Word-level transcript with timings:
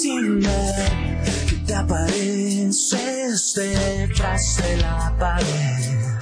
ver 0.00 1.22
que 1.46 1.56
te 1.66 1.74
apareces 1.74 3.54
detrás 3.54 4.56
de 4.56 4.76
la 4.78 5.14
pared. 5.18 6.18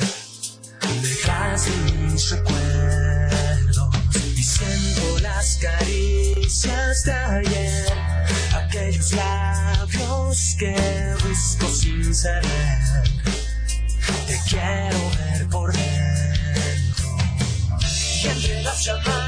Detrás 1.00 1.66
de 1.66 1.92
mis 1.92 2.30
recuerdos 2.30 3.88
y 4.36 4.42
siento 4.42 5.20
las 5.20 5.58
caricias 5.62 7.04
de 7.04 7.12
ayer. 7.12 7.92
Aquellos 8.54 9.12
labios 9.12 10.56
que 10.58 11.14
busco 11.28 11.68
sin 11.68 12.12
saber. 12.12 12.78
Te 14.26 14.40
quiero 14.48 14.98
ver 15.16 15.48
por 15.48 15.72
dentro. 15.72 17.06
Y 18.22 18.26
entre 18.26 18.62
las 18.64 18.84
llamadas 18.84 19.19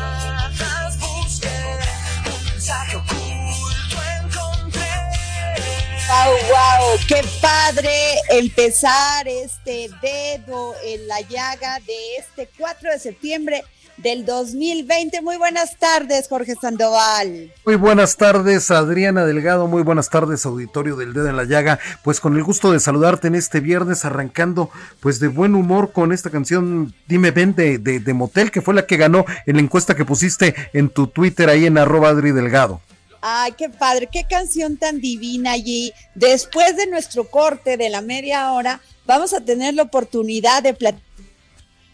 Wow, 6.32 6.98
qué 7.06 7.20
padre 7.42 7.92
empezar 8.30 9.28
este 9.28 9.90
dedo 10.00 10.74
en 10.82 11.06
la 11.06 11.20
llaga 11.20 11.78
de 11.86 12.16
este 12.18 12.48
4 12.56 12.90
de 12.90 12.98
septiembre 12.98 13.64
del 13.98 14.24
2020. 14.24 15.20
Muy 15.20 15.36
buenas 15.36 15.78
tardes, 15.78 16.28
Jorge 16.30 16.54
Sandoval. 16.58 17.52
Muy 17.66 17.76
buenas 17.76 18.16
tardes, 18.16 18.70
Adriana 18.70 19.26
Delgado. 19.26 19.66
Muy 19.66 19.82
buenas 19.82 20.08
tardes, 20.08 20.46
auditorio 20.46 20.96
del 20.96 21.12
Dedo 21.12 21.28
en 21.28 21.36
la 21.36 21.44
Llaga. 21.44 21.78
Pues 22.02 22.18
con 22.18 22.34
el 22.34 22.42
gusto 22.42 22.72
de 22.72 22.80
saludarte 22.80 23.28
en 23.28 23.34
este 23.34 23.60
viernes, 23.60 24.06
arrancando 24.06 24.70
pues 25.00 25.20
de 25.20 25.28
buen 25.28 25.54
humor 25.54 25.92
con 25.92 26.12
esta 26.12 26.30
canción 26.30 26.94
Dime 27.08 27.30
Ven 27.32 27.54
de, 27.54 27.76
de 27.76 28.14
Motel, 28.14 28.50
que 28.50 28.62
fue 28.62 28.72
la 28.72 28.86
que 28.86 28.96
ganó 28.96 29.26
en 29.44 29.56
la 29.56 29.62
encuesta 29.62 29.94
que 29.94 30.06
pusiste 30.06 30.54
en 30.72 30.88
tu 30.88 31.08
Twitter 31.08 31.50
ahí 31.50 31.66
en 31.66 31.76
arroba 31.76 32.08
Adri 32.08 32.32
Delgado. 32.32 32.80
Ay, 33.22 33.52
qué 33.52 33.70
padre, 33.70 34.08
qué 34.12 34.24
canción 34.28 34.76
tan 34.76 35.00
divina 35.00 35.52
allí. 35.52 35.92
Después 36.14 36.76
de 36.76 36.86
nuestro 36.88 37.30
corte 37.30 37.76
de 37.76 37.88
la 37.88 38.02
media 38.02 38.52
hora, 38.52 38.80
vamos 39.06 39.32
a 39.32 39.40
tener 39.40 39.74
la 39.74 39.84
oportunidad 39.84 40.62
de 40.62 40.74
platicar 40.74 41.12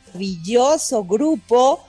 maravilloso 0.09 1.05
grupo 1.05 1.85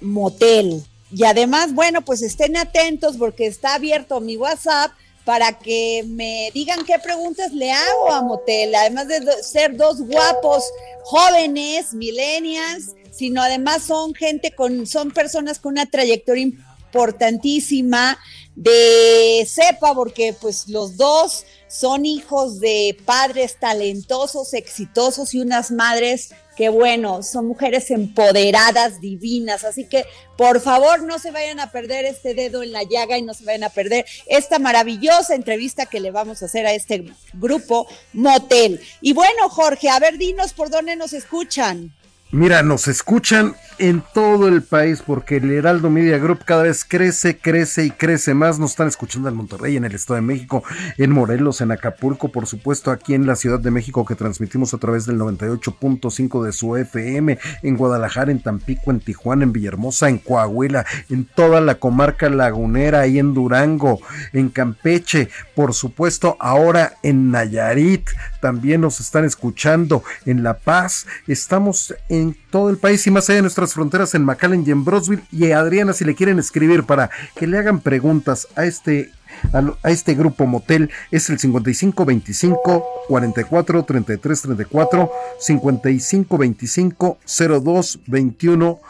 Motel. 0.00 0.82
Y 1.12 1.24
además, 1.24 1.74
bueno, 1.74 2.02
pues 2.02 2.22
estén 2.22 2.56
atentos 2.56 3.16
porque 3.16 3.46
está 3.46 3.74
abierto 3.74 4.20
mi 4.20 4.36
WhatsApp 4.36 4.92
para 5.24 5.58
que 5.58 6.04
me 6.06 6.50
digan 6.52 6.84
qué 6.84 6.98
preguntas 6.98 7.52
le 7.52 7.72
hago 7.72 8.12
a 8.12 8.22
Motel, 8.22 8.74
además 8.74 9.08
de 9.08 9.42
ser 9.42 9.76
dos 9.76 10.00
guapos 10.00 10.64
jóvenes, 11.02 11.94
millennials, 11.94 12.94
sino 13.10 13.42
además 13.42 13.84
son 13.84 14.14
gente 14.14 14.50
con, 14.50 14.86
son 14.86 15.12
personas 15.12 15.58
con 15.58 15.72
una 15.72 15.86
trayectoria 15.86 16.42
importantísima 16.42 18.18
de 18.54 19.46
cepa, 19.48 19.94
porque 19.94 20.34
pues 20.40 20.68
los 20.68 20.96
dos 20.96 21.44
son 21.68 22.06
hijos 22.06 22.60
de 22.60 22.96
padres 23.04 23.58
talentosos, 23.58 24.54
exitosos 24.54 25.34
y 25.34 25.40
unas 25.40 25.70
madres 25.70 26.30
que 26.56 26.68
bueno, 26.68 27.22
son 27.22 27.46
mujeres 27.46 27.90
empoderadas, 27.90 29.00
divinas. 29.00 29.64
Así 29.64 29.86
que 29.86 30.04
por 30.36 30.60
favor 30.60 31.02
no 31.02 31.18
se 31.18 31.30
vayan 31.30 31.60
a 31.60 31.72
perder 31.72 32.04
este 32.04 32.34
dedo 32.34 32.62
en 32.62 32.72
la 32.72 32.84
llaga 32.84 33.18
y 33.18 33.22
no 33.22 33.34
se 33.34 33.44
vayan 33.44 33.64
a 33.64 33.70
perder 33.70 34.06
esta 34.26 34.58
maravillosa 34.58 35.34
entrevista 35.34 35.86
que 35.86 36.00
le 36.00 36.10
vamos 36.10 36.42
a 36.42 36.46
hacer 36.46 36.66
a 36.66 36.72
este 36.72 37.04
grupo 37.32 37.88
Motel. 38.12 38.80
Y 39.00 39.12
bueno, 39.12 39.48
Jorge, 39.48 39.88
a 39.88 39.98
ver, 39.98 40.16
dinos 40.18 40.52
por 40.52 40.70
dónde 40.70 40.96
nos 40.96 41.12
escuchan. 41.12 41.92
Mira, 42.30 42.62
nos 42.62 42.88
escuchan 42.88 43.54
en 43.78 44.02
todo 44.12 44.48
el 44.48 44.62
país 44.62 45.02
porque 45.04 45.36
el 45.36 45.50
Heraldo 45.50 45.90
Media 45.90 46.18
Group 46.18 46.44
cada 46.44 46.64
vez 46.64 46.84
crece, 46.84 47.38
crece 47.38 47.84
y 47.84 47.90
crece 47.90 48.34
más. 48.34 48.58
Nos 48.58 48.72
están 48.72 48.88
escuchando 48.88 49.28
en 49.28 49.36
Monterrey, 49.36 49.76
en 49.76 49.84
el 49.84 49.94
Estado 49.94 50.16
de 50.16 50.22
México, 50.22 50.62
en 50.96 51.10
Morelos, 51.10 51.60
en 51.60 51.72
Acapulco, 51.72 52.28
por 52.28 52.46
supuesto 52.46 52.90
aquí 52.90 53.14
en 53.14 53.26
la 53.26 53.36
Ciudad 53.36 53.60
de 53.60 53.70
México 53.70 54.04
que 54.04 54.14
transmitimos 54.14 54.74
a 54.74 54.78
través 54.78 55.06
del 55.06 55.18
98.5 55.18 56.44
de 56.44 56.52
su 56.52 56.76
FM, 56.76 57.38
en 57.62 57.76
Guadalajara, 57.76 58.30
en 58.30 58.40
Tampico, 58.40 58.90
en 58.90 59.00
Tijuana, 59.00 59.44
en 59.44 59.52
Villahermosa, 59.52 60.08
en 60.08 60.18
Coahuila, 60.18 60.84
en 61.10 61.24
toda 61.24 61.60
la 61.60 61.76
comarca 61.76 62.28
lagunera, 62.28 63.00
ahí 63.00 63.18
en 63.18 63.34
Durango, 63.34 64.00
en 64.32 64.48
Campeche, 64.48 65.28
por 65.54 65.74
supuesto 65.74 66.36
ahora 66.40 66.94
en 67.02 67.30
Nayarit, 67.30 68.10
también 68.40 68.82
nos 68.82 69.00
están 69.00 69.24
escuchando 69.24 70.04
en 70.26 70.42
La 70.42 70.58
Paz. 70.58 71.06
Estamos 71.26 71.94
en 72.10 72.23
todo 72.32 72.70
el 72.70 72.78
país 72.78 73.06
y 73.06 73.10
más 73.10 73.28
allá 73.28 73.36
de 73.36 73.42
nuestras 73.42 73.74
fronteras 73.74 74.14
en 74.14 74.24
McAllen 74.24 74.64
y 74.66 74.70
en 74.70 74.84
Brosville. 74.84 75.24
Y 75.30 75.50
Adriana, 75.52 75.92
si 75.92 76.04
le 76.04 76.14
quieren 76.14 76.38
escribir 76.38 76.84
para 76.84 77.10
que 77.36 77.46
le 77.46 77.58
hagan 77.58 77.80
preguntas 77.80 78.48
a 78.56 78.64
este 78.64 79.12
a, 79.52 79.90
este 79.90 80.14
grupo 80.14 80.46
motel 80.46 80.90
es 81.10 81.28
el 81.30 81.38
55 81.38 82.04
25 82.04 82.86
44 83.08 83.84
33 83.84 84.42
34 84.42 85.12
55 85.38 86.38
25 86.38 87.18
02 87.26 88.00
21 88.06 88.80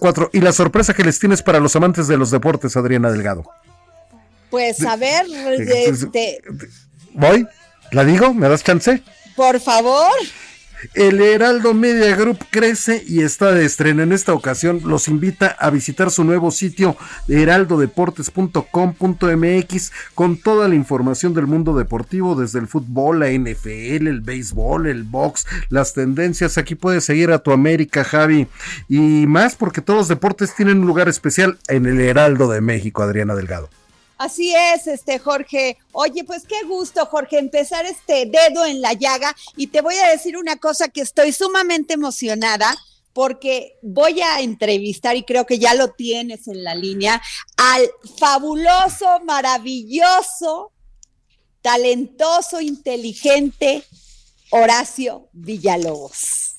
04 0.00 0.30
y 0.32 0.40
la 0.40 0.52
sorpresa 0.52 0.94
que 0.94 1.04
les 1.04 1.18
tienes 1.18 1.42
para 1.42 1.60
los 1.60 1.76
amantes 1.76 2.08
de 2.08 2.16
los 2.16 2.30
deportes 2.30 2.76
Adriana 2.76 3.10
Delgado. 3.10 3.44
Pues 4.50 4.84
a 4.84 4.96
ver 4.96 5.26
este 5.58 6.42
voy 7.14 7.46
la 7.90 8.04
digo 8.04 8.34
me 8.34 8.48
das 8.48 8.62
chance 8.62 9.02
por 9.34 9.60
favor 9.60 10.12
el 10.94 11.20
Heraldo 11.20 11.74
Media 11.74 12.16
Group 12.16 12.38
crece 12.50 13.04
y 13.06 13.22
está 13.22 13.52
de 13.52 13.64
estreno. 13.64 14.02
En 14.02 14.10
esta 14.12 14.34
ocasión 14.34 14.80
los 14.84 15.06
invita 15.08 15.56
a 15.58 15.70
visitar 15.70 16.10
su 16.10 16.24
nuevo 16.24 16.50
sitio 16.50 16.96
heraldodeportes.com.mx 17.28 19.92
con 20.14 20.36
toda 20.36 20.68
la 20.68 20.74
información 20.74 21.32
del 21.34 21.46
mundo 21.46 21.76
deportivo, 21.76 22.34
desde 22.34 22.58
el 22.58 22.66
fútbol, 22.68 23.20
la 23.20 23.30
NFL, 23.30 24.08
el 24.08 24.20
béisbol, 24.20 24.86
el 24.86 25.04
box, 25.04 25.46
las 25.68 25.94
tendencias. 25.94 26.58
Aquí 26.58 26.74
puedes 26.74 27.04
seguir 27.04 27.30
a 27.30 27.38
tu 27.38 27.52
América, 27.52 28.04
Javi, 28.04 28.48
y 28.88 29.26
más 29.26 29.54
porque 29.56 29.80
todos 29.80 30.00
los 30.00 30.08
deportes 30.08 30.54
tienen 30.54 30.80
un 30.80 30.86
lugar 30.86 31.08
especial 31.08 31.56
en 31.68 31.86
el 31.86 31.98
Heraldo 32.00 32.50
de 32.50 32.60
México, 32.60 33.02
Adriana 33.02 33.34
Delgado. 33.34 33.70
Así 34.22 34.54
es, 34.54 34.86
este 34.86 35.18
Jorge. 35.18 35.78
Oye, 35.90 36.22
pues 36.22 36.44
qué 36.46 36.62
gusto, 36.64 37.04
Jorge, 37.06 37.40
empezar 37.40 37.84
este 37.86 38.26
dedo 38.26 38.64
en 38.64 38.80
la 38.80 38.92
llaga. 38.92 39.34
Y 39.56 39.66
te 39.66 39.80
voy 39.80 39.96
a 39.96 40.10
decir 40.10 40.36
una 40.36 40.58
cosa 40.58 40.90
que 40.90 41.00
estoy 41.00 41.32
sumamente 41.32 41.94
emocionada 41.94 42.72
porque 43.12 43.80
voy 43.82 44.20
a 44.20 44.40
entrevistar, 44.40 45.16
y 45.16 45.24
creo 45.24 45.44
que 45.44 45.58
ya 45.58 45.74
lo 45.74 45.88
tienes 45.88 46.46
en 46.46 46.62
la 46.62 46.76
línea, 46.76 47.20
al 47.56 47.90
fabuloso, 48.16 49.18
maravilloso, 49.24 50.70
talentoso, 51.60 52.60
inteligente 52.60 53.82
Horacio 54.50 55.30
Villalobos. 55.32 56.58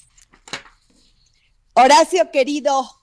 Horacio, 1.75 2.29
querido. 2.29 3.02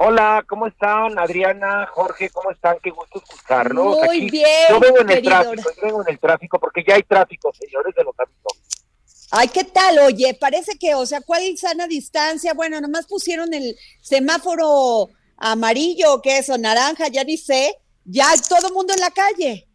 Hola, 0.00 0.44
¿cómo 0.48 0.68
están? 0.68 1.18
Adriana, 1.18 1.84
Jorge, 1.86 2.30
¿cómo 2.30 2.52
están? 2.52 2.78
Qué 2.80 2.90
gusto 2.90 3.18
escucharlos. 3.18 3.96
Muy 4.04 4.30
bien. 4.30 4.46
Yo 4.68 4.78
vengo 4.78 5.00
en 5.00 5.10
el 5.10 5.22
tráfico, 5.22 5.70
yo 5.74 5.82
vengo 5.82 6.02
en 6.02 6.08
el 6.10 6.20
tráfico 6.20 6.60
porque 6.60 6.84
ya 6.86 6.94
hay 6.94 7.02
tráfico, 7.02 7.52
señores, 7.52 7.92
de 7.96 8.04
los 8.04 8.14
avisos. 8.16 9.26
Ay, 9.32 9.48
¿qué 9.48 9.64
tal? 9.64 9.98
Oye, 9.98 10.38
parece 10.40 10.78
que, 10.78 10.94
o 10.94 11.04
sea, 11.04 11.20
¿cuál 11.20 11.42
sana 11.56 11.88
distancia? 11.88 12.54
Bueno, 12.54 12.80
nomás 12.80 13.08
pusieron 13.08 13.52
el 13.52 13.74
semáforo 14.00 15.08
amarillo, 15.36 16.22
¿qué 16.22 16.38
es? 16.38 16.48
O 16.48 16.56
naranja, 16.56 17.08
ya 17.08 17.24
ni 17.24 17.36
sé. 17.36 17.76
Ya 18.04 18.28
todo 18.48 18.68
el 18.68 18.74
mundo 18.74 18.94
en 18.94 19.00
la 19.00 19.10
calle. 19.10 19.66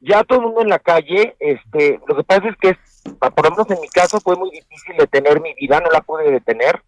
Ya 0.00 0.24
todo 0.24 0.40
el 0.40 0.46
mundo 0.46 0.62
en 0.62 0.68
la 0.70 0.80
calle. 0.80 1.36
Este, 1.38 2.00
lo 2.08 2.16
que 2.16 2.24
pasa 2.24 2.48
es 2.48 2.56
que, 2.60 2.76
por 3.20 3.44
lo 3.44 3.50
menos 3.52 3.70
en 3.70 3.80
mi 3.82 3.88
caso, 3.88 4.18
fue 4.18 4.34
muy 4.34 4.50
difícil 4.50 4.96
detener 4.98 5.40
mi 5.40 5.54
vida, 5.54 5.80
no 5.80 5.90
la 5.90 6.00
pude 6.00 6.28
detener 6.28 6.82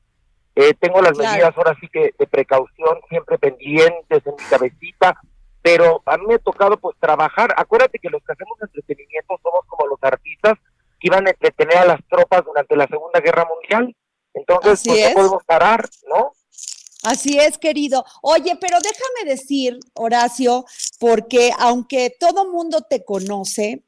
eh, 0.61 0.75
tengo 0.79 1.01
las 1.01 1.17
medidas 1.17 1.53
ahora 1.57 1.77
sí 1.81 1.89
que 1.89 2.15
de 2.19 2.27
precaución 2.27 3.01
siempre 3.09 3.39
pendientes 3.39 4.27
en 4.27 4.35
mi 4.37 4.45
cabecita, 4.49 5.21
pero 5.63 6.03
a 6.07 6.17
mí 6.17 6.27
me 6.27 6.35
ha 6.35 6.39
tocado 6.39 6.77
pues 6.79 6.97
trabajar. 6.99 7.55
Acuérdate 7.57 7.99
que 7.99 8.11
los 8.11 8.23
que 8.23 8.33
hacemos 8.33 8.57
entretenimiento 8.61 9.39
somos 9.43 9.61
como 9.67 9.87
los 9.87 9.99
artistas 10.03 10.55
que 10.99 11.09
iban 11.09 11.27
a 11.27 11.31
entretener 11.31 11.79
a 11.79 11.87
las 11.87 12.01
tropas 12.09 12.45
durante 12.45 12.77
la 12.77 12.87
Segunda 12.87 13.21
Guerra 13.21 13.47
Mundial. 13.47 13.97
Entonces, 14.35 14.83
pues, 14.85 15.09
no 15.09 15.15
podemos 15.15 15.45
parar, 15.45 15.89
¿no? 16.09 16.33
Así 17.03 17.39
es, 17.39 17.57
querido. 17.59 18.05
Oye, 18.23 18.57
pero 18.61 18.79
déjame 18.81 19.31
decir, 19.31 19.79
Horacio, 19.95 20.65
porque 20.99 21.51
aunque 21.59 22.15
todo 22.19 22.51
mundo 22.51 22.83
te 22.83 23.05
conoce, 23.05 23.83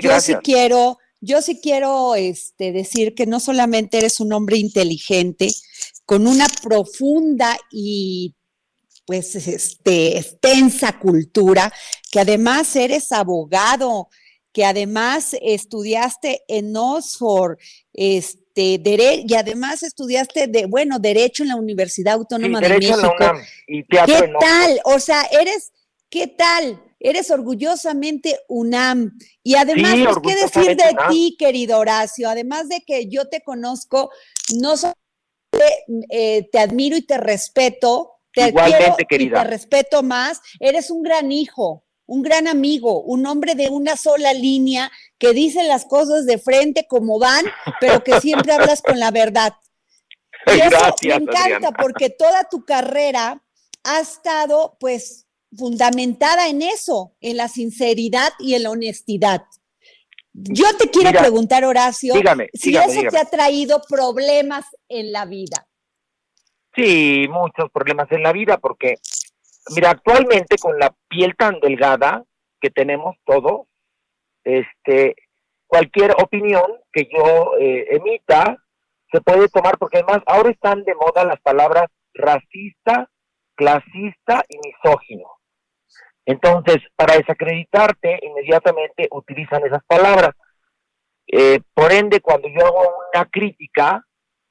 yo 0.00 0.20
sí 0.20 0.36
quiero, 0.36 0.98
yo 1.20 1.42
sí 1.42 1.60
quiero 1.60 2.14
este, 2.14 2.72
decir 2.72 3.14
que 3.14 3.26
no 3.26 3.40
solamente 3.40 3.98
eres 3.98 4.20
un 4.20 4.32
hombre 4.32 4.58
inteligente, 4.58 5.50
con 6.04 6.26
una 6.26 6.46
profunda 6.62 7.56
y 7.70 8.34
pues 9.04 9.34
este, 9.34 10.18
extensa 10.18 10.98
cultura, 10.98 11.72
que 12.10 12.20
además 12.20 12.76
eres 12.76 13.10
abogado, 13.10 14.08
que 14.52 14.64
además 14.64 15.34
estudiaste 15.40 16.42
en 16.48 16.76
Oxford, 16.76 17.58
este, 17.92 18.80
y 19.24 19.34
además 19.34 19.82
estudiaste 19.82 20.46
de, 20.48 20.66
bueno, 20.66 20.98
Derecho 20.98 21.42
en 21.42 21.50
la 21.50 21.56
Universidad 21.56 22.14
Autónoma 22.14 22.60
de 22.60 22.68
México. 22.68 23.14
¿Qué 23.66 24.32
tal? 24.40 24.80
O 24.84 24.98
sea, 24.98 25.22
eres, 25.30 25.72
¿qué 26.10 26.26
tal? 26.26 26.82
Eres 27.00 27.30
orgullosamente 27.30 28.40
UNAM. 28.48 29.16
Y 29.42 29.54
además, 29.54 29.94
pues, 30.20 30.34
¿qué 30.36 30.42
decir 30.42 30.76
de 30.76 30.96
ti, 31.08 31.36
querido 31.38 31.78
Horacio? 31.78 32.28
Además 32.28 32.68
de 32.68 32.82
que 32.86 33.08
yo 33.08 33.28
te 33.28 33.42
conozco, 33.42 34.10
no 34.56 34.76
solo 34.76 34.94
eh, 36.10 36.48
te 36.50 36.58
admiro 36.58 36.96
y 36.96 37.02
te 37.02 37.18
respeto, 37.18 38.18
te 38.32 38.52
quiero 38.52 38.96
y 38.98 39.30
te 39.30 39.44
respeto 39.44 40.02
más, 40.02 40.40
eres 40.60 40.90
un 40.90 41.02
gran 41.02 41.32
hijo, 41.32 41.84
un 42.06 42.22
gran 42.22 42.46
amigo, 42.48 43.02
un 43.02 43.26
hombre 43.26 43.54
de 43.54 43.68
una 43.68 43.96
sola 43.96 44.32
línea 44.32 44.90
que 45.18 45.32
dice 45.32 45.64
las 45.64 45.84
cosas 45.84 46.26
de 46.26 46.38
frente 46.38 46.86
como 46.86 47.18
van, 47.18 47.44
pero 47.80 48.02
que 48.02 48.20
siempre 48.20 48.52
hablas 48.52 48.82
con 48.82 48.98
la 48.98 49.10
verdad. 49.10 49.54
Y 50.46 50.60
eso 50.60 50.94
me 51.02 51.14
encanta 51.14 51.72
porque 51.72 52.08
toda 52.08 52.44
tu 52.44 52.64
carrera 52.64 53.42
ha 53.84 54.00
estado 54.00 54.78
pues 54.80 55.27
fundamentada 55.56 56.48
en 56.48 56.62
eso, 56.62 57.14
en 57.20 57.36
la 57.36 57.48
sinceridad 57.48 58.30
y 58.38 58.54
en 58.54 58.64
la 58.64 58.70
honestidad. 58.70 59.42
Yo 60.32 60.64
te 60.78 60.88
quiero 60.90 61.18
preguntar, 61.18 61.64
Horacio, 61.64 62.14
si 62.52 62.76
eso 62.76 63.02
te 63.10 63.18
ha 63.18 63.24
traído 63.24 63.82
problemas 63.88 64.64
en 64.88 65.10
la 65.10 65.24
vida. 65.24 65.66
Sí, 66.76 67.26
muchos 67.28 67.70
problemas 67.72 68.10
en 68.12 68.22
la 68.22 68.32
vida, 68.32 68.58
porque, 68.58 68.96
mira, 69.74 69.90
actualmente 69.90 70.56
con 70.58 70.78
la 70.78 70.94
piel 71.08 71.34
tan 71.36 71.58
delgada 71.60 72.24
que 72.60 72.70
tenemos 72.70 73.16
todos, 73.24 73.66
este, 74.44 75.16
cualquier 75.66 76.12
opinión 76.22 76.66
que 76.92 77.08
yo 77.12 77.56
eh, 77.58 77.86
emita 77.90 78.56
se 79.10 79.20
puede 79.20 79.48
tomar, 79.48 79.78
porque 79.78 79.98
además 79.98 80.22
ahora 80.26 80.50
están 80.50 80.84
de 80.84 80.94
moda 80.94 81.24
las 81.24 81.40
palabras 81.40 81.86
racista, 82.14 83.10
clasista 83.56 84.44
y 84.48 84.58
misógino. 84.58 85.37
Entonces, 86.28 86.76
para 86.94 87.16
desacreditarte, 87.16 88.20
inmediatamente 88.20 89.08
utilizan 89.12 89.64
esas 89.64 89.82
palabras. 89.86 90.34
Eh, 91.26 91.60
por 91.72 91.90
ende, 91.90 92.20
cuando 92.20 92.48
yo 92.48 92.66
hago 92.66 92.96
una 93.14 93.24
crítica, 93.24 94.04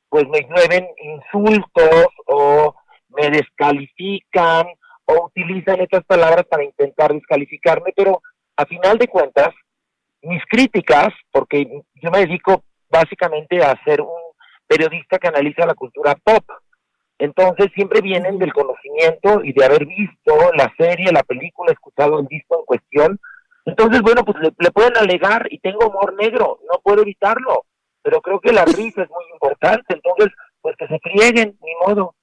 pues 0.10 0.28
me 0.28 0.42
llueven 0.42 0.88
insultos 0.98 2.08
o 2.26 2.74
me 3.10 3.30
descalifican 3.30 4.66
o 5.06 5.26
utilizan 5.26 5.80
estas 5.80 6.04
palabras 6.06 6.46
para 6.50 6.64
intentar 6.64 7.14
descalificarme, 7.14 7.94
pero 7.96 8.24
a 8.56 8.66
final 8.66 8.98
de 8.98 9.08
cuentas, 9.08 9.54
mis 10.24 10.42
críticas, 10.50 11.10
porque 11.30 11.84
yo 11.94 12.10
me 12.10 12.26
dedico 12.26 12.64
básicamente 12.90 13.64
a 13.64 13.80
ser 13.84 14.02
un 14.02 14.34
periodista 14.66 15.20
que 15.20 15.28
analiza 15.28 15.68
la 15.68 15.76
cultura 15.76 16.16
pop, 16.24 16.44
entonces 17.20 17.68
siempre 17.74 18.02
vienen 18.02 18.38
del 18.38 18.54
conocimiento 18.54 19.44
y 19.44 19.54
de 19.54 19.66
haber 19.66 19.86
visto 19.86 20.36
la 20.56 20.72
serie, 20.78 21.12
la 21.12 21.24
película, 21.24 21.72
escuchado 21.72 22.20
el 22.20 22.28
disco 22.28 22.60
en 22.60 22.66
cuestión. 22.66 23.20
Entonces, 23.66 24.02
bueno, 24.02 24.24
pues 24.24 24.38
le, 24.58 24.72
pueden 24.72 24.96
alegar 24.98 25.48
y 25.52 25.60
tengo 25.60 25.88
humor 25.88 26.14
negro, 26.14 26.60
no 26.72 26.80
puedo 26.82 27.02
evitarlo, 27.02 27.66
pero 28.02 28.22
creo 28.22 28.40
que 28.40 28.54
la 28.54 28.66
risa 28.66 29.04
es 29.04 29.10
muy 29.10 29.26
importante, 29.34 29.86
entonces, 29.90 30.28
pues 30.62 30.76
que 30.78 30.88
se 30.88 31.00
frieguen, 31.00 31.58
ni 31.62 31.72
modo. 31.88 32.16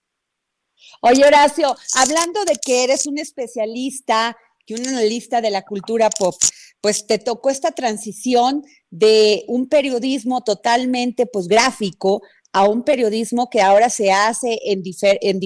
Oye, 1.00 1.25
Horacio, 1.26 1.75
hablando 1.99 2.44
de 2.44 2.55
que 2.64 2.85
eres 2.85 3.06
un 3.06 3.19
especialista 3.19 4.37
y 4.67 4.75
un 4.75 4.87
analista 4.87 5.41
de 5.41 5.50
la 5.50 5.62
cultura 5.62 6.08
pop, 6.11 6.35
pues 6.81 7.06
te 7.06 7.19
tocó 7.19 7.50
esta 7.50 7.73
transición 7.73 8.62
de 8.91 9.44
un 9.49 9.69
periodismo 9.69 10.43
totalmente 10.43 11.26
pues 11.26 11.49
gráfico 11.49 12.23
a 12.55 12.69
un 12.69 12.85
periodismo 12.85 13.51
que 13.51 13.61
ahora 13.61 13.91
se 13.91 14.12
hace 14.12 14.61
en, 14.65 14.83
en 15.21 15.41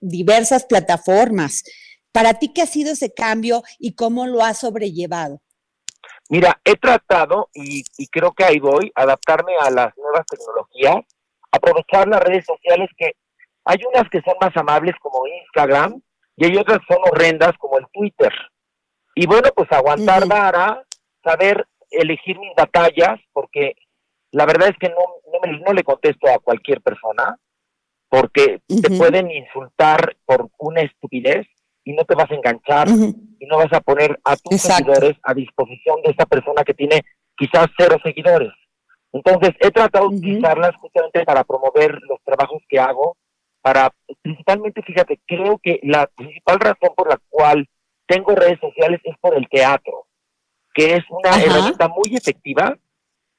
diversas 0.00 0.64
plataformas. 0.66 1.64
¿Para 2.12 2.34
ti 2.34 2.52
qué 2.52 2.62
ha 2.62 2.66
sido 2.66 2.92
ese 2.92 3.12
cambio 3.12 3.62
y 3.78 3.94
cómo 3.94 4.26
lo 4.26 4.44
has 4.44 4.58
sobrellevado? 4.60 5.40
Mira, 6.28 6.60
he 6.64 6.76
tratado, 6.76 7.48
y, 7.54 7.82
y 7.96 8.06
creo 8.08 8.32
que 8.32 8.44
ahí 8.44 8.60
voy, 8.60 8.92
adaptarme 8.94 9.54
a 9.58 9.70
las 9.70 9.96
nuevas 9.96 10.26
tecnologías, 10.26 11.04
aprovechar 11.50 12.06
las 12.06 12.20
redes 12.20 12.44
sociales 12.44 12.90
que 12.96 13.12
hay 13.64 13.78
unas 13.92 14.08
que 14.10 14.20
son 14.20 14.34
más 14.40 14.54
amables 14.54 14.94
como 15.00 15.26
Instagram 15.26 16.00
y 16.36 16.44
hay 16.44 16.56
otras 16.56 16.78
que 16.78 16.94
son 16.94 17.02
horrendas 17.10 17.52
como 17.58 17.78
el 17.78 17.86
Twitter. 17.92 18.32
Y 19.14 19.26
bueno, 19.26 19.48
pues 19.56 19.72
aguantar 19.72 20.28
para 20.28 20.84
saber 21.24 21.66
elegir 21.90 22.38
mis 22.38 22.54
batallas, 22.54 23.18
porque 23.32 23.74
la 24.32 24.46
verdad 24.46 24.68
es 24.68 24.76
que 24.78 24.88
no, 24.88 24.96
no, 25.66 25.72
le 25.72 25.82
contesto 25.82 26.28
a 26.28 26.38
cualquier 26.38 26.80
persona 26.80 27.36
porque 28.08 28.60
te 28.66 28.96
pueden 28.96 29.30
insultar 29.30 30.16
por 30.24 30.48
una 30.58 30.82
estupidez 30.82 31.46
y 31.84 31.92
no 31.92 32.04
te 32.04 32.14
vas 32.14 32.30
a 32.30 32.34
enganchar 32.34 32.88
y 32.88 33.46
no 33.46 33.56
vas 33.56 33.72
a 33.72 33.80
poner 33.80 34.18
a 34.24 34.36
tus 34.36 34.60
seguidores 34.60 35.16
a 35.22 35.34
disposición 35.34 36.02
de 36.02 36.10
esa 36.10 36.26
persona 36.26 36.64
que 36.64 36.74
tiene 36.74 37.02
quizás 37.36 37.68
cero 37.78 37.96
seguidores. 38.02 38.52
Entonces, 39.12 39.50
he 39.60 39.70
tratado 39.70 40.08
de 40.08 40.16
utilizarlas 40.16 40.76
justamente 40.76 41.24
para 41.24 41.44
promover 41.44 41.98
los 42.08 42.20
trabajos 42.24 42.62
que 42.68 42.78
hago, 42.78 43.16
para, 43.60 43.92
principalmente, 44.22 44.82
fíjate, 44.82 45.20
creo 45.26 45.58
que 45.62 45.80
la 45.82 46.06
principal 46.06 46.60
razón 46.60 46.90
por 46.96 47.08
la 47.08 47.18
cual 47.28 47.68
tengo 48.06 48.34
redes 48.34 48.58
sociales 48.60 49.00
es 49.04 49.16
por 49.20 49.36
el 49.36 49.48
teatro, 49.48 50.06
que 50.74 50.94
es 50.94 51.04
una 51.10 51.42
herramienta 51.42 51.88
muy 51.88 52.16
efectiva 52.16 52.76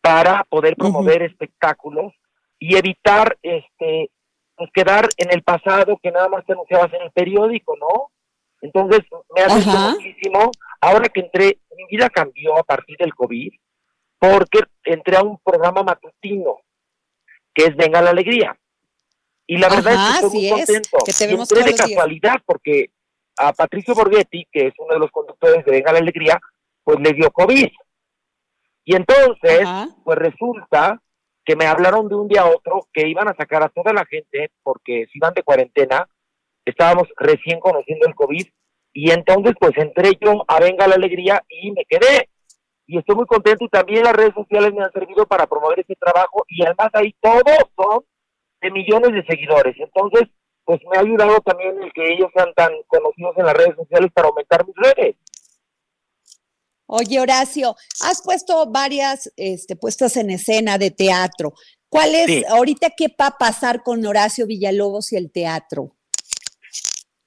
para 0.02 0.44
poder 0.46 0.76
promover 0.76 1.22
espectáculos 1.22 2.14
y 2.60 2.76
evitar 2.76 3.38
este 3.42 4.10
pues 4.56 4.70
quedar 4.74 5.08
en 5.18 5.32
el 5.32 5.42
pasado 5.42 5.98
que 6.02 6.12
nada 6.12 6.30
más 6.30 6.46
te 6.46 6.54
anunciabas 6.54 6.94
en 6.94 7.02
el 7.02 7.12
periódico, 7.12 7.76
¿no? 7.78 8.12
Entonces 8.62 9.00
me 9.36 9.42
ha 9.42 9.48
gustado 9.48 9.92
muchísimo. 9.92 10.52
Ahora 10.80 11.10
que 11.10 11.22
entré, 11.22 11.60
mi 11.76 11.86
vida 11.90 12.10
cambió 12.10 12.58
a 12.58 12.64
partir 12.64 12.96
del 12.98 13.14
COVID 13.16 13.52
porque 14.20 14.60
entré 14.84 15.18
a 15.18 15.24
un 15.24 15.40
programa 15.40 15.82
matutino 15.82 16.60
que 17.54 17.66
es 17.66 17.76
Venga 17.76 18.02
la 18.02 18.12
Alegría. 18.12 18.56
Y 19.48 19.58
la 19.58 19.68
verdad 19.68 19.94
es 19.94 20.00
que 20.00 20.28
estoy 20.28 20.42
muy 20.42 20.50
contento. 20.50 20.98
y 21.08 21.42
entré 21.42 21.64
de 21.64 21.76
casualidad 21.76 22.36
porque 22.46 22.92
a 23.38 23.52
Patricio 23.54 23.96
Borghetti, 23.96 24.48
que 24.52 24.68
es 24.68 24.74
uno 24.78 24.94
de 24.94 25.00
los 25.00 25.12
conductores 25.12 25.66
de 25.66 25.72
Venga 25.72 25.92
la 25.92 26.00
Alegría, 26.00 26.40
pues 26.84 27.00
le 27.00 27.14
dio 27.14 27.32
COVID. 27.32 27.70
Y 28.84 28.96
entonces, 28.96 29.68
pues 30.04 30.18
resulta 30.18 31.02
que 31.46 31.56
me 31.56 31.66
hablaron 31.66 32.08
de 32.08 32.16
un 32.16 32.28
día 32.28 32.42
a 32.42 32.50
otro 32.50 32.88
que 32.94 33.08
iban 33.08 33.28
a 33.28 33.36
sacar 33.36 33.64
a 33.64 33.70
toda 33.70 33.94
la 33.94 34.06
gente 34.06 34.52
porque 34.64 35.08
si 35.12 35.18
iban 35.18 35.34
de 35.34 35.44
cuarentena, 35.44 36.08
estábamos 36.66 37.08
recién 37.18 37.60
conociendo 37.60 38.08
el 38.08 38.16
COVID 38.16 38.46
y 38.94 39.12
entonces 39.12 39.54
pues 39.60 39.74
entré 39.78 40.12
yo 40.20 40.44
a 40.48 40.60
Venga 40.60 40.88
la 40.88 40.96
Alegría 40.96 41.44
y 41.50 41.72
me 41.72 41.86
quedé. 41.86 42.30
Y 42.88 42.98
estoy 42.98 43.16
muy 43.16 43.26
contento 43.26 43.64
y 43.64 43.70
también 43.70 44.04
las 44.04 44.14
redes 44.14 44.34
sociales 44.34 44.74
me 44.74 44.84
han 44.84 44.92
servido 44.92 45.26
para 45.26 45.48
promover 45.48 45.80
ese 45.80 45.96
trabajo 45.96 46.44
y 46.48 46.64
además 46.64 46.90
ahí 46.94 47.16
todos 47.22 47.58
son 47.76 48.04
de 48.62 48.72
millones 48.72 49.14
de 49.14 49.26
seguidores. 49.26 49.76
Entonces, 49.80 50.28
pues 50.66 50.80
me 50.90 50.98
ha 50.98 51.02
ayudado 51.02 51.40
también 51.42 51.82
el 51.82 51.92
que 51.94 52.14
ellos 52.14 52.30
sean 52.36 52.54
tan 52.54 52.72
conocidos 52.88 53.38
en 53.38 53.46
las 53.46 53.56
redes 53.56 53.76
sociales 53.76 54.12
para 54.14 54.28
aumentar 54.28 54.66
mis 54.66 54.76
redes. 54.76 55.16
Oye, 56.94 57.22
Horacio, 57.22 57.78
has 58.04 58.22
puesto 58.22 58.70
varias 58.70 59.32
este, 59.38 59.78
puestas 59.78 60.18
en 60.18 60.30
escena 60.30 60.78
de 60.78 60.92
teatro. 60.92 61.54
¿Cuál 61.88 62.14
es, 62.16 62.46
ahorita 62.50 62.90
qué 62.98 63.08
va 63.08 63.28
a 63.28 63.38
pasar 63.38 63.82
con 63.82 64.06
Horacio 64.06 64.46
Villalobos 64.46 65.14
y 65.14 65.16
el 65.16 65.32
teatro? 65.32 65.96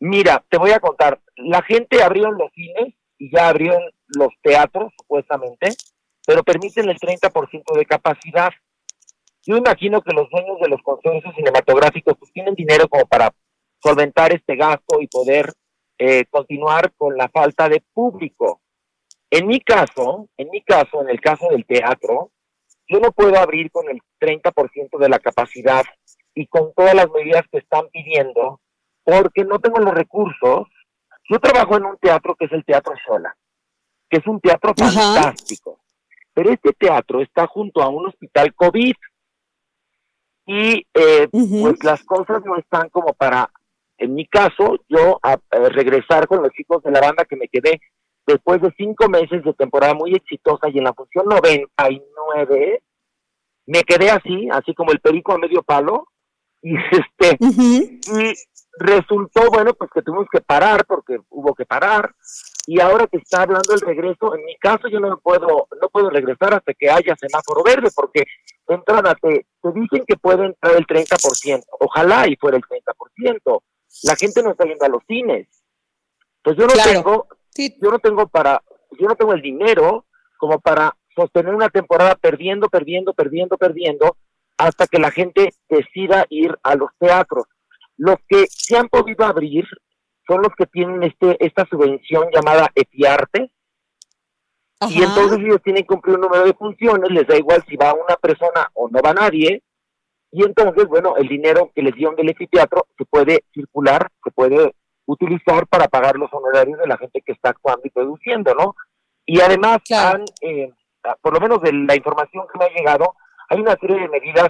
Mira, 0.01 0.45
te 0.51 0.59
voy 0.59 0.73
a 0.73 0.81
contar. 0.81 1.19
La 1.37 1.63
gente 1.63 2.03
abrió 2.03 2.31
los 2.31 2.53
cines 2.53 2.93
y 3.17 3.35
ya 3.35 3.49
abrieron 3.49 3.81
los 4.09 4.29
teatros, 4.43 4.93
supuestamente, 4.99 5.69
pero 6.27 6.43
permiten 6.43 6.91
el 6.91 6.99
30% 6.99 7.75
de 7.75 7.87
capacidad. 7.87 8.51
Yo 9.47 9.57
imagino 9.57 10.03
que 10.03 10.13
los 10.13 10.29
dueños 10.29 10.59
de 10.61 10.69
los 10.69 10.83
consorcios 10.83 11.35
cinematográficos 11.35 12.19
pues, 12.19 12.31
tienen 12.35 12.55
dinero 12.55 12.87
como 12.87 13.07
para 13.07 13.35
solventar 13.83 14.35
este 14.35 14.57
gasto 14.57 15.01
y 15.01 15.07
poder 15.07 15.55
eh, 15.97 16.27
continuar 16.29 16.93
con 16.99 17.17
la 17.17 17.31
falta 17.31 17.71
de 17.71 17.83
público. 17.95 18.61
En 19.31 19.47
mi 19.47 19.61
caso, 19.61 20.29
en 20.37 20.51
mi 20.51 20.63
caso, 20.63 21.03
en 21.03 21.09
el 21.09 21.21
caso 21.21 21.49
del 21.49 21.65
teatro, 21.67 22.31
yo 22.87 23.01
no 23.01 23.13
puedo 23.13 23.39
abrir 23.39 23.71
con 23.71 23.89
el 23.89 24.01
30% 24.21 24.99
de 24.99 25.09
la 25.09 25.19
capacidad 25.19 25.85
y 26.35 26.47
con 26.47 26.73
todas 26.75 26.95
las 26.95 27.11
medidas 27.11 27.43
que 27.51 27.59
están 27.59 27.89
pidiendo 27.89 28.61
porque 29.03 29.45
no 29.45 29.59
tengo 29.59 29.79
los 29.79 29.95
recursos. 29.95 30.69
Yo 31.29 31.39
trabajo 31.39 31.77
en 31.77 31.87
un 31.87 31.99
teatro 31.99 32.35
que 32.35 32.47
es 32.47 32.53
el 32.53 32.65
Teatro 32.65 32.95
Sola, 33.07 33.35
que 34.11 34.19
es 34.19 34.27
un 34.27 34.41
teatro 34.41 34.75
fantástico. 34.77 35.81
Pero 36.35 36.51
este 36.51 36.73
teatro 36.73 37.23
está 37.23 37.47
junto 37.47 37.83
a 37.83 37.89
un 37.89 38.07
hospital 38.07 38.55
COVID 38.55 38.95
y 40.47 40.87
eh, 40.93 41.29
pues 41.31 41.83
las 41.85 42.05
cosas 42.05 42.45
no 42.45 42.57
están 42.59 42.91
como 42.91 43.15
para, 43.15 43.51
en 43.97 44.15
mi 44.15 44.27
caso, 44.27 44.77
yo 44.89 45.19
a, 45.23 45.39
regresar 45.51 46.27
con 46.27 46.43
los 46.43 46.53
chicos 46.53 46.83
de 46.83 46.91
la 46.91 47.01
banda 47.01 47.25
que 47.25 47.37
me 47.37 47.49
quedé 47.49 47.81
después 48.27 48.61
de 48.63 48.73
cinco 48.77 49.09
meses 49.09 49.45
de 49.45 49.53
temporada 49.55 49.95
muy 49.95 50.15
exitosa 50.15 50.69
y 50.69 50.79
en 50.79 50.85
la 50.85 50.95
función 50.95 51.27
99 51.27 52.83
me 53.67 53.83
quedé 53.83 54.11
así, 54.11 54.49
así 54.53 54.75
como 54.75 54.93
el 54.93 55.01
perico 55.01 55.33
a 55.33 55.39
medio 55.39 55.63
palo 55.63 56.09
y 56.63 56.75
este 56.91 57.37
y 57.41 58.35
resultó 58.79 59.51
bueno 59.51 59.75
pues 59.75 59.91
que 59.93 60.03
tuvimos 60.03 60.27
que 60.31 60.41
parar 60.41 60.85
porque 60.87 61.19
hubo 61.31 61.55
que 61.55 61.65
parar 61.65 62.15
y 62.67 62.81
ahora 62.81 63.07
que 63.07 63.19
está 63.19 63.43
hablando 63.43 63.75
el 63.75 63.81
regreso, 63.81 64.35
en 64.35 64.45
mi 64.45 64.57
caso 64.57 64.89
yo 64.89 64.99
no 65.01 65.19
puedo, 65.19 65.69
no 65.81 65.89
puedo 65.91 66.11
regresar 66.11 66.55
hasta 66.55 66.73
que 66.73 66.89
haya 66.89 67.15
semáforo 67.17 67.63
verde, 67.63 67.91
porque 67.95 68.25
entran 68.69 69.07
a 69.07 69.15
te, 69.15 69.47
te 69.63 69.73
dicen 69.73 70.05
que 70.07 70.17
puede 70.17 70.47
entrar 70.47 70.75
el 70.77 70.87
30%, 70.87 71.63
ojalá 71.81 72.27
y 72.29 72.37
fuera 72.37 72.57
el 72.57 72.63
30%. 72.63 73.63
La 74.05 74.17
gente 74.17 74.43
no 74.43 74.51
está 74.51 74.65
yendo 74.65 74.85
a 74.85 74.89
los 74.89 75.03
cines. 75.07 75.47
Pues 76.43 76.57
yo 76.57 76.67
no 76.67 76.75
tengo, 76.75 77.29
yo 77.55 77.91
no 77.91 77.99
tengo 77.99 78.27
para, 78.29 78.63
yo 78.99 79.07
no 79.07 79.15
tengo 79.15 79.33
el 79.33 79.43
dinero 79.43 80.07
como 80.39 80.61
para 80.61 80.97
sostener 81.15 81.55
una 81.55 81.69
temporada 81.69 82.17
perdiendo, 82.17 82.69
perdiendo, 82.69 83.15
perdiendo, 83.15 83.57
perdiendo, 83.57 84.17
hasta 84.59 84.87
que 84.87 84.99
la 84.99 85.11
gente 85.11 85.55
decida 85.69 86.27
ir 86.29 86.57
a 86.63 86.75
los 86.75 86.91
teatros. 86.99 87.45
Los 87.97 88.17
que 88.29 88.47
se 88.49 88.77
han 88.77 88.89
podido 88.89 89.25
abrir 89.25 89.65
son 90.27 90.43
los 90.43 90.53
que 90.57 90.67
tienen 90.67 91.03
este 91.03 91.37
esta 91.45 91.67
subvención 91.67 92.29
llamada 92.33 92.71
Etiarte. 92.75 93.51
Y 94.89 95.03
entonces 95.03 95.39
ellos 95.39 95.63
tienen 95.63 95.85
que 95.85 95.89
cumplir 95.89 96.17
un 96.17 96.23
número 96.23 96.45
de 96.45 96.53
funciones, 96.53 97.11
les 97.11 97.27
da 97.27 97.37
igual 97.37 97.65
si 97.67 97.77
va 97.77 97.95
una 97.95 98.17
persona 98.17 98.69
o 98.75 98.89
no 98.89 99.01
va 99.01 99.15
nadie. 99.15 99.63
Y 100.31 100.45
entonces, 100.45 100.87
bueno, 100.89 101.17
el 101.17 101.29
dinero 101.29 101.71
que 101.75 101.83
les 101.83 101.95
dieron 101.95 102.17
del 102.17 102.31
Epiteatro 102.31 102.87
se 102.99 103.05
puede 103.05 103.45
circular, 103.55 104.11
se 104.23 104.31
puede 104.33 104.75
utilizar 105.07 105.67
para 105.67 105.89
pagar 105.89 106.17
los 106.17 106.33
honorarios 106.33 106.79
de 106.79 106.87
la 106.87 106.97
gente 106.97 107.21
que 107.21 107.33
está 107.33 107.51
actuando 107.51 107.83
y 107.85 107.91
produciendo, 107.91 108.55
¿no? 108.55 108.75
Y 109.27 109.41
además, 109.41 109.79
han, 109.91 110.25
eh, 110.41 110.71
por 111.21 111.35
lo 111.35 111.41
menos 111.41 111.61
de 111.63 111.73
la 111.73 111.97
información 111.97 112.47
que 112.53 112.59
me 112.59 112.67
ha 112.67 112.75
llegado, 112.75 113.15
hay 113.49 113.61
una 113.61 113.77
serie 113.77 113.99
de 113.99 114.09
medidas 114.09 114.49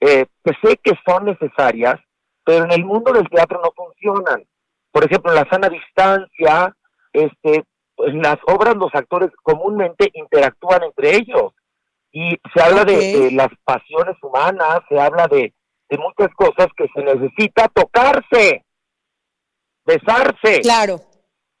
eh, 0.00 0.26
que 0.44 0.52
sé 0.62 0.76
que 0.78 0.92
son 1.06 1.26
necesarias, 1.26 2.00
pero 2.44 2.64
en 2.64 2.72
el 2.72 2.84
mundo 2.84 3.12
del 3.12 3.28
teatro 3.28 3.60
no 3.62 3.70
funcionan. 3.74 4.44
Por 4.90 5.04
ejemplo, 5.04 5.32
la 5.32 5.48
sana 5.48 5.68
distancia, 5.68 6.74
este, 7.12 7.64
en 7.98 8.22
las 8.22 8.38
obras 8.46 8.76
los 8.76 8.94
actores 8.94 9.30
comúnmente 9.42 10.10
interactúan 10.14 10.84
entre 10.84 11.16
ellos. 11.16 11.52
Y 12.12 12.36
se 12.52 12.62
habla 12.62 12.84
de, 12.84 13.30
las 13.32 13.50
pasiones 13.64 14.16
humanas, 14.22 14.80
se 14.88 14.98
habla 14.98 15.28
de, 15.28 15.52
muchas 15.98 16.34
cosas 16.34 16.68
que 16.76 16.86
se 16.94 17.02
necesita 17.02 17.68
tocarse, 17.68 18.64
besarse. 19.90 20.60
Claro, 20.60 21.00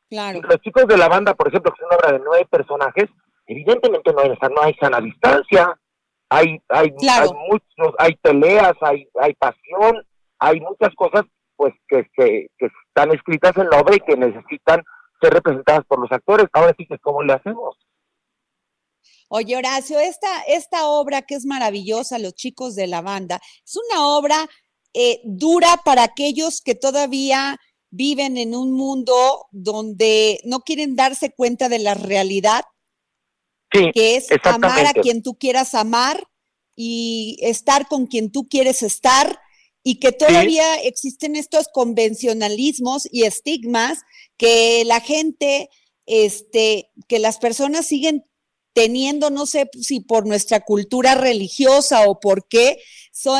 claro. 0.08 0.40
Los 0.42 0.60
chicos 0.60 0.86
de 0.86 0.96
la 0.96 1.08
banda, 1.08 1.34
por 1.34 1.48
ejemplo, 1.48 1.72
que 1.72 1.82
es 1.82 1.86
una 1.86 1.96
obra 1.96 2.12
de 2.12 2.24
nueve 2.24 2.46
personajes, 2.50 3.06
evidentemente 3.46 4.12
no 4.12 4.20
hay, 4.20 4.30
no 4.30 4.62
hay 4.62 4.74
sana 4.74 5.00
distancia, 5.00 5.78
hay, 6.28 6.62
hay, 6.68 6.94
hay 7.08 7.28
muchos, 7.48 7.94
hay 7.98 8.14
peleas, 8.16 8.74
hay, 8.80 9.08
hay 9.20 9.34
pasión, 9.34 10.06
hay 10.38 10.60
muchas 10.60 10.94
cosas 10.94 11.24
pues 11.56 11.74
que, 11.88 12.06
que, 12.16 12.48
están 12.58 13.12
escritas 13.12 13.54
en 13.56 13.68
la 13.68 13.80
obra 13.80 13.96
y 13.96 14.00
que 14.00 14.16
necesitan 14.16 14.82
ser 15.20 15.34
representadas 15.34 15.84
por 15.86 16.00
los 16.00 16.10
actores. 16.10 16.46
Ahora 16.52 16.74
sí 16.78 16.86
que 16.86 16.98
cómo 16.98 17.22
le 17.22 17.34
hacemos. 17.34 17.76
Oye, 19.28 19.56
Horacio, 19.56 19.98
esta, 19.98 20.42
esta 20.48 20.86
obra 20.86 21.22
que 21.22 21.34
es 21.34 21.44
maravillosa, 21.44 22.18
Los 22.18 22.34
chicos 22.34 22.74
de 22.74 22.86
la 22.86 23.02
banda, 23.02 23.40
es 23.64 23.76
una 23.76 24.06
obra 24.06 24.48
eh, 24.94 25.20
dura 25.24 25.68
para 25.84 26.02
aquellos 26.02 26.62
que 26.64 26.74
todavía 26.74 27.58
viven 27.90 28.36
en 28.36 28.54
un 28.54 28.72
mundo 28.72 29.46
donde 29.50 30.40
no 30.44 30.60
quieren 30.60 30.96
darse 30.96 31.30
cuenta 31.30 31.68
de 31.68 31.80
la 31.80 31.94
realidad, 31.94 32.62
que 33.70 34.16
es 34.16 34.28
amar 34.42 34.86
a 34.86 34.92
quien 34.92 35.22
tú 35.22 35.36
quieras 35.38 35.74
amar 35.74 36.24
y 36.74 37.36
estar 37.40 37.86
con 37.88 38.06
quien 38.06 38.30
tú 38.30 38.48
quieres 38.48 38.82
estar 38.82 39.40
y 39.82 39.98
que 39.98 40.12
todavía 40.12 40.76
existen 40.82 41.36
estos 41.36 41.66
convencionalismos 41.72 43.08
y 43.10 43.24
estigmas 43.24 44.00
que 44.36 44.84
la 44.84 45.00
gente, 45.00 45.70
este, 46.06 46.90
que 47.08 47.18
las 47.18 47.38
personas 47.38 47.86
siguen 47.86 48.24
teniendo, 48.72 49.30
no 49.30 49.46
sé 49.46 49.68
si 49.80 50.00
por 50.00 50.26
nuestra 50.26 50.60
cultura 50.60 51.14
religiosa 51.14 52.08
o 52.08 52.20
por 52.20 52.46
qué, 52.48 52.78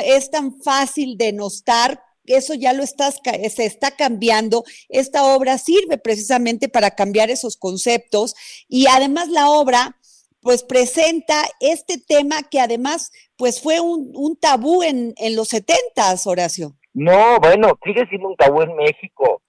es 0.04 0.30
tan 0.30 0.61
fácil 0.62 1.16
denostar 1.16 2.02
eso 2.35 2.55
ya 2.55 2.73
lo 2.73 2.83
estás, 2.83 3.21
se 3.25 3.65
está 3.65 3.91
cambiando. 3.93 4.65
Esta 4.89 5.25
obra 5.25 5.59
sirve 5.59 5.99
precisamente 5.99 6.69
para 6.69 6.93
cambiar 6.93 7.31
esos 7.31 7.57
conceptos 7.57 8.35
y 8.69 8.87
además 8.89 9.29
la 9.29 9.49
obra 9.49 9.97
pues 10.43 10.63
presenta 10.63 11.43
este 11.61 11.99
tema 11.99 12.43
que 12.43 12.61
además 12.61 13.13
pues 13.37 13.63
fue 13.63 13.81
un, 13.81 14.13
un 14.15 14.39
tabú 14.39 14.83
en, 14.83 15.13
en 15.17 15.37
los 15.37 15.49
setentas, 15.49 16.27
Horacio. 16.27 16.77
No, 16.93 17.39
bueno, 17.41 17.79
sigue 17.85 18.07
siendo 18.09 18.29
un 18.29 18.37
tabú 18.37 18.63
en 18.63 18.75
México. 18.77 19.43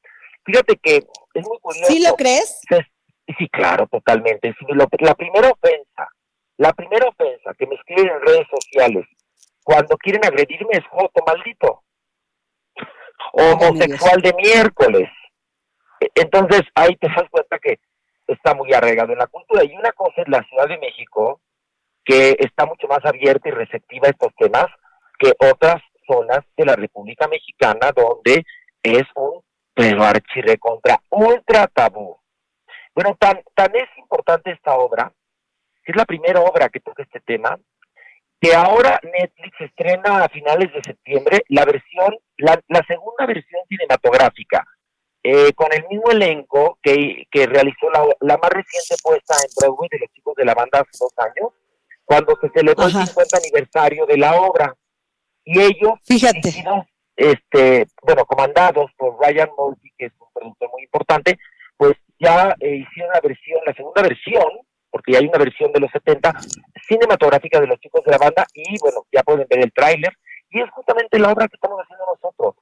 Fíjate 0.45 0.77
que 0.77 0.97
es 1.33 1.47
muy 1.47 1.57
curioso. 1.59 1.91
¿Sí 1.91 1.99
lo 1.99 2.15
crees? 2.15 2.59
Sí, 3.37 3.47
claro, 3.49 3.87
totalmente. 3.87 4.53
la 4.99 5.15
primera 5.15 5.49
ofensa, 5.49 6.07
la 6.57 6.73
primera 6.73 7.07
ofensa 7.07 7.53
que 7.57 7.65
me 7.65 7.75
escriben 7.75 8.09
en 8.09 8.21
redes 8.21 8.47
sociales 8.49 9.05
cuando 9.63 9.95
quieren 9.97 10.25
agredirme 10.25 10.71
es 10.73 10.85
joto 10.89 11.23
maldito. 11.25 11.83
Homosexual 13.33 14.21
de 14.21 14.33
miércoles. 14.33 15.09
E, 15.99 16.07
entonces 16.15 16.61
ahí 16.75 16.95
te 16.95 17.07
das 17.07 17.29
cuenta 17.29 17.59
que 17.59 17.79
está 18.27 18.53
muy 18.53 18.73
arraigado 18.73 19.11
en 19.11 19.19
la 19.19 19.27
cultura. 19.27 19.63
Y 19.63 19.75
una 19.75 19.91
cosa 19.91 20.21
es 20.21 20.27
la 20.27 20.43
Ciudad 20.43 20.67
de 20.67 20.77
México, 20.77 21.41
que 22.03 22.35
está 22.39 22.65
mucho 22.65 22.87
más 22.87 23.03
abierta 23.05 23.49
y 23.49 23.51
receptiva 23.51 24.07
a 24.07 24.11
estos 24.11 24.33
temas 24.37 24.67
que 25.19 25.33
otras 25.39 25.81
zonas 26.07 26.39
de 26.57 26.65
la 26.65 26.75
República 26.75 27.27
Mexicana, 27.27 27.91
donde 27.95 28.43
es 28.83 29.03
un 29.15 29.41
pero 29.73 30.01
contra 30.59 31.01
ultra 31.09 31.67
tabú. 31.67 32.17
Bueno, 32.93 33.15
tan, 33.19 33.41
tan 33.55 33.73
es 33.75 33.87
importante 33.97 34.51
esta 34.51 34.75
obra, 34.75 35.11
que 35.83 35.91
es 35.91 35.95
la 35.95 36.05
primera 36.05 36.41
obra 36.41 36.69
que 36.69 36.81
toca 36.81 37.03
este 37.03 37.21
tema, 37.21 37.57
que 38.41 38.55
ahora 38.55 38.99
Netflix 39.03 39.61
estrena 39.61 40.23
a 40.23 40.29
finales 40.29 40.73
de 40.73 40.81
septiembre 40.83 41.43
la 41.49 41.63
versión, 41.63 42.17
la, 42.37 42.59
la 42.67 42.83
segunda 42.87 43.27
versión 43.27 43.61
cinematográfica 43.69 44.65
eh, 45.23 45.53
con 45.53 45.71
el 45.71 45.87
mismo 45.87 46.09
elenco 46.09 46.79
que, 46.81 47.27
que 47.29 47.45
realizó 47.45 47.91
la, 47.91 48.03
la, 48.21 48.37
más 48.37 48.49
reciente 48.49 48.95
puesta 49.03 49.35
en 49.35 49.51
Broadway 49.55 49.87
de 49.91 49.99
los 49.99 50.09
chicos 50.13 50.33
de 50.35 50.45
la 50.45 50.55
banda 50.55 50.79
hace 50.79 50.97
dos 50.99 51.13
años, 51.17 51.53
cuando 52.03 52.35
se 52.41 52.49
celebró 52.49 52.85
el 52.85 52.91
50 52.91 53.37
aniversario 53.37 54.07
de 54.07 54.17
la 54.17 54.41
obra. 54.41 54.75
Y 55.45 55.61
ellos, 55.61 55.93
Fíjate. 56.03 56.63
este, 57.15 57.85
bueno, 58.01 58.25
comandados 58.25 58.89
por 58.97 59.15
Ryan 59.21 59.49
Murphy, 59.55 59.91
que 59.95 60.05
es 60.07 60.13
un 60.19 60.27
productor 60.33 60.71
muy 60.71 60.83
importante, 60.83 61.37
pues 61.77 61.93
ya 62.19 62.55
eh, 62.59 62.77
hicieron 62.77 63.13
la 63.13 63.21
versión, 63.21 63.59
la 63.63 63.73
segunda 63.73 64.01
versión, 64.01 64.49
porque 64.91 65.13
ya 65.13 65.19
hay 65.19 65.27
una 65.27 65.39
versión 65.39 65.71
de 65.71 65.79
los 65.79 65.91
70, 65.91 66.33
cinematográfica 66.87 67.59
de 67.59 67.67
los 67.67 67.79
chicos 67.79 68.03
de 68.05 68.11
la 68.11 68.17
banda, 68.17 68.45
y 68.53 68.77
bueno, 68.79 69.05
ya 69.11 69.23
pueden 69.23 69.47
ver 69.49 69.59
el 69.59 69.73
tráiler, 69.73 70.13
Y 70.49 70.61
es 70.61 70.69
justamente 70.71 71.17
la 71.17 71.31
obra 71.31 71.47
que 71.47 71.55
estamos 71.55 71.79
haciendo 71.79 72.05
nosotros. 72.13 72.55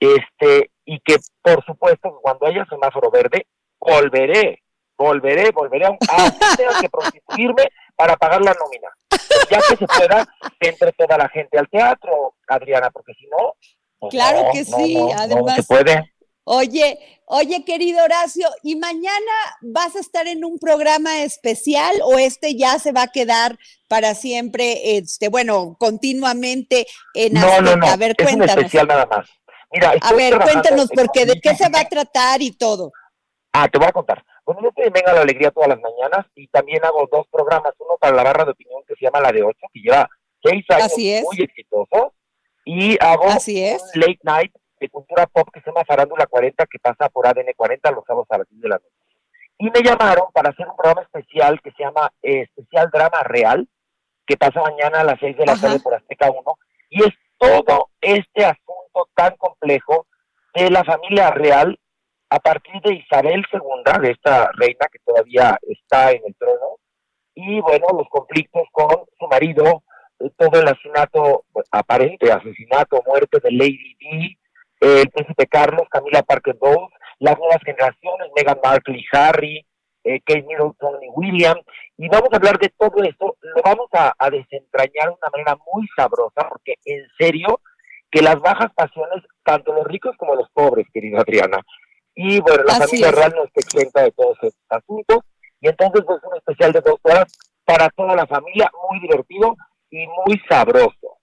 Este, 0.00 0.70
y 0.84 1.00
que 1.00 1.16
por 1.42 1.64
supuesto 1.64 2.18
cuando 2.22 2.46
haya 2.46 2.64
semáforo 2.66 3.10
verde, 3.10 3.46
volveré, 3.78 4.62
volveré, 4.96 5.50
volveré 5.52 5.86
a, 5.86 5.88
a 5.88 6.56
tenga 6.56 6.80
que 6.80 6.88
prostituirme 6.88 7.68
para 7.94 8.16
pagar 8.16 8.42
la 8.42 8.54
nómina. 8.54 8.88
Ya 9.50 9.58
que 9.68 9.76
se 9.76 9.86
pueda, 9.86 10.26
entre 10.60 10.92
toda 10.92 11.18
la 11.18 11.28
gente 11.28 11.58
al 11.58 11.68
teatro, 11.68 12.34
Adriana, 12.48 12.90
porque 12.90 13.14
si 13.14 13.26
no, 13.28 13.54
pues 13.98 14.10
claro 14.10 14.48
que 14.52 14.64
sí, 14.64 14.98
además. 15.16 15.56
se 15.56 15.62
puede. 15.64 16.12
Oye, 16.48 17.00
oye, 17.24 17.64
querido 17.64 18.04
Horacio, 18.04 18.48
¿y 18.62 18.76
mañana 18.76 19.32
vas 19.62 19.96
a 19.96 19.98
estar 19.98 20.28
en 20.28 20.44
un 20.44 20.60
programa 20.60 21.22
especial 21.22 21.92
o 22.04 22.20
este 22.20 22.54
ya 22.54 22.78
se 22.78 22.92
va 22.92 23.02
a 23.02 23.08
quedar 23.08 23.58
para 23.88 24.14
siempre, 24.14 24.96
este, 24.96 25.28
bueno, 25.28 25.76
continuamente 25.76 26.86
en 27.14 27.32
No, 27.32 27.60
no, 27.60 27.74
no, 27.74 27.86
A 27.88 27.96
ver, 27.96 28.14
es 28.16 28.32
un 28.32 28.44
especial 28.44 28.86
nada 28.86 29.06
más. 29.06 29.28
Mira, 29.72 29.94
A 30.00 30.12
ver, 30.12 30.38
cuéntanos, 30.38 30.88
porque 30.94 31.26
de 31.26 31.40
qué 31.40 31.56
se 31.56 31.68
va 31.68 31.80
a 31.80 31.88
tratar 31.88 32.40
y 32.40 32.52
todo. 32.52 32.92
Ah, 33.52 33.66
te 33.66 33.78
voy 33.78 33.88
a 33.88 33.92
contar. 33.92 34.24
Bueno, 34.44 34.60
yo 34.62 34.68
estoy 34.68 34.84
en 34.84 34.92
Venga 34.92 35.14
la 35.14 35.22
Alegría 35.22 35.50
todas 35.50 35.68
las 35.68 35.80
mañanas 35.80 36.26
y 36.36 36.46
también 36.46 36.84
hago 36.84 37.08
dos 37.10 37.26
programas, 37.32 37.72
uno 37.80 37.96
para 38.00 38.14
la 38.14 38.22
barra 38.22 38.44
de 38.44 38.52
opinión 38.52 38.82
que 38.86 38.94
se 38.94 39.04
llama 39.04 39.20
La 39.20 39.32
de 39.32 39.42
Ocho, 39.42 39.66
que 39.72 39.80
lleva 39.80 40.08
seis 40.44 40.64
años 40.68 40.92
Así 40.92 41.12
es. 41.12 41.24
muy 41.24 41.42
exitoso, 41.42 42.14
y 42.64 42.96
hago 43.02 43.24
Así 43.24 43.64
es. 43.64 43.82
un 43.82 44.00
late 44.00 44.20
night 44.22 44.52
de 44.80 44.88
cultura 44.88 45.26
pop 45.26 45.48
que 45.52 45.60
se 45.60 45.70
llama 45.70 45.84
Farándula 45.84 46.26
40, 46.26 46.66
que 46.66 46.78
pasa 46.78 47.08
por 47.08 47.26
ADN 47.26 47.52
40 47.56 47.90
los 47.92 48.04
sábados 48.04 48.26
a 48.30 48.38
las 48.38 48.48
10 48.48 48.62
de 48.62 48.68
la 48.68 48.76
noche. 48.76 48.90
Y 49.58 49.70
me 49.70 49.82
llamaron 49.82 50.26
para 50.32 50.50
hacer 50.50 50.68
un 50.68 50.76
programa 50.76 51.02
especial 51.02 51.60
que 51.62 51.70
se 51.72 51.82
llama 51.82 52.12
eh, 52.22 52.42
Especial 52.42 52.90
Drama 52.92 53.22
Real, 53.24 53.68
que 54.26 54.36
pasa 54.36 54.60
mañana 54.60 55.00
a 55.00 55.04
las 55.04 55.18
6 55.20 55.36
de 55.36 55.46
la 55.46 55.52
Ajá. 55.52 55.62
tarde 55.62 55.80
por 55.80 55.94
Azteca 55.94 56.30
1, 56.30 56.58
y 56.90 57.04
es 57.04 57.14
todo 57.38 57.90
este 58.00 58.44
asunto 58.44 59.08
tan 59.14 59.36
complejo 59.36 60.06
de 60.54 60.70
la 60.70 60.84
familia 60.84 61.30
real 61.30 61.78
a 62.28 62.38
partir 62.40 62.80
de 62.82 62.94
Isabel 62.94 63.44
II, 63.52 64.00
de 64.02 64.10
esta 64.10 64.50
reina 64.54 64.86
que 64.90 64.98
todavía 65.04 65.58
está 65.62 66.10
en 66.10 66.22
el 66.26 66.34
trono, 66.34 66.78
y 67.34 67.60
bueno, 67.60 67.86
los 67.92 68.08
conflictos 68.08 68.62
con 68.72 69.04
su 69.18 69.26
marido, 69.28 69.84
eh, 70.18 70.30
todo 70.36 70.60
el 70.60 70.66
asesinato, 70.66 71.44
aparente 71.70 72.32
asesinato, 72.32 73.02
muerte 73.06 73.38
de 73.40 73.52
Lady 73.52 73.96
eh, 74.00 74.36
el 74.80 75.08
príncipe 75.10 75.46
Carlos, 75.46 75.88
Camila 75.90 76.22
Parker 76.22 76.56
Bowles, 76.60 76.90
las 77.18 77.38
nuevas 77.38 77.60
generaciones, 77.64 78.28
Meghan 78.36 78.58
Markle 78.62 78.98
y 78.98 79.04
Harry, 79.12 79.66
eh, 80.04 80.20
Kate 80.24 80.42
Middleton 80.42 81.02
y 81.02 81.08
William, 81.14 81.56
y 81.96 82.08
vamos 82.08 82.28
a 82.32 82.36
hablar 82.36 82.58
de 82.58 82.72
todo 82.78 83.02
esto, 83.02 83.36
lo 83.40 83.62
vamos 83.64 83.88
a, 83.92 84.12
a 84.18 84.30
desentrañar 84.30 85.08
de 85.08 85.16
una 85.20 85.30
manera 85.32 85.58
muy 85.72 85.86
sabrosa, 85.96 86.48
porque 86.48 86.74
en 86.84 87.06
serio, 87.18 87.60
que 88.10 88.22
las 88.22 88.38
bajas 88.40 88.72
pasiones, 88.74 89.24
tanto 89.42 89.72
los 89.72 89.84
ricos 89.86 90.14
como 90.16 90.34
los 90.34 90.48
pobres, 90.50 90.86
querida 90.92 91.20
Adriana, 91.20 91.60
y 92.14 92.40
bueno, 92.40 92.64
la 92.64 92.74
Así 92.74 92.84
familia 92.84 93.08
es. 93.08 93.14
real 93.14 93.32
no 93.36 93.44
está 93.44 93.60
exenta 93.60 94.02
de 94.02 94.12
todos 94.12 94.38
estos 94.42 94.66
asuntos, 94.68 95.18
y 95.60 95.68
entonces 95.68 96.02
pues 96.06 96.20
un 96.22 96.36
especial 96.36 96.72
de 96.72 96.80
dos 96.82 97.00
horas 97.02 97.32
para 97.64 97.88
toda 97.90 98.14
la 98.14 98.26
familia, 98.26 98.70
muy 98.88 99.00
divertido 99.00 99.56
y 99.90 100.06
muy 100.06 100.40
sabroso. 100.48 101.15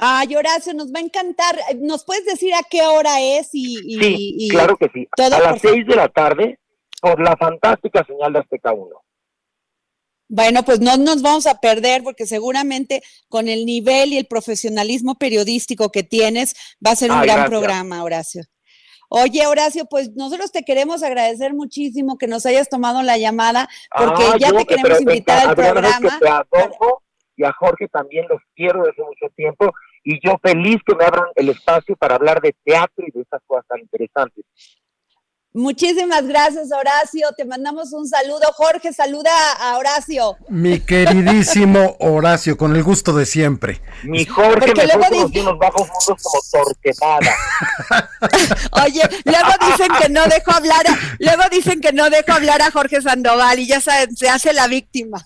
Ay, 0.00 0.34
Horacio, 0.34 0.72
nos 0.74 0.92
va 0.92 0.98
a 0.98 1.02
encantar. 1.02 1.56
¿Nos 1.78 2.04
puedes 2.04 2.24
decir 2.24 2.54
a 2.54 2.62
qué 2.68 2.82
hora 2.82 3.20
es 3.20 3.50
y, 3.52 3.78
y- 3.84 4.02
Sí, 4.02 4.34
y- 4.38 4.48
claro 4.48 4.76
que 4.76 4.88
sí. 4.94 5.06
todo 5.16 5.34
a 5.34 5.40
las 5.40 5.60
seis 5.60 5.86
de 5.86 5.96
la 5.96 6.08
tarde, 6.08 6.58
por 7.02 7.20
la 7.20 7.36
fantástica 7.36 8.04
señal 8.06 8.32
de 8.32 8.38
Azteca 8.40 8.72
1. 8.72 8.88
Bueno, 10.32 10.62
pues 10.62 10.80
no 10.80 10.96
nos 10.96 11.22
vamos 11.22 11.46
a 11.46 11.58
perder 11.60 12.02
porque 12.04 12.24
seguramente 12.24 13.02
con 13.28 13.48
el 13.48 13.66
nivel 13.66 14.12
y 14.12 14.16
el 14.18 14.26
profesionalismo 14.26 15.16
periodístico 15.16 15.90
que 15.90 16.04
tienes 16.04 16.54
va 16.86 16.92
a 16.92 16.96
ser 16.96 17.10
un 17.10 17.18
Ay, 17.18 17.24
gran 17.26 17.36
gracias. 17.38 17.50
programa, 17.50 18.04
Horacio. 18.04 18.42
Oye, 19.08 19.44
Horacio, 19.48 19.86
pues 19.90 20.12
nosotros 20.14 20.52
te 20.52 20.62
queremos 20.62 21.02
agradecer 21.02 21.52
muchísimo 21.52 22.16
que 22.16 22.28
nos 22.28 22.46
hayas 22.46 22.68
tomado 22.68 23.02
la 23.02 23.18
llamada 23.18 23.68
porque 23.96 24.22
Ah, 24.24 24.36
ya 24.38 24.52
te 24.52 24.58
que- 24.58 24.76
queremos 24.76 25.00
invitar 25.00 25.40
al 25.40 25.48
Adriana, 25.50 25.80
ves 25.80 25.94
que 25.94 26.00
programa. 26.08 26.18
te 26.20 26.28
adoro 26.58 27.02
y 27.36 27.42
a 27.44 27.52
Jorge 27.52 27.88
también 27.88 28.26
los 28.28 28.40
quiero 28.54 28.84
desde 28.84 29.02
mucho 29.02 29.26
tiempo 29.34 29.72
y 30.02 30.18
yo 30.26 30.36
feliz 30.42 30.78
que 30.86 30.94
me 30.94 31.04
abran 31.04 31.26
el 31.34 31.48
espacio 31.50 31.96
para 31.96 32.14
hablar 32.16 32.40
de 32.40 32.54
teatro 32.64 33.04
y 33.06 33.10
de 33.10 33.22
esas 33.22 33.40
cosas 33.46 33.66
tan 33.68 33.80
interesantes. 33.80 34.44
Muchísimas 35.52 36.24
gracias, 36.28 36.70
Horacio. 36.70 37.26
Te 37.36 37.44
mandamos 37.44 37.92
un 37.92 38.06
saludo. 38.06 38.52
Jorge, 38.54 38.92
saluda 38.92 39.32
a 39.58 39.78
Horacio. 39.78 40.36
Mi 40.48 40.78
queridísimo 40.78 41.96
Horacio, 41.98 42.56
con 42.56 42.76
el 42.76 42.84
gusto 42.84 43.12
de 43.12 43.26
siempre. 43.26 43.80
Mi 44.04 44.24
Jorge 44.26 44.60
Porque 44.60 44.74
me 44.74 44.86
luego 44.86 45.08
puso 45.08 45.26
dice- 45.26 45.40
unos 45.40 45.58
bajos 45.58 45.88
mundos 45.88 46.22
como 46.22 46.64
Torquemada. 46.64 47.34
Oye, 48.84 49.02
luego 49.24 49.48
dicen 49.72 49.88
que 50.00 50.08
no 50.08 50.24
dejo 50.26 50.52
hablar, 50.52 50.86
a- 50.88 50.98
luego 51.18 51.42
dicen 51.50 51.80
que 51.80 51.92
no 51.92 52.10
dejo 52.10 52.32
hablar 52.32 52.62
a 52.62 52.70
Jorge 52.70 53.00
Sandoval 53.02 53.58
y 53.58 53.66
ya 53.66 53.80
saben, 53.80 54.14
se 54.16 54.28
hace 54.28 54.52
la 54.52 54.68
víctima. 54.68 55.18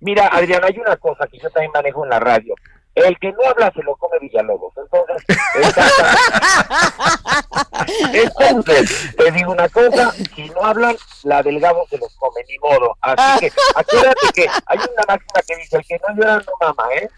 Mira, 0.00 0.28
Adriana, 0.28 0.68
hay 0.68 0.78
una 0.78 0.96
cosa 0.96 1.26
que 1.26 1.38
yo 1.38 1.50
también 1.50 1.72
manejo 1.74 2.02
en 2.04 2.10
la 2.10 2.20
radio. 2.20 2.54
El 2.96 3.18
que 3.18 3.30
no 3.32 3.38
habla 3.48 3.70
se 3.72 3.82
lo 3.82 3.94
come 3.96 4.18
Villalobos. 4.20 4.72
Entonces, 4.76 5.24
entonces 8.12 9.16
te 9.16 9.30
digo 9.32 9.52
una 9.52 9.68
cosa, 9.68 10.12
si 10.34 10.48
no 10.50 10.64
hablan, 10.64 10.96
la 11.24 11.42
del 11.42 11.60
Gabo 11.60 11.86
se 11.90 11.98
los 11.98 12.14
come, 12.16 12.40
ni 12.48 12.58
modo. 12.58 12.96
Así 13.02 13.40
que 13.40 13.52
acuérdate 13.74 14.28
que 14.34 14.48
hay 14.66 14.78
una 14.78 15.02
máxima 15.08 15.42
que 15.46 15.56
dice, 15.56 15.76
el 15.76 15.84
que 15.86 16.00
no 16.08 16.14
llora 16.16 16.36
no 16.38 16.52
mama, 16.60 16.84
¿eh? 16.94 17.10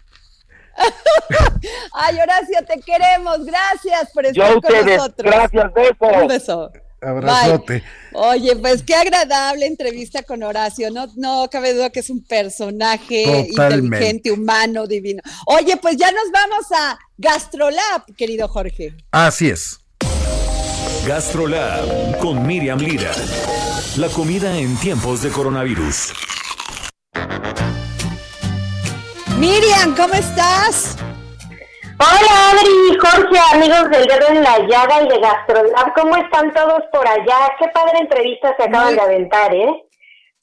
Ay, 1.93 2.19
Horacio, 2.19 2.65
te 2.65 2.79
queremos. 2.81 3.45
Gracias 3.45 4.11
por 4.13 4.23
Yo 4.31 4.43
estar 4.43 4.45
a 4.45 4.49
con 4.49 4.57
ustedes, 4.57 4.97
nosotros. 4.97 5.31
gracias, 5.33 5.73
besos. 5.73 6.21
Un 6.21 6.27
beso. 6.27 6.71
Abrazote. 7.01 7.83
Oye, 8.13 8.55
pues 8.55 8.83
qué 8.83 8.95
agradable 8.95 9.65
entrevista 9.65 10.23
con 10.23 10.43
Horacio. 10.43 10.91
No, 10.91 11.07
no 11.15 11.47
cabe 11.51 11.73
duda 11.73 11.89
que 11.89 11.99
es 12.01 12.09
un 12.09 12.23
personaje 12.23 13.23
Totalmente. 13.49 13.85
inteligente, 13.85 14.31
humano, 14.31 14.87
divino. 14.87 15.21
Oye, 15.45 15.77
pues 15.77 15.97
ya 15.97 16.11
nos 16.11 16.31
vamos 16.31 16.65
a 16.75 16.97
Gastrolab, 17.17 18.05
querido 18.17 18.47
Jorge. 18.47 18.95
Así 19.11 19.49
es. 19.49 19.79
Gastrolab 21.07 22.17
con 22.19 22.45
Miriam 22.45 22.79
Lira. 22.79 23.11
La 23.97 24.07
comida 24.09 24.57
en 24.57 24.77
tiempos 24.77 25.21
de 25.21 25.29
coronavirus. 25.29 26.13
Miriam, 29.37 29.95
¿cómo 29.95 30.13
estás? 30.13 30.95
Hola 32.01 32.51
Adri, 32.51 32.97
Jorge, 32.97 33.39
amigos 33.53 33.89
del 33.91 34.05
dedo 34.07 34.27
en 34.29 34.41
la 34.41 34.57
llaga 34.59 35.03
y 35.03 35.09
de 35.09 35.19
Gastrolab, 35.19 35.93
¿cómo 35.93 36.15
están 36.15 36.53
todos 36.53 36.79
por 36.93 37.05
allá? 37.05 37.51
Qué 37.59 37.67
padre 37.73 37.99
entrevista 37.99 38.55
se 38.57 38.63
acaban 38.63 38.87
Muy- 38.87 38.95
de 38.95 39.01
aventar, 39.01 39.53
¿eh? 39.53 39.83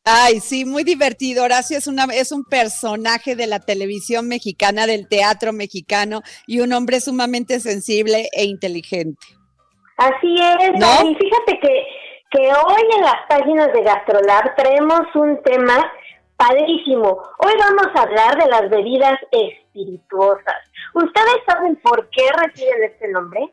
Ay, 0.04 0.38
sí, 0.38 0.64
muy 0.64 0.84
divertido. 0.84 1.42
Horacio 1.44 1.76
es, 1.78 1.88
una, 1.88 2.04
es 2.12 2.30
un 2.30 2.44
personaje 2.44 3.34
de 3.34 3.48
la 3.48 3.58
televisión 3.58 4.28
mexicana, 4.28 4.86
del 4.86 5.08
teatro 5.08 5.52
mexicano 5.52 6.20
y 6.46 6.60
un 6.60 6.72
hombre 6.74 7.00
sumamente 7.00 7.58
sensible 7.58 8.28
e 8.32 8.44
inteligente. 8.44 9.26
Así 9.96 10.34
es, 10.36 10.78
¿No? 10.78 10.86
Adri. 10.86 11.16
Fíjate 11.16 11.58
que, 11.60 11.86
que 12.30 12.40
hoy 12.52 12.82
en 12.96 13.02
las 13.02 13.16
páginas 13.28 13.72
de 13.72 13.82
Gastrolab 13.82 14.54
traemos 14.54 15.00
un 15.14 15.42
tema 15.42 15.90
padrísimo. 16.36 17.18
Hoy 17.38 17.52
vamos 17.58 17.88
a 17.96 18.02
hablar 18.02 18.38
de 18.40 18.48
las 18.48 18.70
bebidas 18.70 19.18
espirituosas. 19.32 20.65
¿Ustedes 20.96 21.36
saben 21.46 21.76
por 21.82 22.08
qué 22.08 22.22
reciben 22.42 22.84
este 22.84 23.08
nombre? 23.08 23.52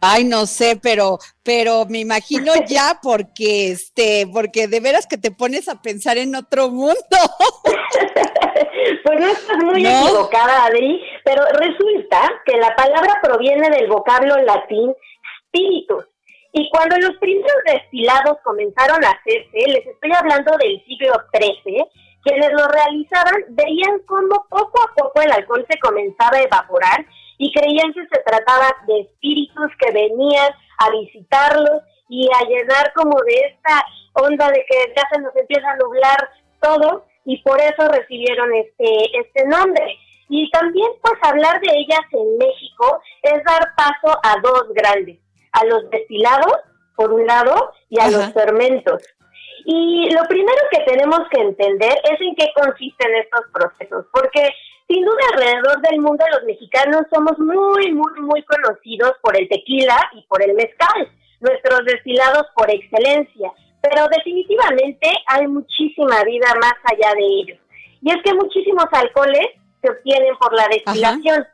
Ay, 0.00 0.24
no 0.24 0.46
sé, 0.46 0.80
pero, 0.82 1.18
pero 1.42 1.84
me 1.90 1.98
imagino 1.98 2.54
ya 2.66 2.98
porque, 3.02 3.72
este, 3.72 4.26
porque 4.32 4.66
de 4.66 4.80
veras 4.80 5.06
que 5.06 5.18
te 5.18 5.30
pones 5.30 5.68
a 5.68 5.82
pensar 5.82 6.16
en 6.16 6.34
otro 6.34 6.70
mundo. 6.70 6.96
pues 9.04 9.20
no 9.20 9.26
estás 9.26 9.58
muy 9.62 9.82
¿No? 9.82 9.90
equivocada, 9.90 10.64
Adri, 10.64 11.02
pero 11.22 11.44
resulta 11.52 12.32
que 12.46 12.56
la 12.56 12.74
palabra 12.74 13.20
proviene 13.22 13.68
del 13.68 13.88
vocablo 13.88 14.38
latín 14.38 14.94
spiritus. 15.48 16.06
Y 16.52 16.70
cuando 16.70 16.96
los 16.96 17.14
primeros 17.18 17.58
destilados 17.66 18.38
comenzaron 18.42 19.04
a 19.04 19.10
hacerse, 19.10 19.68
les 19.68 19.86
estoy 19.86 20.12
hablando 20.14 20.56
del 20.56 20.82
siglo 20.86 21.12
XIII, 21.34 21.84
quienes 22.26 22.50
lo 22.52 22.66
realizaban 22.66 23.44
veían 23.50 24.00
cómo 24.06 24.46
poco 24.50 24.82
a 24.82 24.94
poco 24.96 25.22
el 25.22 25.30
alcohol 25.30 25.64
se 25.70 25.78
comenzaba 25.78 26.36
a 26.36 26.42
evaporar 26.42 27.06
y 27.38 27.52
creían 27.52 27.92
que 27.92 28.02
se 28.02 28.22
trataba 28.22 28.74
de 28.88 29.00
espíritus 29.00 29.70
que 29.78 29.92
venían 29.92 30.50
a 30.78 30.90
visitarlos 30.90 31.82
y 32.08 32.28
a 32.34 32.44
llenar 32.48 32.92
como 32.94 33.20
de 33.22 33.34
esta 33.46 33.84
onda 34.14 34.48
de 34.48 34.64
que 34.68 34.92
ya 34.96 35.02
se 35.12 35.20
nos 35.20 35.34
empieza 35.36 35.70
a 35.70 35.76
nublar 35.76 36.30
todo 36.60 37.04
y 37.24 37.40
por 37.42 37.60
eso 37.60 37.88
recibieron 37.88 38.52
este, 38.54 39.18
este 39.20 39.46
nombre. 39.46 39.98
Y 40.28 40.50
también 40.50 40.88
pues 41.02 41.14
hablar 41.22 41.60
de 41.60 41.68
ellas 41.72 42.00
en 42.10 42.38
México 42.38 43.00
es 43.22 43.44
dar 43.44 43.74
paso 43.76 44.18
a 44.24 44.34
dos 44.42 44.64
grandes, 44.74 45.18
a 45.52 45.64
los 45.64 45.88
destilados 45.90 46.56
por 46.96 47.12
un 47.12 47.26
lado 47.26 47.72
y 47.88 48.00
a 48.00 48.04
Ajá. 48.04 48.10
los 48.10 48.32
fermentos. 48.32 49.02
Y 49.68 50.08
lo 50.14 50.22
primero 50.28 50.62
que 50.70 50.78
tenemos 50.84 51.18
que 51.28 51.40
entender 51.40 51.92
es 52.04 52.20
en 52.20 52.36
qué 52.36 52.52
consisten 52.54 53.16
estos 53.16 53.46
procesos, 53.52 54.06
porque 54.12 54.48
sin 54.86 55.04
duda 55.04 55.18
alrededor 55.34 55.80
del 55.82 56.00
mundo 56.00 56.24
los 56.30 56.44
mexicanos 56.44 57.02
somos 57.12 57.36
muy, 57.40 57.90
muy, 57.90 58.20
muy 58.20 58.44
conocidos 58.44 59.14
por 59.20 59.36
el 59.36 59.48
tequila 59.48 59.98
y 60.12 60.22
por 60.28 60.40
el 60.40 60.54
mezcal, 60.54 61.10
nuestros 61.40 61.84
destilados 61.84 62.46
por 62.54 62.70
excelencia, 62.70 63.50
pero 63.82 64.06
definitivamente 64.16 65.10
hay 65.26 65.48
muchísima 65.48 66.22
vida 66.22 66.46
más 66.60 66.74
allá 66.84 67.12
de 67.14 67.24
ellos. 67.24 67.58
Y 68.02 68.10
es 68.12 68.22
que 68.22 68.34
muchísimos 68.34 68.86
alcoholes 68.92 69.48
se 69.82 69.90
obtienen 69.90 70.36
por 70.36 70.54
la 70.54 70.68
destilación. 70.68 71.44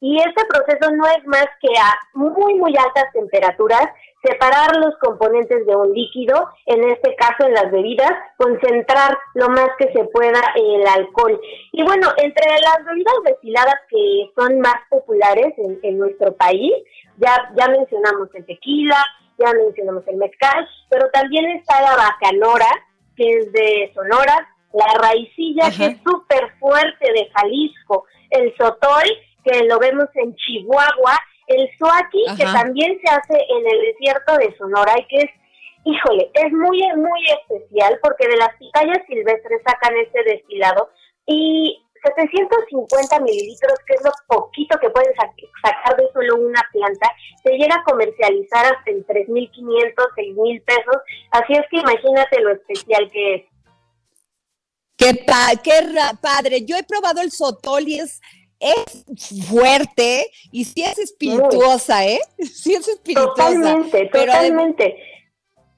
Y 0.00 0.16
este 0.18 0.44
proceso 0.44 0.92
no 0.92 1.06
es 1.08 1.26
más 1.26 1.48
que 1.60 1.76
a 1.76 1.92
muy, 2.14 2.54
muy 2.54 2.72
altas 2.76 3.12
temperaturas 3.12 3.88
separar 4.22 4.76
los 4.76 4.96
componentes 4.98 5.66
de 5.66 5.76
un 5.76 5.92
líquido, 5.92 6.48
en 6.66 6.84
este 6.90 7.14
caso 7.16 7.46
en 7.46 7.54
las 7.54 7.70
bebidas, 7.70 8.12
concentrar 8.36 9.16
lo 9.34 9.48
más 9.48 9.68
que 9.78 9.92
se 9.92 10.04
pueda 10.04 10.40
el 10.56 10.86
alcohol. 10.86 11.40
Y 11.72 11.82
bueno, 11.84 12.08
entre 12.16 12.46
las 12.60 12.84
bebidas 12.84 13.14
destiladas 13.24 13.76
que 13.88 14.30
son 14.36 14.60
más 14.60 14.76
populares 14.90 15.54
en, 15.82 15.98
nuestro 15.98 16.34
país, 16.34 16.72
ya, 17.16 17.52
ya 17.56 17.68
mencionamos 17.68 18.28
el 18.34 18.44
tequila, 18.46 19.04
ya 19.38 19.52
mencionamos 19.52 20.06
el 20.08 20.16
mezcal, 20.16 20.68
pero 20.90 21.08
también 21.10 21.46
está 21.50 21.80
la 21.80 21.96
bacanora, 21.96 22.70
que 23.16 23.38
es 23.38 23.52
de 23.52 23.92
Sonora, 23.94 24.48
la 24.72 25.00
raicilla, 25.00 25.70
que 25.76 25.86
es 25.86 26.02
súper 26.02 26.52
fuerte 26.58 27.12
de 27.12 27.30
Jalisco, 27.34 28.04
el 28.30 28.54
sotoy, 28.56 29.08
que 29.44 29.64
lo 29.64 29.78
vemos 29.78 30.08
en 30.14 30.34
Chihuahua, 30.34 31.18
el 31.48 31.68
suaki, 31.78 32.24
que 32.36 32.44
también 32.44 32.98
se 33.02 33.10
hace 33.10 33.34
en 33.34 33.66
el 33.66 33.80
desierto 33.92 34.36
de 34.36 34.56
Sonora 34.56 34.94
y 34.98 35.06
que 35.06 35.16
es, 35.16 35.30
híjole, 35.84 36.30
es 36.34 36.52
muy, 36.52 36.80
muy 36.96 37.20
especial 37.26 37.98
porque 38.02 38.28
de 38.28 38.36
las 38.36 38.54
pitayas 38.56 38.98
silvestres 39.06 39.62
sacan 39.66 39.96
este 39.96 40.22
destilado 40.24 40.90
y 41.26 41.82
750 42.04 43.20
mililitros, 43.20 43.74
que 43.86 43.94
es 43.94 44.04
lo 44.04 44.10
poquito 44.26 44.78
que 44.78 44.90
pueden 44.90 45.12
sacar 45.62 45.96
de 45.96 46.08
solo 46.12 46.36
una 46.36 46.62
planta, 46.72 47.10
se 47.42 47.52
llega 47.52 47.74
a 47.74 47.84
comercializar 47.84 48.66
hasta 48.66 48.90
en 48.90 49.04
3.500, 49.04 49.94
6.000 50.16 50.64
pesos. 50.64 50.96
Así 51.30 51.52
es 51.54 51.64
que 51.70 51.78
imagínate 51.78 52.40
lo 52.40 52.52
especial 52.52 53.10
que 53.10 53.34
es. 53.34 53.42
Qué, 54.96 55.14
qué 55.62 55.82
padre. 56.20 56.64
Yo 56.64 56.76
he 56.76 56.82
probado 56.82 57.20
el 57.20 57.30
sotol 57.30 57.86
y 57.86 58.00
es 58.00 58.20
es 58.60 59.46
fuerte 59.46 60.30
y 60.50 60.64
sí 60.64 60.82
es 60.82 60.98
espirituosa, 60.98 62.06
¿eh? 62.06 62.20
Sí 62.38 62.74
es 62.74 62.88
espirituosa. 62.88 63.34
Totalmente, 63.34 64.06
totalmente. 64.06 64.96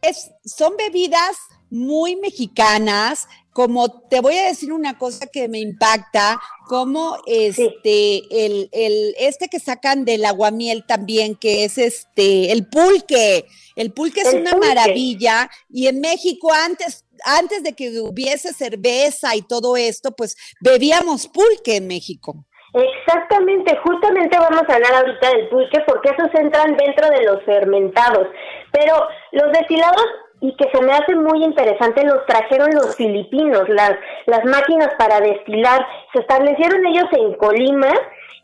Es, 0.03 0.31
son 0.45 0.77
bebidas 0.77 1.37
muy 1.71 2.16
mexicanas, 2.16 3.29
como 3.53 4.03
te 4.09 4.21
voy 4.21 4.37
a 4.37 4.47
decir 4.47 4.73
una 4.73 4.97
cosa 4.99 5.27
que 5.27 5.49
me 5.49 5.59
impacta, 5.59 6.40
como 6.66 7.19
este, 7.27 8.23
el, 8.31 8.69
el, 8.73 9.14
este 9.19 9.49
que 9.49 9.61
sacan 9.61 10.05
del 10.05 10.25
aguamiel 10.25 10.85
también, 10.87 11.35
que 11.35 11.64
es 11.64 11.79
este, 11.79 12.53
el 12.53 12.66
pulque. 12.69 13.47
El 13.77 13.93
pulque 13.93 14.21
es 14.21 14.35
una 14.35 14.57
maravilla. 14.57 15.51
Y 15.69 15.88
en 15.88 16.01
México 16.01 16.53
antes, 16.53 17.05
antes 17.25 17.62
de 17.62 17.73
que 17.73 18.01
hubiese 18.01 18.53
cerveza 18.53 19.35
y 19.37 19.43
todo 19.43 19.77
esto, 19.77 20.12
pues 20.12 20.37
bebíamos 20.61 21.27
pulque 21.27 21.77
en 21.77 21.88
México. 21.88 22.47
Exactamente, 22.72 23.76
justamente 23.78 24.38
vamos 24.38 24.62
a 24.68 24.74
hablar 24.74 24.94
ahorita 24.94 25.30
del 25.30 25.48
pulque 25.48 25.80
porque 25.87 26.11
esos 26.11 26.33
entran 26.35 26.76
dentro 26.76 27.09
de 27.11 27.24
los 27.24 27.42
fermentados, 27.42 28.28
pero 28.70 29.09
los 29.33 29.50
destilados 29.52 30.06
y 30.40 30.54
que 30.56 30.70
se 30.72 30.83
me 30.83 30.92
hace 30.92 31.16
muy 31.16 31.42
interesante 31.44 32.04
los 32.04 32.24
trajeron 32.26 32.70
los 32.72 32.96
filipinos, 32.96 33.68
las 33.68 33.96
las 34.26 34.44
máquinas 34.44 34.94
para 34.96 35.20
destilar, 35.20 35.85
se 36.12 36.20
establecieron 36.20 36.87
ellos 36.87 37.09
en 37.12 37.35
Colima 37.35 37.92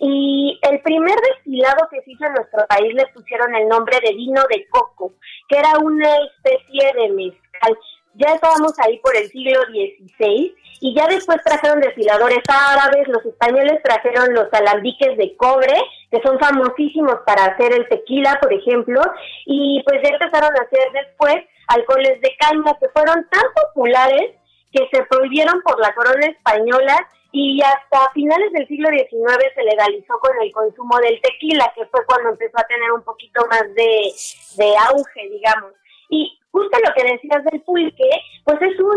y 0.01 0.59
el 0.71 0.81
primer 0.81 1.17
destilado 1.35 1.89
que 1.91 2.03
se 2.03 2.11
hizo 2.11 2.27
en 2.27 2.35
nuestro 2.35 2.67
país 2.67 2.93
le 2.95 3.07
pusieron 3.15 3.55
el 3.55 3.69
nombre 3.69 3.99
de 4.05 4.13
vino 4.13 4.43
de 4.51 4.67
coco, 4.69 5.13
que 5.49 5.57
era 5.57 5.79
una 5.79 6.11
especie 6.17 6.93
de 6.95 7.09
mezcal 7.11 7.79
ya 8.17 8.35
estábamos 8.35 8.73
ahí 8.79 8.99
por 8.99 9.17
el 9.17 9.29
siglo 9.29 9.61
XVI 9.65 10.55
y 10.81 10.95
ya 10.95 11.07
después 11.07 11.39
trajeron 11.45 11.81
desfiladores 11.81 12.43
árabes, 12.49 13.09
los 13.09 13.25
españoles 13.25 13.83
trajeron 13.83 14.35
los 14.35 14.53
alambiques 14.53 15.17
de 15.17 15.37
cobre, 15.37 15.75
que 16.11 16.21
son 16.23 16.39
famosísimos 16.39 17.17
para 17.27 17.47
hacer 17.47 17.73
el 17.73 17.89
tequila, 17.89 18.39
por 18.41 18.53
ejemplo, 18.53 19.01
y 19.47 19.83
pues 19.87 20.03
ya 20.03 20.11
empezaron 20.11 20.51
a 20.57 20.63
hacer 20.63 20.93
después 20.93 21.37
alcoholes 21.69 22.21
de 22.21 22.37
caña 22.39 22.77
que 22.81 22.89
fueron 22.91 23.27
tan 23.31 23.45
populares 23.55 24.33
que 24.73 24.89
se 24.93 25.03
prohibieron 25.05 25.63
por 25.63 25.81
la 25.81 25.95
corona 25.95 26.27
española 26.27 27.09
y 27.33 27.61
hasta 27.61 28.11
finales 28.13 28.53
del 28.53 28.67
siglo 28.69 28.89
XIX 28.89 29.45
se 29.55 29.63
legalizó 29.63 30.19
con 30.21 30.33
el 30.41 30.53
consumo 30.53 30.99
del 30.99 31.21
tequila, 31.21 31.73
que 31.75 31.85
fue 31.87 32.05
cuando 32.07 32.31
empezó 32.31 32.59
a 32.59 32.67
tener 32.67 32.93
un 32.93 33.03
poquito 33.03 33.47
más 33.51 33.63
de, 33.75 34.13
de 34.57 34.77
auge, 34.89 35.29
digamos. 35.31 35.73
Y 36.09 36.39
justo 36.57 36.79
lo 36.87 36.95
que 36.95 37.13
decías 37.13 37.45
del 37.45 37.61
pulque, 37.63 38.11
pues 38.45 38.63
es 38.63 38.81
un 38.81 38.97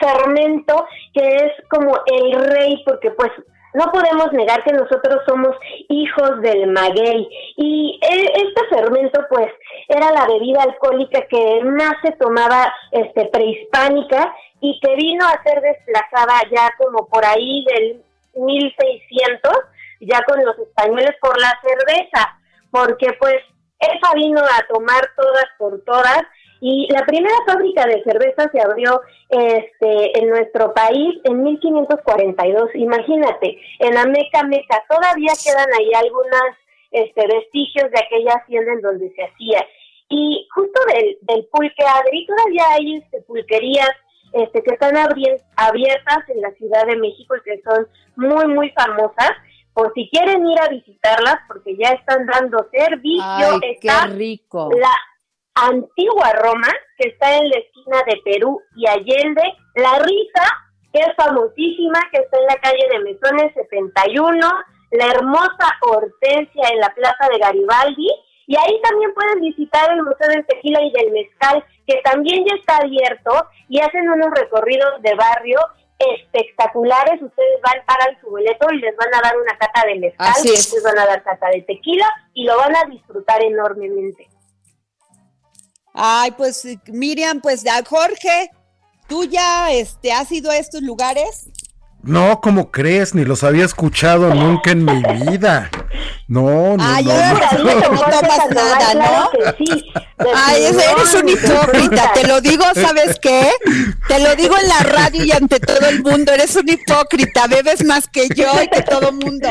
fermento 0.00 0.86
que 1.12 1.20
es 1.20 1.52
como 1.68 1.92
el 2.06 2.32
rey, 2.46 2.82
porque 2.86 3.10
pues 3.10 3.30
no 3.74 3.92
podemos 3.92 4.32
negar 4.32 4.64
que 4.64 4.72
nosotros 4.72 5.20
somos 5.26 5.54
hijos 5.88 6.40
del 6.40 6.68
maguey. 6.68 7.28
Y 7.56 8.00
e, 8.00 8.22
este 8.24 8.68
fermento, 8.70 9.20
pues, 9.28 9.48
era 9.88 10.12
la 10.12 10.26
bebida 10.26 10.62
alcohólica 10.62 11.26
que 11.26 11.62
más 11.64 11.94
se 12.02 12.12
tomaba 12.12 12.72
este, 12.92 13.26
prehispánica 13.26 14.34
y 14.60 14.80
que 14.80 14.94
vino 14.94 15.26
a 15.26 15.42
ser 15.42 15.60
desplazada 15.60 16.40
ya 16.50 16.70
como 16.78 17.06
por 17.08 17.24
ahí 17.24 17.66
del 17.66 18.02
1600, 18.34 19.52
ya 20.00 20.22
con 20.22 20.42
los 20.42 20.58
españoles 20.58 21.16
por 21.20 21.38
la 21.38 21.52
cerveza, 21.62 22.38
porque 22.70 23.12
pues 23.18 23.36
esa 23.80 24.14
vino 24.14 24.40
a 24.40 24.66
tomar 24.72 25.02
todas 25.16 25.46
por 25.58 25.82
todas 25.84 26.22
y 26.66 26.88
la 26.90 27.04
primera 27.04 27.34
fábrica 27.46 27.84
de 27.84 28.02
cerveza 28.04 28.50
se 28.50 28.58
abrió 28.58 29.02
este, 29.28 30.18
en 30.18 30.30
nuestro 30.30 30.72
país 30.72 31.20
en 31.24 31.42
1542. 31.42 32.70
Imagínate, 32.76 33.58
en 33.80 33.98
Ameca, 33.98 34.44
Meca, 34.44 34.82
todavía 34.88 35.32
quedan 35.44 35.68
ahí 35.78 35.92
algunas 35.92 36.56
este, 36.90 37.26
vestigios 37.26 37.90
de 37.90 38.00
aquella 38.00 38.36
hacienda 38.36 38.72
en 38.72 38.80
donde 38.80 39.12
se 39.14 39.24
hacía. 39.24 39.62
Y 40.08 40.48
justo 40.54 40.80
del, 40.86 41.18
del 41.20 41.44
pulque 41.52 41.84
Adri, 41.84 42.26
todavía 42.26 42.64
hay 42.72 42.96
este, 42.96 43.20
pulquerías 43.20 43.92
este, 44.32 44.62
que 44.62 44.72
están 44.72 44.96
abiertas 44.96 46.28
en 46.28 46.40
la 46.40 46.50
Ciudad 46.52 46.86
de 46.86 46.96
México 46.96 47.36
y 47.36 47.42
que 47.42 47.60
son 47.60 47.86
muy, 48.16 48.46
muy 48.46 48.70
famosas. 48.70 49.32
Por 49.74 49.92
si 49.92 50.08
quieren 50.08 50.46
ir 50.46 50.58
a 50.60 50.68
visitarlas, 50.68 51.40
porque 51.46 51.76
ya 51.76 51.90
están 51.90 52.24
dando 52.24 52.66
servicio. 52.72 53.60
Ay, 53.62 53.76
qué 53.82 54.14
rico. 54.14 54.70
La, 54.80 54.88
antigua 55.54 56.32
Roma, 56.32 56.68
que 56.98 57.08
está 57.08 57.36
en 57.36 57.48
la 57.48 57.58
esquina 57.58 58.02
de 58.06 58.20
Perú 58.24 58.60
y 58.76 58.86
Allende, 58.88 59.42
La 59.76 59.98
Risa, 60.00 60.46
que 60.92 61.00
es 61.00 61.14
famosísima, 61.16 62.00
que 62.12 62.20
está 62.22 62.38
en 62.38 62.46
la 62.46 62.56
calle 62.56 62.86
de 62.90 62.98
Mesones 63.00 63.54
71, 63.54 64.38
la 64.92 65.06
hermosa 65.06 65.78
Hortensia 65.82 66.68
en 66.72 66.80
la 66.80 66.92
Plaza 66.94 67.28
de 67.32 67.38
Garibaldi, 67.38 68.08
y 68.46 68.56
ahí 68.56 68.80
también 68.82 69.14
pueden 69.14 69.40
visitar 69.40 69.90
el 69.90 70.02
Museo 70.02 70.28
del 70.28 70.46
Tequila 70.46 70.82
y 70.82 70.92
del 70.92 71.12
Mezcal, 71.12 71.64
que 71.86 72.00
también 72.04 72.44
ya 72.44 72.54
está 72.56 72.76
abierto 72.78 73.32
y 73.68 73.80
hacen 73.80 74.08
unos 74.08 74.30
recorridos 74.32 75.00
de 75.02 75.14
barrio 75.14 75.58
espectaculares. 75.98 77.22
Ustedes 77.22 77.60
van, 77.62 77.84
pagan 77.86 78.20
su 78.20 78.28
boleto 78.28 78.66
y 78.70 78.80
les 78.80 78.94
van 78.96 79.14
a 79.14 79.20
dar 79.22 79.36
una 79.38 79.56
cata 79.56 79.86
de 79.86 79.94
mezcal, 79.94 80.34
les 80.44 80.82
van 80.84 80.98
a 80.98 81.06
dar 81.06 81.22
cata 81.22 81.48
de 81.48 81.62
tequila 81.62 82.06
y 82.34 82.44
lo 82.44 82.58
van 82.58 82.76
a 82.76 82.84
disfrutar 82.90 83.42
enormemente. 83.42 84.28
Ay, 85.94 86.32
pues 86.32 86.66
Miriam, 86.88 87.40
pues 87.40 87.62
ya 87.62 87.80
Jorge, 87.84 88.50
¿tú 89.08 89.24
ya 89.24 89.70
este, 89.70 90.12
has 90.12 90.30
ido 90.32 90.50
a 90.50 90.56
estos 90.56 90.82
lugares? 90.82 91.46
No, 92.02 92.40
¿cómo 92.42 92.70
crees? 92.70 93.14
Ni 93.14 93.24
los 93.24 93.44
había 93.44 93.64
escuchado 93.64 94.34
nunca 94.34 94.72
en 94.72 94.84
mi 94.84 95.02
vida. 95.26 95.70
No, 96.28 96.76
no, 96.76 96.84
Ay, 96.84 97.04
no. 97.04 97.14
no, 97.14 97.74
no, 97.80 98.00
tomas 98.00 98.50
nada, 98.50 98.94
¿no? 98.94 99.30
Ay, 100.34 100.64
eres 100.64 101.14
un 101.14 101.28
hipócrita, 101.28 102.12
te 102.12 102.26
lo 102.26 102.40
digo, 102.42 102.64
¿sabes 102.74 103.18
qué? 103.20 103.50
Te 104.08 104.18
lo 104.18 104.34
digo 104.36 104.54
en 104.58 104.68
la 104.68 104.80
radio 104.80 105.24
y 105.24 105.32
ante 105.32 105.60
todo 105.60 105.88
el 105.88 106.02
mundo, 106.02 106.32
eres 106.32 106.54
un 106.56 106.68
hipócrita, 106.68 107.46
bebes 107.46 107.84
más 107.84 108.06
que 108.08 108.28
yo 108.34 108.50
y 108.62 108.68
que 108.68 108.82
todo 108.82 109.08
el 109.08 109.14
mundo. 109.14 109.48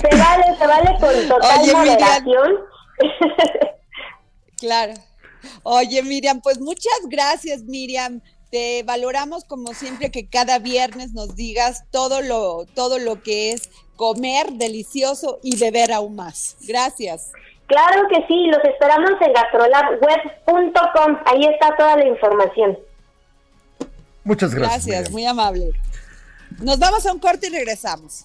Se 0.00 0.16
vale, 0.16 0.44
se 0.58 0.66
vale 0.66 0.96
con 1.00 1.28
total 1.28 1.60
Oye, 1.60 1.72
moderación. 1.74 2.50
Claro. 4.60 4.94
Oye, 5.62 6.02
Miriam, 6.02 6.40
pues 6.40 6.60
muchas 6.60 7.00
gracias, 7.08 7.64
Miriam. 7.64 8.20
Te 8.50 8.82
valoramos 8.82 9.44
como 9.44 9.74
siempre 9.74 10.10
que 10.10 10.28
cada 10.28 10.58
viernes 10.58 11.12
nos 11.12 11.34
digas 11.34 11.84
todo 11.90 12.20
lo, 12.20 12.66
todo 12.74 12.98
lo 12.98 13.22
que 13.22 13.52
es 13.52 13.70
comer 13.96 14.52
delicioso 14.52 15.38
y 15.42 15.56
beber 15.56 15.92
aún 15.92 16.16
más. 16.16 16.56
Gracias. 16.66 17.32
Claro 17.66 18.08
que 18.08 18.26
sí, 18.26 18.46
los 18.46 18.62
esperamos 18.64 19.12
en 19.20 19.32
gastrolabweb.com. 19.32 21.18
Ahí 21.26 21.46
está 21.46 21.76
toda 21.76 21.96
la 21.96 22.06
información. 22.06 22.78
Muchas 24.24 24.54
gracias. 24.54 24.86
Gracias, 24.86 25.10
muy 25.12 25.24
amable. 25.24 25.70
Nos 26.60 26.78
vamos 26.78 27.06
a 27.06 27.12
un 27.12 27.20
corte 27.20 27.46
y 27.46 27.50
regresamos. 27.50 28.24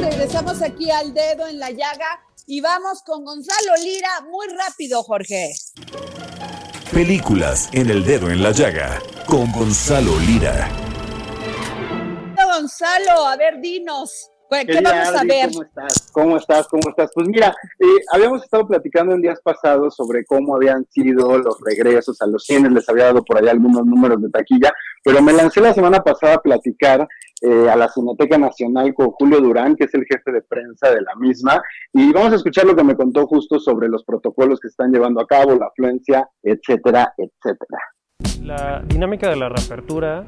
Regresamos 0.00 0.62
aquí 0.62 0.90
al 0.90 1.12
dedo 1.12 1.46
en 1.46 1.58
la 1.58 1.70
llaga 1.70 2.20
y 2.46 2.60
vamos 2.60 3.02
con 3.02 3.24
Gonzalo 3.24 3.76
Lira 3.82 4.08
muy 4.30 4.46
rápido, 4.48 5.02
Jorge. 5.02 5.52
Películas 6.92 7.68
en 7.72 7.90
el 7.90 8.04
dedo 8.04 8.30
en 8.30 8.42
la 8.42 8.50
llaga 8.52 9.00
con 9.26 9.52
Gonzalo 9.52 10.18
Lira. 10.20 10.70
Gonzalo, 12.36 13.26
a 13.26 13.36
ver, 13.36 13.60
dinos. 13.60 14.30
¿Qué 14.50 14.80
vamos 14.82 15.08
a 15.08 15.24
ver? 15.24 15.50
¿Cómo 15.50 15.62
estás? 15.62 16.10
¿Cómo 16.12 16.36
estás? 16.36 16.68
¿Cómo 16.68 16.88
estás? 16.88 17.10
Pues 17.14 17.28
mira, 17.28 17.54
eh, 17.78 17.84
habíamos 18.12 18.42
estado 18.42 18.66
platicando 18.66 19.14
en 19.14 19.20
días 19.20 19.40
pasados 19.42 19.94
sobre 19.94 20.24
cómo 20.24 20.56
habían 20.56 20.86
sido 20.86 21.36
los 21.38 21.56
regresos 21.64 22.20
a 22.22 22.26
los 22.26 22.44
cines, 22.44 22.72
les 22.72 22.88
había 22.88 23.04
dado 23.04 23.22
por 23.22 23.38
allá 23.38 23.50
algunos 23.50 23.84
números 23.84 24.22
de 24.22 24.30
taquilla, 24.30 24.72
pero 25.04 25.20
me 25.22 25.32
lancé 25.32 25.60
la 25.60 25.74
semana 25.74 26.02
pasada 26.02 26.34
a 26.34 26.42
platicar 26.42 27.06
eh, 27.42 27.68
a 27.68 27.76
la 27.76 27.88
Cineteca 27.88 28.38
Nacional 28.38 28.94
con 28.94 29.10
Julio 29.10 29.40
Durán, 29.40 29.76
que 29.76 29.84
es 29.84 29.94
el 29.94 30.04
jefe 30.06 30.32
de 30.32 30.42
prensa 30.42 30.90
de 30.90 31.02
la 31.02 31.14
misma, 31.16 31.62
y 31.92 32.12
vamos 32.12 32.32
a 32.32 32.36
escuchar 32.36 32.64
lo 32.64 32.74
que 32.74 32.84
me 32.84 32.96
contó 32.96 33.26
justo 33.26 33.60
sobre 33.60 33.88
los 33.88 34.02
protocolos 34.04 34.60
que 34.60 34.68
están 34.68 34.92
llevando 34.92 35.20
a 35.20 35.26
cabo, 35.26 35.54
la 35.56 35.66
afluencia, 35.66 36.28
etcétera, 36.42 37.12
etcétera. 37.16 37.78
La 38.42 38.82
dinámica 38.86 39.28
de 39.28 39.36
la 39.36 39.50
reapertura 39.50 40.24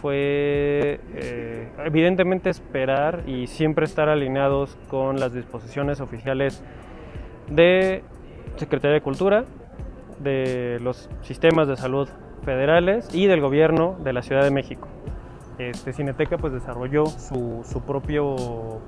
fue 0.00 1.00
eh, 1.14 1.68
evidentemente 1.84 2.50
esperar 2.50 3.22
y 3.26 3.46
siempre 3.46 3.84
estar 3.84 4.08
alineados 4.08 4.76
con 4.88 5.18
las 5.18 5.32
disposiciones 5.32 6.00
oficiales 6.00 6.62
de 7.48 8.02
Secretaría 8.56 8.94
de 8.94 9.00
Cultura, 9.00 9.44
de 10.20 10.78
los 10.80 11.08
sistemas 11.22 11.68
de 11.68 11.76
salud 11.76 12.08
federales 12.44 13.08
y 13.14 13.26
del 13.26 13.40
gobierno 13.40 13.96
de 14.04 14.12
la 14.12 14.22
Ciudad 14.22 14.42
de 14.44 14.50
México. 14.50 14.88
Este, 15.58 15.92
Cineteca 15.92 16.36
pues 16.36 16.52
desarrolló 16.52 17.06
su, 17.06 17.62
su 17.64 17.82
propio 17.82 18.80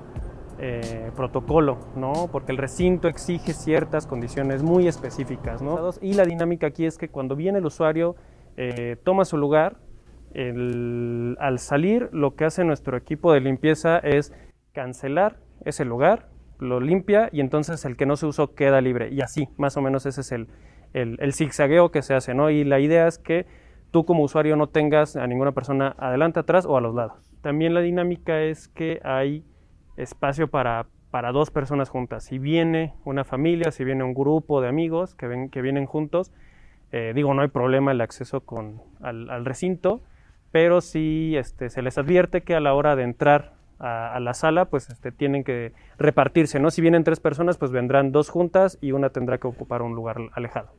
eh, 0.59 1.11
protocolo, 1.15 1.77
¿no? 1.95 2.29
Porque 2.31 2.51
el 2.51 2.57
recinto 2.57 3.07
exige 3.07 3.53
ciertas 3.53 4.07
condiciones 4.07 4.63
muy 4.63 4.87
específicas, 4.87 5.61
¿no? 5.61 5.91
Y 6.01 6.13
la 6.13 6.25
dinámica 6.25 6.67
aquí 6.67 6.85
es 6.85 6.97
que 6.97 7.09
cuando 7.09 7.35
viene 7.35 7.59
el 7.59 7.65
usuario, 7.67 8.15
eh, 8.57 8.97
toma 9.03 9.23
su 9.23 9.37
lugar, 9.37 9.77
al 10.35 11.59
salir 11.59 12.09
lo 12.11 12.35
que 12.35 12.45
hace 12.45 12.63
nuestro 12.63 12.97
equipo 12.97 13.33
de 13.33 13.41
limpieza 13.41 13.97
es 13.97 14.33
cancelar 14.73 15.37
ese 15.65 15.85
lugar, 15.85 16.29
lo 16.59 16.79
limpia 16.79 17.29
y 17.31 17.41
entonces 17.41 17.83
el 17.85 17.97
que 17.97 18.05
no 18.05 18.15
se 18.15 18.25
usó 18.25 18.53
queda 18.53 18.81
libre. 18.81 19.09
Y 19.11 19.21
así, 19.21 19.49
más 19.57 19.77
o 19.77 19.81
menos 19.81 20.05
ese 20.05 20.21
es 20.21 20.31
el, 20.31 20.47
el, 20.93 21.33
zigzagueo 21.33 21.91
que 21.91 22.01
se 22.01 22.13
hace, 22.13 22.33
¿no? 22.33 22.49
Y 22.49 22.63
la 22.63 22.79
idea 22.79 23.07
es 23.07 23.17
que 23.17 23.45
tú 23.91 24.05
como 24.05 24.23
usuario 24.23 24.55
no 24.55 24.67
tengas 24.67 25.15
a 25.15 25.25
ninguna 25.27 25.51
persona 25.53 25.95
adelante, 25.97 26.39
atrás 26.39 26.65
o 26.65 26.77
a 26.77 26.81
los 26.81 26.93
lados. 26.93 27.31
También 27.41 27.73
la 27.73 27.81
dinámica 27.81 28.41
es 28.41 28.67
que 28.67 28.99
hay 29.03 29.43
espacio 29.95 30.47
para, 30.47 30.87
para 31.11 31.31
dos 31.31 31.51
personas 31.51 31.89
juntas. 31.89 32.25
Si 32.25 32.37
viene 32.37 32.93
una 33.05 33.23
familia, 33.23 33.71
si 33.71 33.83
viene 33.83 34.03
un 34.03 34.13
grupo 34.13 34.61
de 34.61 34.67
amigos 34.67 35.15
que, 35.15 35.27
ven, 35.27 35.49
que 35.49 35.61
vienen 35.61 35.85
juntos, 35.85 36.31
eh, 36.91 37.11
digo, 37.15 37.33
no 37.33 37.41
hay 37.41 37.49
problema 37.49 37.91
el 37.91 38.01
acceso 38.01 38.41
con, 38.41 38.81
al 39.01 39.45
recinto 39.45 40.01
pero 40.57 40.81
sí 40.81 41.37
este, 41.37 41.69
se 41.69 41.83
les 41.83 41.99
advierte 41.99 42.41
que 42.41 42.55
a 42.55 42.59
la 42.59 42.73
hora 42.73 42.95
de 42.95 43.03
entrar 43.03 43.53
a, 43.77 44.19
la 44.19 44.33
sala, 44.33 44.65
pues 44.65 44.89
este, 44.89 45.11
tienen 45.11 45.43
que 45.43 45.71
repartirse, 45.99 46.59
¿no? 46.59 46.71
Si 46.71 46.81
vienen 46.81 47.03
tres 47.03 47.19
personas, 47.19 47.59
pues 47.59 47.69
vendrán 47.69 48.11
dos 48.11 48.29
juntas 48.29 48.79
y 48.81 48.91
una 48.91 49.11
tendrá 49.11 49.37
que 49.37 49.45
ocupar 49.45 49.83
un 49.83 49.93
lugar 49.93 50.17
alejado. 50.33 50.69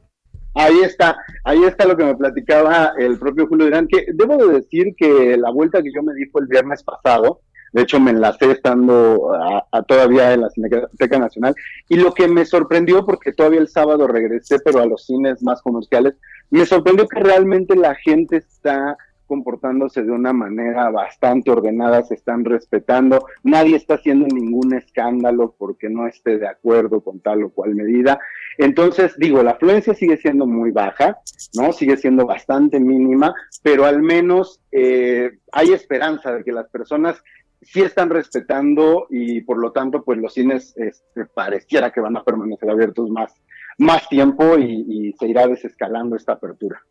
Ahí 0.54 0.80
está, 0.82 1.16
ahí 1.44 1.62
está 1.62 1.86
lo 1.86 1.96
que 1.96 2.04
me 2.04 2.16
platicaba 2.16 2.92
el 2.98 3.20
propio 3.20 3.46
Julio 3.46 3.66
Durán, 3.66 3.86
que 3.86 4.06
debo 4.12 4.36
de 4.36 4.52
decir 4.54 4.96
que 4.96 5.36
la 5.36 5.52
vuelta 5.52 5.80
que 5.80 5.92
yo 5.94 6.02
me 6.02 6.12
di 6.14 6.26
fue 6.26 6.40
el 6.40 6.48
viernes 6.48 6.82
pasado, 6.82 7.42
de 7.72 7.82
hecho 7.82 8.00
me 8.00 8.10
enlacé 8.10 8.50
estando 8.50 9.32
a, 9.70 9.82
todavía 9.84 10.32
en 10.32 10.40
la 10.40 10.50
Cineteca 10.50 11.20
Nacional, 11.20 11.54
y 11.88 11.98
lo 11.98 12.12
que 12.14 12.26
me 12.26 12.44
sorprendió, 12.44 13.06
porque 13.06 13.32
todavía 13.32 13.60
el 13.60 13.68
sábado 13.68 14.08
regresé, 14.08 14.58
pero 14.58 14.80
a 14.80 14.86
los 14.86 15.06
cines 15.06 15.40
más 15.40 15.62
comerciales, 15.62 16.14
me 16.50 16.66
sorprendió 16.66 17.06
que 17.06 17.20
realmente 17.20 17.76
la 17.76 17.94
gente 17.94 18.38
está 18.38 18.96
comportándose 19.28 20.02
de 20.02 20.10
una 20.10 20.32
manera 20.32 20.90
bastante 20.90 21.50
ordenada, 21.50 22.02
se 22.02 22.14
están 22.14 22.44
respetando, 22.44 23.26
nadie 23.44 23.76
está 23.76 23.94
haciendo 23.94 24.26
ningún 24.26 24.74
escándalo 24.74 25.54
porque 25.56 25.88
no 25.90 26.08
esté 26.08 26.38
de 26.38 26.48
acuerdo 26.48 27.02
con 27.02 27.20
tal 27.20 27.44
o 27.44 27.50
cual 27.50 27.74
medida. 27.74 28.18
Entonces, 28.56 29.14
digo, 29.18 29.42
la 29.42 29.52
afluencia 29.52 29.94
sigue 29.94 30.16
siendo 30.16 30.46
muy 30.46 30.72
baja, 30.72 31.18
¿no? 31.54 31.72
Sigue 31.72 31.96
siendo 31.98 32.26
bastante 32.26 32.80
mínima, 32.80 33.34
pero 33.62 33.84
al 33.84 34.02
menos 34.02 34.60
eh, 34.72 35.38
hay 35.52 35.72
esperanza 35.72 36.32
de 36.32 36.42
que 36.42 36.52
las 36.52 36.68
personas 36.70 37.22
sí 37.60 37.82
están 37.82 38.08
respetando 38.08 39.06
y 39.10 39.42
por 39.42 39.58
lo 39.58 39.72
tanto, 39.72 40.02
pues 40.02 40.18
los 40.18 40.32
cines 40.32 40.74
este, 40.76 41.26
pareciera 41.26 41.92
que 41.92 42.00
van 42.00 42.16
a 42.16 42.24
permanecer 42.24 42.70
abiertos 42.70 43.10
más, 43.10 43.34
más 43.76 44.08
tiempo 44.08 44.56
y 44.58 45.14
se 45.18 45.28
irá 45.28 45.46
desescalando 45.46 46.16
esta 46.16 46.32
apertura. 46.32 46.82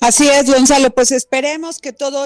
Así 0.00 0.28
es, 0.28 0.46
Gonzalo, 0.46 0.90
pues 0.94 1.10
esperemos 1.10 1.78
que 1.78 1.92
todo 1.92 2.24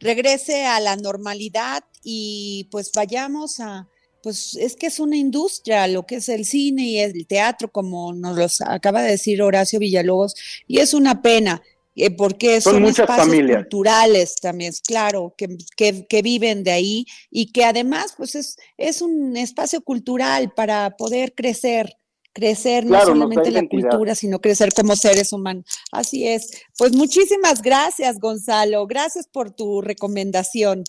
regrese 0.00 0.66
a 0.66 0.80
la 0.80 0.96
normalidad 0.96 1.84
y 2.02 2.68
pues 2.70 2.90
vayamos 2.94 3.60
a, 3.60 3.88
pues 4.22 4.56
es 4.56 4.76
que 4.76 4.86
es 4.86 5.00
una 5.00 5.16
industria, 5.16 5.86
lo 5.86 6.06
que 6.06 6.16
es 6.16 6.28
el 6.28 6.44
cine 6.44 6.84
y 6.84 6.98
el 6.98 7.26
teatro, 7.26 7.70
como 7.70 8.12
nos 8.12 8.36
lo 8.36 8.46
acaba 8.66 9.02
de 9.02 9.12
decir 9.12 9.42
Horacio 9.42 9.78
Villalobos, 9.78 10.34
y 10.66 10.78
es 10.78 10.94
una 10.94 11.22
pena. 11.22 11.62
Eh, 11.94 12.10
porque 12.10 12.62
son, 12.62 12.86
espacios 12.86 13.36
culturales 13.54 14.36
también, 14.36 14.72
claro, 14.86 15.34
que, 15.36 15.58
que, 15.76 16.06
que, 16.06 16.22
viven 16.22 16.64
de 16.64 16.70
ahí 16.70 17.06
y 17.30 17.52
que 17.52 17.66
además 17.66 18.14
pues 18.16 18.34
es, 18.34 18.56
es 18.78 19.02
un 19.02 19.36
espacio 19.36 19.82
cultural 19.82 20.54
para 20.54 20.96
poder 20.96 21.34
crecer 21.34 21.94
crecer 22.32 22.86
no 22.86 23.00
solamente 23.00 23.50
la 23.50 23.66
cultura, 23.68 24.14
sino 24.14 24.40
crecer 24.40 24.72
como 24.74 24.96
seres 24.96 25.32
humanos. 25.32 25.64
Así 25.90 26.26
es. 26.26 26.64
Pues 26.78 26.94
muchísimas 26.94 27.62
gracias, 27.62 28.18
Gonzalo. 28.18 28.86
Gracias 28.86 29.28
por 29.28 29.50
tu 29.50 29.82
recomendación. 29.82 30.84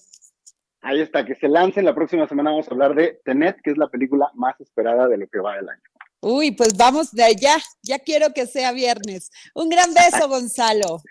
Ahí 0.82 1.00
está, 1.02 1.26
que 1.26 1.36
se 1.36 1.48
lance. 1.48 1.82
La 1.82 1.96
próxima 1.96 2.28
semana 2.28 2.52
vamos 2.52 2.68
a 2.68 2.72
hablar 2.72 2.94
de 2.96 3.20
Tenet, 3.24 3.58
que 3.64 3.72
es 3.72 3.78
la 3.78 3.88
película 3.88 4.30
más 4.36 4.60
esperada 4.60 5.08
de 5.08 5.18
lo 5.18 5.28
que 5.28 5.40
va 5.40 5.56
del 5.56 5.70
año. 5.70 5.82
Uy, 6.20 6.52
pues 6.52 6.78
vamos 6.78 7.12
de 7.12 7.24
allá, 7.24 7.58
ya 7.82 8.00
quiero 8.00 8.34
que 8.34 8.48
sea 8.48 8.72
viernes. 8.72 9.30
Un 9.54 9.70
gran 9.70 9.94
beso, 9.94 10.28
Gonzalo. 10.30 11.02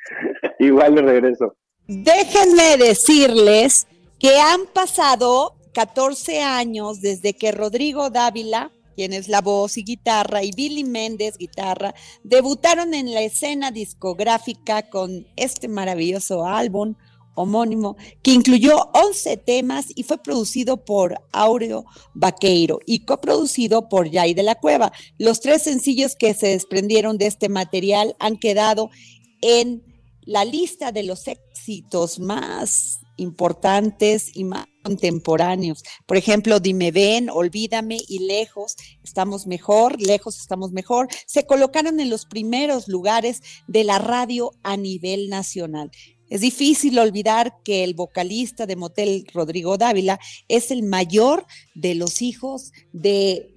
Igual 0.59 0.95
de 0.95 1.03
regreso. 1.03 1.57
Déjenme 1.87 2.79
decirles 2.79 3.87
que 4.19 4.39
han 4.39 4.67
pasado 4.73 5.55
14 5.75 6.41
años 6.43 7.01
desde 7.01 7.35
que 7.35 7.53
Rodrigo 7.53 8.09
Dávila, 8.09 8.71
quien 8.95 9.13
es 9.13 9.29
la 9.29 9.41
voz 9.41 9.77
y 9.77 9.85
guitarra, 9.85 10.43
y 10.43 10.53
Billy 10.53 10.85
Méndez, 10.85 11.37
guitarra, 11.39 11.95
debutaron 12.23 12.95
en 12.95 13.13
la 13.13 13.23
escena 13.23 13.71
discográfica 13.71 14.89
con 14.89 15.27
este 15.37 15.69
maravilloso 15.69 16.47
álbum 16.47 16.95
homónimo 17.35 17.97
que 18.23 18.33
incluyó 18.33 18.77
11 18.93 19.37
temas 19.39 19.87
y 19.95 20.03
fue 20.03 20.19
producido 20.19 20.85
por 20.85 21.17
Aureo 21.33 21.87
Vaqueiro 22.15 22.81
y 22.87 23.05
coproducido 23.05 23.89
por 23.89 24.11
Jay 24.11 24.35
de 24.35 24.43
la 24.43 24.55
Cueva. 24.55 24.93
Los 25.19 25.41
tres 25.41 25.63
sencillos 25.63 26.15
que 26.15 26.35
se 26.35 26.49
desprendieron 26.49 27.19
de 27.19 27.27
este 27.27 27.49
material 27.49 28.17
han 28.19 28.37
quedado 28.37 28.91
en 29.41 29.83
la 30.25 30.45
lista 30.45 30.93
de 30.93 31.03
los 31.03 31.27
éxitos 31.27 32.21
más 32.21 33.01
importantes 33.17 34.31
y 34.35 34.45
más 34.45 34.67
contemporáneos. 34.83 35.83
Por 36.07 36.17
ejemplo, 36.17 36.61
Dime 36.61 36.91
Ven, 36.91 37.31
Olvídame 37.31 37.99
y 38.09 38.21
Lejos, 38.21 38.77
estamos 39.03 39.47
mejor, 39.47 40.01
Lejos 40.01 40.39
estamos 40.39 40.73
mejor, 40.73 41.09
se 41.27 41.47
colocaron 41.47 42.01
en 42.01 42.11
los 42.11 42.27
primeros 42.27 42.89
lugares 42.89 43.41
de 43.67 43.85
la 43.85 43.99
radio 43.99 44.53
a 44.63 44.77
nivel 44.77 45.29
nacional. 45.29 45.91
Es 46.33 46.41
difícil 46.41 46.99
olvidar 46.99 47.59
que 47.63 47.85
el 47.85 47.93
vocalista 47.93 48.65
de 48.65 48.77
Motel, 48.77 49.27
Rodrigo 49.35 49.77
Dávila, 49.77 50.19
es 50.49 50.71
el 50.71 50.83
mayor 50.83 51.45
de 51.75 51.95
los 51.95 52.23
hijos 52.23 52.73
de, 52.95 53.55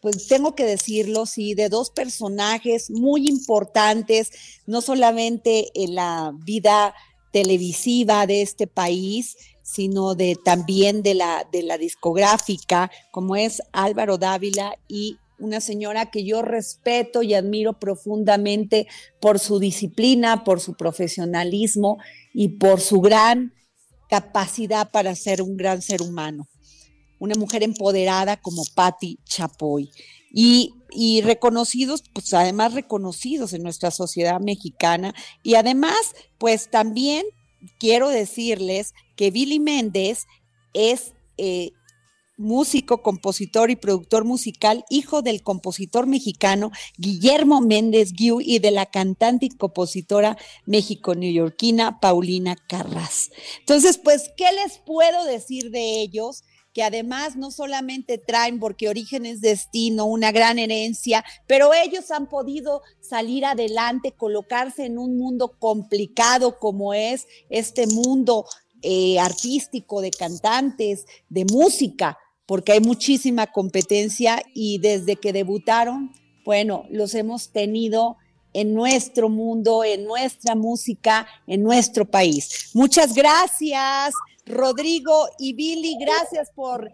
pues 0.00 0.26
tengo 0.26 0.54
que 0.54 0.64
decirlo, 0.64 1.26
sí, 1.26 1.52
de 1.52 1.68
dos 1.68 1.90
personajes 1.90 2.90
muy 2.90 3.28
importantes, 3.28 4.30
no 4.66 4.80
solamente 4.80 5.70
en 5.74 5.94
la 5.94 6.32
vida 6.46 6.94
televisiva 7.34 8.26
de 8.26 8.40
este 8.40 8.66
país, 8.66 9.36
sino 9.64 10.14
de 10.14 10.36
también 10.36 11.02
de 11.02 11.14
la, 11.14 11.48
de 11.50 11.62
la 11.62 11.78
discográfica, 11.78 12.90
como 13.10 13.34
es 13.34 13.62
Álvaro 13.72 14.18
Dávila 14.18 14.78
y 14.86 15.16
una 15.38 15.60
señora 15.60 16.10
que 16.10 16.24
yo 16.24 16.42
respeto 16.42 17.22
y 17.22 17.34
admiro 17.34 17.78
profundamente 17.78 18.86
por 19.20 19.38
su 19.38 19.58
disciplina, 19.58 20.44
por 20.44 20.60
su 20.60 20.74
profesionalismo 20.74 21.98
y 22.32 22.50
por 22.50 22.80
su 22.80 23.00
gran 23.00 23.54
capacidad 24.08 24.90
para 24.90 25.14
ser 25.14 25.40
un 25.40 25.56
gran 25.56 25.80
ser 25.80 26.02
humano. 26.02 26.46
Una 27.18 27.34
mujer 27.34 27.62
empoderada 27.62 28.36
como 28.36 28.64
Patti 28.74 29.18
Chapoy. 29.24 29.90
Y, 30.36 30.74
y 30.90 31.22
reconocidos, 31.22 32.02
pues 32.12 32.34
además 32.34 32.74
reconocidos 32.74 33.52
en 33.54 33.62
nuestra 33.62 33.90
sociedad 33.90 34.40
mexicana. 34.40 35.14
Y 35.42 35.54
además, 35.54 36.14
pues 36.38 36.70
también 36.70 37.24
quiero 37.78 38.08
decirles 38.08 38.94
que 39.16 39.30
Billy 39.30 39.60
Méndez 39.60 40.26
es 40.72 41.14
eh, 41.36 41.70
músico, 42.36 43.02
compositor 43.02 43.70
y 43.70 43.76
productor 43.76 44.24
musical, 44.24 44.84
hijo 44.90 45.22
del 45.22 45.42
compositor 45.42 46.06
mexicano 46.06 46.70
Guillermo 46.96 47.60
Méndez 47.60 48.12
Guiú 48.12 48.40
y 48.40 48.58
de 48.58 48.70
la 48.70 48.86
cantante 48.86 49.46
y 49.46 49.50
compositora 49.50 50.36
méxico-neoyorquina 50.66 52.00
Paulina 52.00 52.56
Carras. 52.56 53.30
Entonces, 53.60 53.98
pues, 53.98 54.30
¿qué 54.36 54.50
les 54.52 54.78
puedo 54.78 55.24
decir 55.24 55.70
de 55.70 56.00
ellos? 56.00 56.42
Que 56.74 56.82
además 56.82 57.36
no 57.36 57.52
solamente 57.52 58.18
traen, 58.18 58.58
porque 58.58 58.88
origen 58.88 59.24
es 59.24 59.40
destino, 59.40 60.06
una 60.06 60.32
gran 60.32 60.58
herencia, 60.58 61.24
pero 61.46 61.72
ellos 61.72 62.10
han 62.10 62.28
podido 62.28 62.82
salir 63.00 63.46
adelante, 63.46 64.12
colocarse 64.12 64.84
en 64.84 64.98
un 64.98 65.16
mundo 65.16 65.56
complicado 65.58 66.58
como 66.58 66.92
es 66.92 67.26
este 67.48 67.86
mundo 67.86 68.44
eh, 68.82 69.20
artístico 69.20 70.00
de 70.00 70.10
cantantes, 70.10 71.06
de 71.28 71.44
música, 71.44 72.18
porque 72.44 72.72
hay 72.72 72.80
muchísima 72.80 73.46
competencia 73.46 74.42
y 74.52 74.78
desde 74.78 75.16
que 75.16 75.32
debutaron, 75.32 76.12
bueno, 76.44 76.84
los 76.90 77.14
hemos 77.14 77.52
tenido 77.52 78.16
en 78.52 78.74
nuestro 78.74 79.28
mundo, 79.28 79.84
en 79.84 80.04
nuestra 80.04 80.54
música, 80.54 81.26
en 81.46 81.62
nuestro 81.62 82.04
país. 82.04 82.70
Muchas 82.74 83.14
gracias, 83.14 84.14
Rodrigo 84.46 85.28
y 85.38 85.54
Billy, 85.54 85.96
gracias 86.00 86.50
por 86.50 86.90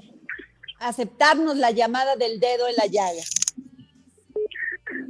aceptarnos 0.79 1.57
la 1.57 1.71
llamada 1.71 2.17
del 2.17 2.41
dedo 2.41 2.69
en 2.69 2.77
la 2.77 2.87
llaga. 2.87 3.23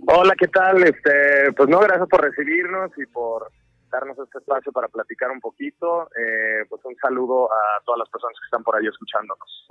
Hola, 0.06 0.34
¿qué 0.38 0.48
tal? 0.48 0.82
Este, 0.82 1.52
pues 1.56 1.68
no, 1.68 1.78
gracias 1.80 2.08
por 2.08 2.22
recibirnos 2.22 2.90
y 2.96 3.06
por 3.06 3.50
darnos 3.90 4.18
este 4.18 4.38
espacio 4.38 4.72
para 4.72 4.88
platicar 4.88 5.30
un 5.30 5.40
poquito. 5.40 6.08
Eh, 6.16 6.64
pues 6.68 6.80
un 6.84 6.96
saludo 6.96 7.52
a 7.52 7.82
todas 7.84 7.98
las 7.98 8.08
personas 8.08 8.36
que 8.40 8.46
están 8.46 8.64
por 8.64 8.76
ahí 8.76 8.86
escuchándonos. 8.86 9.66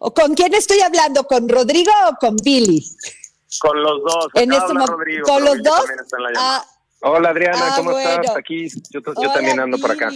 ¿Con 0.00 0.34
quién 0.34 0.54
estoy 0.54 0.80
hablando? 0.80 1.24
¿Con 1.24 1.48
Rodrigo 1.48 1.92
o 2.10 2.16
con 2.16 2.36
Billy? 2.36 2.82
Con 3.60 3.82
los 3.82 4.02
dos. 4.02 4.28
En 4.34 4.52
este 4.52 4.72
Rodrigo, 4.72 5.26
¿Con 5.26 5.44
los 5.44 5.62
dos? 5.62 5.84
Ah, 6.36 6.64
Hola 7.06 7.28
Adriana, 7.28 7.58
ah, 7.60 7.74
¿cómo 7.76 7.90
estás? 7.98 8.34
Aquí, 8.34 8.66
yo, 8.90 9.02
también 9.02 9.60
ando 9.60 9.78
por 9.78 9.92
acá. 9.92 10.10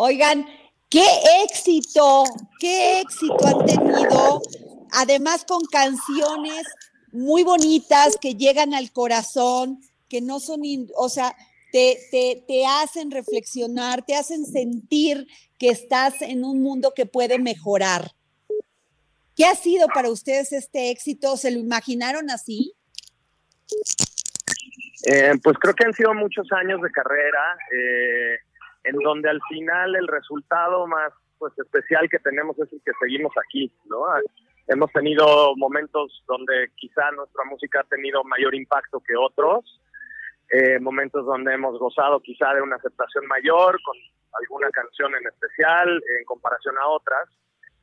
Oigan, 0.00 0.46
qué 0.88 1.04
éxito, 1.42 2.22
qué 2.60 3.00
éxito 3.00 3.36
han 3.44 3.66
tenido, 3.66 4.40
además 4.92 5.44
con 5.44 5.60
canciones 5.64 6.64
muy 7.10 7.42
bonitas 7.42 8.16
que 8.20 8.36
llegan 8.36 8.74
al 8.74 8.92
corazón, 8.92 9.80
que 10.08 10.20
no 10.20 10.38
son, 10.38 10.62
o 10.94 11.08
sea, 11.08 11.34
te, 11.72 11.98
te, 12.12 12.44
te 12.46 12.64
hacen 12.64 13.10
reflexionar, 13.10 14.04
te 14.06 14.14
hacen 14.14 14.46
sentir 14.46 15.26
que 15.58 15.70
estás 15.70 16.22
en 16.22 16.44
un 16.44 16.62
mundo 16.62 16.92
que 16.94 17.04
puede 17.04 17.40
mejorar. 17.40 18.12
¿Qué 19.34 19.46
ha 19.46 19.56
sido 19.56 19.88
para 19.88 20.10
ustedes 20.10 20.52
este 20.52 20.90
éxito? 20.90 21.36
¿Se 21.36 21.50
lo 21.50 21.58
imaginaron 21.58 22.30
así? 22.30 22.72
Eh, 25.06 25.32
pues 25.42 25.58
creo 25.58 25.74
que 25.74 25.86
han 25.86 25.94
sido 25.94 26.14
muchos 26.14 26.46
años 26.52 26.80
de 26.82 26.90
carrera, 26.92 27.58
eh, 27.72 28.38
en 28.88 28.96
donde 28.96 29.28
al 29.28 29.40
final 29.48 29.94
el 29.96 30.08
resultado 30.08 30.86
más 30.86 31.12
pues 31.38 31.52
especial 31.58 32.08
que 32.10 32.18
tenemos 32.18 32.58
es 32.58 32.72
el 32.72 32.80
que 32.84 32.92
seguimos 33.00 33.32
aquí, 33.46 33.70
¿no? 33.86 34.04
Hemos 34.66 34.90
tenido 34.92 35.54
momentos 35.56 36.22
donde 36.26 36.70
quizá 36.76 37.10
nuestra 37.12 37.44
música 37.44 37.80
ha 37.80 37.84
tenido 37.84 38.24
mayor 38.24 38.54
impacto 38.54 39.00
que 39.00 39.16
otros, 39.16 39.80
eh, 40.50 40.80
momentos 40.80 41.24
donde 41.24 41.54
hemos 41.54 41.78
gozado 41.78 42.20
quizá 42.20 42.54
de 42.54 42.62
una 42.62 42.76
aceptación 42.76 43.26
mayor 43.26 43.78
con 43.82 43.96
alguna 44.40 44.68
canción 44.70 45.14
en 45.14 45.26
especial 45.26 45.88
en 46.18 46.24
comparación 46.24 46.76
a 46.78 46.88
otras, 46.88 47.28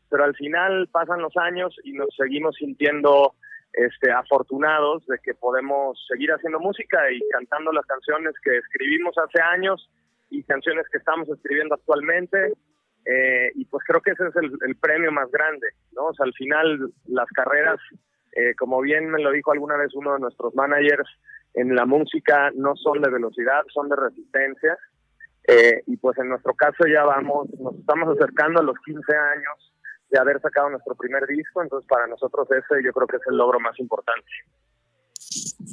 pero 0.09 0.25
al 0.25 0.35
final 0.35 0.87
pasan 0.91 1.21
los 1.21 1.35
años 1.37 1.75
y 1.83 1.93
nos 1.93 2.09
seguimos 2.15 2.55
sintiendo 2.55 3.35
este, 3.73 4.11
afortunados 4.11 5.05
de 5.07 5.17
que 5.23 5.33
podemos 5.33 6.03
seguir 6.07 6.31
haciendo 6.31 6.59
música 6.59 7.11
y 7.11 7.19
cantando 7.31 7.71
las 7.71 7.85
canciones 7.85 8.33
que 8.43 8.57
escribimos 8.57 9.15
hace 9.17 9.41
años 9.41 9.89
y 10.29 10.43
canciones 10.43 10.85
que 10.91 10.97
estamos 10.97 11.27
escribiendo 11.29 11.75
actualmente. 11.75 12.53
Eh, 13.05 13.51
y 13.55 13.65
pues 13.65 13.83
creo 13.85 14.01
que 14.01 14.11
ese 14.11 14.27
es 14.27 14.35
el, 14.35 14.75
premio 14.77 15.11
más 15.11 15.29
grande, 15.31 15.67
¿no? 15.91 16.07
O 16.07 16.13
sea, 16.13 16.25
al 16.25 16.33
final 16.33 16.91
las 17.05 17.27
carreras, 17.29 17.77
eh, 18.31 18.55
como 18.55 18.81
bien 18.81 19.11
me 19.11 19.21
lo 19.21 19.31
dijo 19.31 19.51
alguna 19.51 19.77
vez 19.77 19.93
uno 19.93 20.13
de 20.13 20.19
nuestros 20.19 20.55
managers, 20.55 21.07
en 21.53 21.75
la 21.75 21.85
música 21.85 22.51
no 22.55 22.75
son 22.75 23.01
de 23.01 23.11
velocidad, 23.11 23.61
son 23.73 23.89
de 23.89 23.95
resistencia. 23.95 24.77
Eh, 25.47 25.83
y 25.85 25.97
pues 25.97 26.17
en 26.17 26.29
nuestro 26.29 26.55
caso 26.55 26.85
ya 26.91 27.03
vamos, 27.03 27.47
nos 27.59 27.75
estamos 27.75 28.17
acercando 28.17 28.61
a 28.61 28.63
los 28.63 28.77
15 28.79 29.15
años 29.15 29.73
de 30.09 30.19
haber 30.19 30.41
sacado 30.41 30.69
nuestro 30.69 30.95
primer 30.95 31.28
disco, 31.28 31.61
entonces 31.61 31.88
para 31.88 32.07
nosotros 32.07 32.47
ese 32.51 32.84
yo 32.84 32.91
creo 32.91 33.07
que 33.07 33.17
es 33.17 33.21
el 33.28 33.38
logro 33.38 33.59
más 33.59 33.78
importante. 33.80 34.28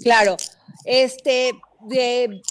Claro, 0.02 0.36
este, 0.84 1.52
de 1.88 2.42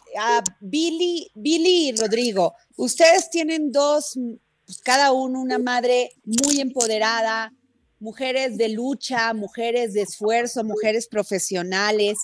Billy, 0.59 1.31
Billy 1.35 1.89
y 1.89 1.95
Rodrigo, 1.95 2.53
ustedes 2.75 3.29
tienen 3.29 3.71
dos, 3.71 4.17
pues, 4.65 4.79
cada 4.81 5.11
uno 5.11 5.41
una 5.41 5.59
madre 5.59 6.11
muy 6.23 6.61
empoderada, 6.61 7.53
mujeres 7.99 8.57
de 8.57 8.69
lucha, 8.69 9.33
mujeres 9.33 9.93
de 9.93 10.01
esfuerzo, 10.01 10.63
mujeres 10.63 11.07
profesionales. 11.07 12.17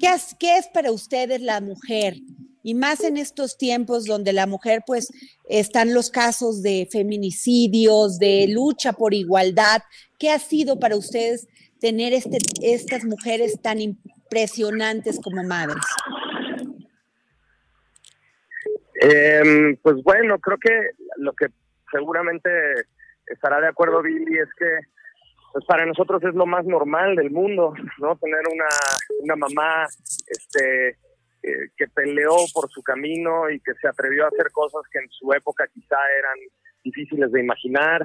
¿Qué 0.00 0.08
es, 0.08 0.34
qué 0.38 0.58
es 0.58 0.66
para 0.68 0.92
ustedes 0.92 1.40
la 1.40 1.60
mujer? 1.60 2.16
y 2.66 2.74
más 2.74 3.04
en 3.04 3.16
estos 3.16 3.56
tiempos 3.56 4.06
donde 4.06 4.32
la 4.32 4.48
mujer 4.48 4.82
pues 4.84 5.06
están 5.48 5.94
los 5.94 6.10
casos 6.10 6.62
de 6.62 6.88
feminicidios, 6.90 8.18
de 8.18 8.48
lucha 8.48 8.92
por 8.92 9.14
igualdad. 9.14 9.82
¿Qué 10.18 10.30
ha 10.30 10.40
sido 10.40 10.80
para 10.80 10.96
ustedes 10.96 11.46
tener 11.78 12.12
este, 12.12 12.38
estas 12.62 13.04
mujeres 13.04 13.62
tan 13.62 13.80
impresionantes 13.80 15.20
como 15.22 15.44
madres? 15.44 15.76
Em, 19.00 19.76
pues 19.82 20.02
bueno, 20.02 20.38
creo 20.38 20.58
que 20.58 20.90
lo 21.18 21.32
que 21.34 21.48
seguramente 21.90 22.50
estará 23.26 23.60
de 23.60 23.68
acuerdo 23.68 24.02
Billy 24.02 24.38
es 24.38 24.48
que 24.58 24.78
pues 25.52 25.64
para 25.64 25.86
nosotros 25.86 26.22
es 26.22 26.34
lo 26.34 26.44
más 26.44 26.66
normal 26.66 27.16
del 27.16 27.30
mundo, 27.30 27.74
¿no? 27.98 28.16
Tener 28.16 28.42
una, 28.52 28.68
una 29.22 29.36
mamá 29.36 29.86
este, 30.26 30.98
eh, 31.42 31.70
que 31.76 31.86
peleó 31.88 32.34
por 32.52 32.68
su 32.70 32.82
camino 32.82 33.48
y 33.50 33.60
que 33.60 33.72
se 33.80 33.88
atrevió 33.88 34.24
a 34.24 34.28
hacer 34.28 34.50
cosas 34.52 34.82
que 34.92 34.98
en 34.98 35.08
su 35.10 35.32
época 35.32 35.66
quizá 35.72 35.96
eran 36.18 36.34
difíciles 36.84 37.32
de 37.32 37.40
imaginar 37.40 38.02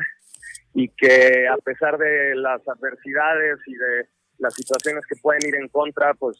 y 0.73 0.89
que 0.89 1.47
a 1.47 1.57
pesar 1.57 1.97
de 1.97 2.35
las 2.35 2.61
adversidades 2.67 3.57
y 3.67 3.73
de 3.73 4.07
las 4.41 4.53
situaciones 4.55 5.05
que 5.05 5.15
pueden 5.21 5.47
ir 5.47 5.55
en 5.55 5.69
contra, 5.69 6.13
pues 6.15 6.37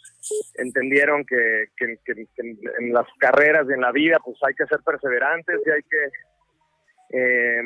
entendieron 0.56 1.24
que, 1.26 1.66
que, 1.78 1.98
en 2.44 2.94
las 2.94 3.08
carreras 3.20 3.68
y 3.70 3.74
en 3.74 3.82
la 3.82 3.92
vida 3.92 4.18
pues 4.24 4.38
hay 4.44 4.54
que 4.56 4.66
ser 4.66 4.80
perseverantes 4.84 5.62
y 5.66 5.70
hay 5.70 5.84
que 5.84 7.18
eh, 7.18 7.62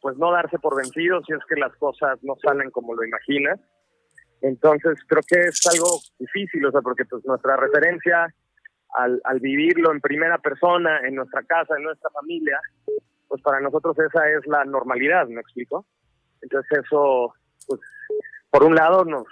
pues 0.00 0.16
no 0.16 0.32
darse 0.32 0.58
por 0.58 0.76
vencidos 0.76 1.24
si 1.26 1.34
es 1.34 1.40
que 1.48 1.60
las 1.60 1.74
cosas 1.76 2.18
no 2.22 2.34
salen 2.42 2.70
como 2.70 2.94
lo 2.94 3.04
imaginas. 3.04 3.60
Entonces 4.42 4.98
creo 5.06 5.22
que 5.26 5.48
es 5.48 5.60
algo 5.66 6.00
difícil, 6.18 6.64
o 6.66 6.72
sea, 6.72 6.80
porque 6.80 7.04
pues 7.04 7.24
nuestra 7.24 7.56
referencia 7.56 8.34
al, 8.96 9.20
al 9.24 9.38
vivirlo 9.38 9.92
en 9.92 10.00
primera 10.00 10.38
persona, 10.38 11.00
en 11.06 11.14
nuestra 11.14 11.42
casa, 11.44 11.76
en 11.76 11.84
nuestra 11.84 12.10
familia, 12.10 12.58
pues 13.28 13.40
para 13.42 13.60
nosotros 13.60 13.96
esa 14.00 14.28
es 14.30 14.44
la 14.46 14.64
normalidad, 14.64 15.28
¿me 15.28 15.40
explico? 15.40 15.86
Entonces 16.42 16.78
eso, 16.84 17.34
pues, 17.68 17.80
por 18.50 18.64
un 18.64 18.74
lado 18.74 19.04
nos, 19.04 19.26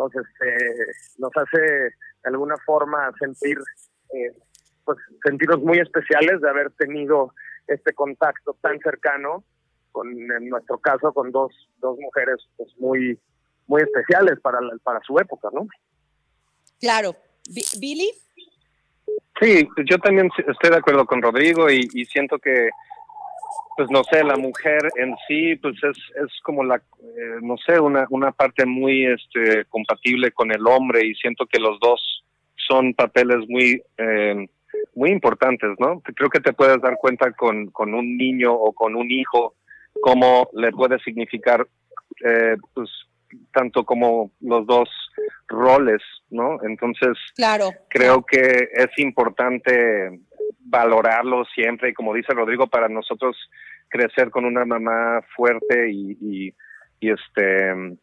nos, 0.00 0.12
este, 0.14 0.86
nos 1.18 1.30
hace 1.36 1.60
de 1.60 1.92
alguna 2.24 2.56
forma 2.64 3.12
sentir, 3.18 3.58
eh, 4.14 4.32
pues, 4.84 4.98
sentirnos 5.24 5.60
muy 5.60 5.78
especiales 5.78 6.40
de 6.40 6.48
haber 6.48 6.70
tenido 6.72 7.34
este 7.66 7.92
contacto 7.92 8.56
tan 8.62 8.78
cercano 8.80 9.44
con, 9.92 10.08
en 10.08 10.48
nuestro 10.48 10.78
caso, 10.78 11.12
con 11.12 11.30
dos, 11.30 11.52
dos 11.78 11.98
mujeres, 11.98 12.36
pues, 12.56 12.70
muy, 12.78 13.18
muy 13.66 13.82
especiales 13.82 14.40
para, 14.40 14.58
para 14.82 15.00
su 15.00 15.18
época, 15.18 15.48
¿no? 15.52 15.66
Claro. 16.80 17.14
Billy. 17.78 18.10
Sí, 19.40 19.68
yo 19.86 19.98
también 19.98 20.30
estoy 20.46 20.70
de 20.70 20.76
acuerdo 20.76 21.04
con 21.04 21.20
Rodrigo 21.20 21.70
y 21.70 22.04
siento 22.06 22.38
que 22.38 22.70
pues 23.76 23.90
no 23.90 24.02
sé, 24.04 24.22
la 24.24 24.36
mujer 24.36 24.90
en 24.96 25.14
sí, 25.26 25.56
pues 25.56 25.74
es, 25.82 25.96
es 26.16 26.40
como 26.42 26.64
la, 26.64 26.76
eh, 26.76 27.38
no 27.42 27.56
sé, 27.56 27.80
una, 27.80 28.06
una 28.10 28.32
parte 28.32 28.66
muy 28.66 29.06
este, 29.06 29.64
compatible 29.66 30.32
con 30.32 30.52
el 30.52 30.66
hombre 30.66 31.06
y 31.06 31.14
siento 31.14 31.46
que 31.46 31.58
los 31.58 31.78
dos 31.80 32.24
son 32.68 32.94
papeles 32.94 33.48
muy, 33.48 33.82
eh, 33.96 34.46
muy 34.94 35.10
importantes, 35.10 35.70
¿no? 35.78 36.00
Creo 36.00 36.28
que 36.28 36.40
te 36.40 36.52
puedes 36.52 36.80
dar 36.80 36.96
cuenta 36.96 37.32
con, 37.32 37.68
con 37.70 37.94
un 37.94 38.16
niño 38.16 38.52
o 38.52 38.72
con 38.72 38.94
un 38.94 39.10
hijo 39.10 39.54
cómo 40.00 40.48
le 40.54 40.70
puede 40.72 40.98
significar, 41.00 41.66
eh, 42.24 42.56
pues, 42.74 42.90
tanto 43.52 43.84
como 43.84 44.30
los 44.40 44.66
dos 44.66 44.88
roles, 45.48 46.02
¿no? 46.30 46.58
Entonces, 46.62 47.16
claro. 47.34 47.70
creo 47.88 48.24
que 48.24 48.68
es 48.72 48.98
importante 48.98 50.20
valorarlo 50.58 51.44
siempre 51.54 51.90
y 51.90 51.94
como 51.94 52.14
dice 52.14 52.32
Rodrigo, 52.32 52.66
para 52.66 52.88
nosotros 52.88 53.36
crecer 53.88 54.30
con 54.30 54.44
una 54.44 54.64
mamá 54.64 55.20
fuerte 55.36 55.90
y, 55.92 56.54
este, 57.00 57.96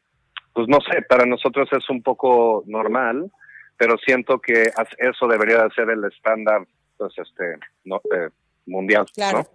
pues 0.53 0.67
no 0.67 0.79
sé, 0.81 1.01
para 1.07 1.25
nosotros 1.25 1.69
es 1.71 1.89
un 1.89 2.03
poco 2.03 2.63
normal, 2.67 3.31
pero 3.77 3.97
siento 4.05 4.39
que 4.39 4.71
eso 4.97 5.27
debería 5.27 5.63
de 5.63 5.73
ser 5.75 5.89
el 5.89 6.03
estándar, 6.03 6.67
pues 6.97 7.13
este, 7.17 7.57
no, 7.85 7.97
eh, 7.97 8.29
mundial. 8.65 9.05
Claro. 9.13 9.47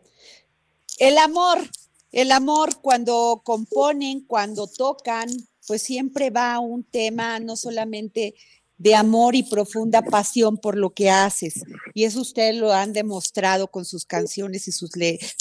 El 0.99 1.19
amor, 1.19 1.59
el 2.13 2.33
amor 2.33 2.71
cuando 2.81 3.43
componen, 3.45 4.25
cuando 4.27 4.67
tocan, 4.67 5.29
pues 5.67 5.83
siempre 5.83 6.31
va 6.31 6.59
un 6.61 6.85
tema 6.85 7.39
no 7.41 7.57
solamente 7.57 8.35
de 8.83 8.97
amor 8.97 9.37
y 9.37 9.45
profunda 9.45 10.03
pasión 10.03 10.59
por 10.59 10.77
lo 10.77 10.91
que 10.91 11.09
haces. 11.09 11.63
Y 11.95 12.03
eso 12.03 12.21
ustedes 12.21 12.57
lo 12.57 12.73
han 12.73 12.93
demostrado 12.93 13.69
con 13.69 13.85
sus 13.85 14.05
canciones 14.05 14.67
y 14.67 14.73
sus 14.73 14.91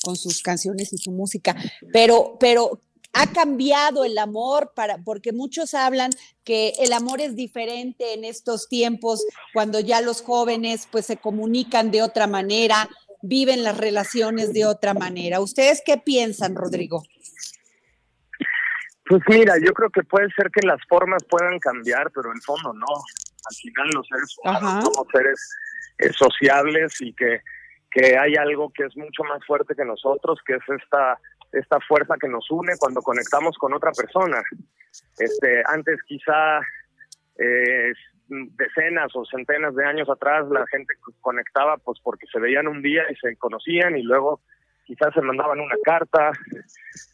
con 0.03 0.15
sus 0.15 0.43
canciones 0.43 0.93
y 0.93 0.97
su 0.99 1.11
música. 1.11 1.55
Pero, 1.91 2.37
pero 2.39 2.79
ha 3.13 3.33
cambiado 3.33 4.05
el 4.05 4.19
amor 4.19 4.73
para, 4.75 4.99
porque 4.99 5.33
muchos 5.33 5.73
hablan 5.73 6.11
que 6.43 6.73
el 6.79 6.93
amor 6.93 7.19
es 7.19 7.35
diferente 7.35 8.13
en 8.13 8.25
estos 8.25 8.69
tiempos, 8.69 9.25
cuando 9.53 9.79
ya 9.79 10.01
los 10.01 10.21
jóvenes 10.21 10.87
pues 10.91 11.07
se 11.07 11.17
comunican 11.17 11.89
de 11.89 12.03
otra 12.03 12.27
manera, 12.27 12.87
viven 13.23 13.63
las 13.63 13.75
relaciones 13.75 14.53
de 14.53 14.65
otra 14.65 14.93
manera. 14.93 15.39
¿Ustedes 15.39 15.81
qué 15.83 15.97
piensan, 15.97 16.55
Rodrigo? 16.55 17.01
Pues 19.11 19.23
mira, 19.27 19.55
yo 19.57 19.73
creo 19.73 19.89
que 19.89 20.03
puede 20.03 20.29
ser 20.37 20.51
que 20.51 20.65
las 20.65 20.79
formas 20.87 21.23
puedan 21.27 21.59
cambiar, 21.59 22.11
pero 22.13 22.31
el 22.31 22.41
fondo 22.41 22.71
no 22.71 22.85
al 23.49 23.55
final 23.55 23.89
los 23.93 24.07
seres 24.07 24.37
humanos 24.43 24.85
somos 24.85 25.07
seres 25.11 25.57
eh, 25.99 26.13
sociables 26.13 27.01
y 27.01 27.13
que, 27.13 27.41
que 27.89 28.17
hay 28.17 28.35
algo 28.35 28.71
que 28.73 28.85
es 28.85 28.95
mucho 28.97 29.23
más 29.23 29.45
fuerte 29.45 29.75
que 29.75 29.85
nosotros, 29.85 30.39
que 30.45 30.55
es 30.55 30.81
esta 30.81 31.19
esta 31.51 31.79
fuerza 31.81 32.15
que 32.19 32.29
nos 32.29 32.49
une 32.49 32.73
cuando 32.79 33.01
conectamos 33.01 33.57
con 33.57 33.73
otra 33.73 33.91
persona. 33.91 34.41
Este, 35.17 35.63
antes 35.65 36.01
quizá 36.03 36.59
eh, 37.37 37.93
decenas 38.27 39.13
o 39.15 39.25
centenas 39.25 39.75
de 39.75 39.85
años 39.85 40.09
atrás 40.09 40.47
la 40.49 40.65
gente 40.67 40.93
conectaba 41.19 41.77
pues 41.77 41.99
porque 42.01 42.25
se 42.31 42.39
veían 42.39 42.67
un 42.67 42.81
día 42.81 43.03
y 43.09 43.15
se 43.15 43.35
conocían 43.35 43.97
y 43.97 44.03
luego 44.03 44.41
quizás 44.85 45.13
se 45.13 45.21
mandaban 45.21 45.59
una 45.59 45.75
carta, 45.83 46.31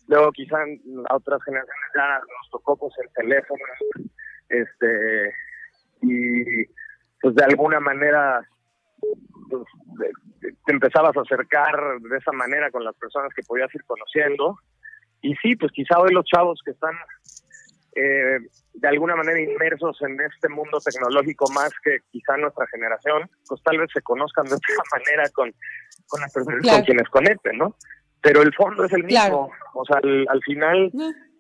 luego 0.08 0.32
quizás 0.32 0.68
a 1.10 1.16
otras 1.16 1.44
generaciones 1.44 1.92
ya 1.96 2.20
nos 2.20 2.50
tocó 2.52 2.78
pues 2.78 2.94
el 3.04 3.10
teléfono, 3.14 3.64
este 4.50 5.34
y 6.02 6.66
pues 7.22 7.36
de 7.36 7.44
alguna 7.44 7.80
manera 7.80 8.48
pues, 9.50 9.64
te 10.66 10.72
empezabas 10.72 11.16
a 11.18 11.22
acercar 11.22 12.00
de 12.00 12.18
esa 12.18 12.32
manera 12.32 12.70
con 12.72 12.84
las 12.84 12.96
personas 12.96 13.34
que 13.34 13.44
podías 13.44 13.74
ir 13.74 13.84
conociendo. 13.86 14.58
Y 15.22 15.36
sí, 15.36 15.56
pues 15.56 15.72
quizá 15.72 16.00
hoy 16.00 16.14
los 16.14 16.26
chavos 16.26 16.60
que 16.64 16.72
están 16.72 16.94
eh, 17.96 18.38
de 18.76 18.88
alguna 18.88 19.16
manera 19.16 19.42
inmersos 19.42 20.00
en 20.02 20.22
este 20.22 20.50
mundo 20.50 20.80
tecnológico 20.80 21.50
más 21.52 21.72
que 21.84 21.98
quizá 22.12 22.38
nuestra 22.38 22.68
generación, 22.68 23.28
pues 23.48 23.62
tal 23.64 23.80
vez 23.80 23.90
se 23.92 24.02
conozcan 24.02 24.46
de 24.46 24.54
otra 24.54 24.76
manera 24.92 25.24
con, 25.34 25.52
con 26.08 26.22
las 26.22 26.32
personas 26.32 26.62
con 26.62 26.84
quienes 26.84 27.10
conecten, 27.10 27.58
¿no? 27.58 27.76
Pero 28.22 28.44
el 28.44 28.54
fondo 28.54 28.84
es 28.86 28.94
el 28.94 29.04
mismo. 29.04 29.50
O 29.74 29.86
sea, 29.86 29.98
al, 29.98 30.42
final, 30.44 30.92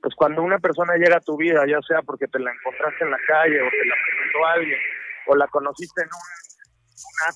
pues 0.08 0.16
cuando 0.16 0.42
una 0.42 0.58
persona 0.58 0.96
llega 0.96 1.18
a 1.18 1.20
tu 1.20 1.36
vida, 1.36 1.66
ya 1.68 1.82
sea 1.86 2.02
porque 2.02 2.30
te 2.30 2.40
la 2.40 2.50
encontraste 2.50 3.04
en 3.04 3.12
la 3.12 3.18
calle 3.28 3.62
o 3.62 3.70
te 3.70 3.86
la 3.86 3.96
presentó 4.06 4.46
alguien 4.46 4.80
o 5.26 5.36
la 5.36 5.48
conociste 5.48 6.02
en 6.02 6.08
un, 6.08 7.28
app 7.28 7.36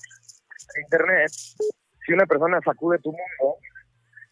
de 0.74 0.80
internet, 0.80 1.30
si 2.06 2.12
una 2.14 2.24
persona 2.24 2.60
sacude 2.64 2.98
tu 3.00 3.10
mundo, 3.10 3.56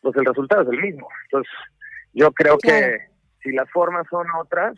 pues 0.00 0.16
el 0.16 0.24
resultado 0.24 0.62
es 0.62 0.68
el 0.70 0.80
mismo. 0.80 1.06
Entonces, 1.24 1.52
yo 2.14 2.32
creo 2.32 2.56
que 2.56 3.08
si 3.42 3.52
las 3.52 3.70
formas 3.70 4.06
son 4.08 4.26
otras, 4.40 4.74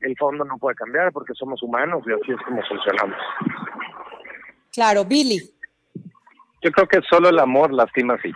el 0.00 0.16
fondo 0.16 0.46
no 0.46 0.56
puede 0.56 0.76
cambiar 0.76 1.12
porque 1.12 1.34
somos 1.34 1.62
humanos 1.62 2.02
y 2.06 2.14
así 2.14 2.32
es 2.32 2.40
como 2.46 2.62
funcionamos. 2.62 3.18
Claro, 4.72 5.04
Billy. 5.04 5.38
Yo 6.62 6.70
creo 6.72 6.88
que 6.88 7.02
solo 7.10 7.28
el 7.28 7.40
amor 7.40 7.74
lastima 7.74 8.14
así. 8.14 8.32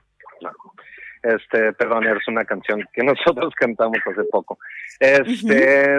Este, 1.25 1.73
perdón, 1.73 2.07
es 2.07 2.29
una 2.29 2.45
canción 2.45 2.85
que 2.93 3.03
nosotros 3.05 3.55
cantamos 3.57 3.99
hace 4.07 4.25
poco. 4.31 4.59
Este, 5.01 5.99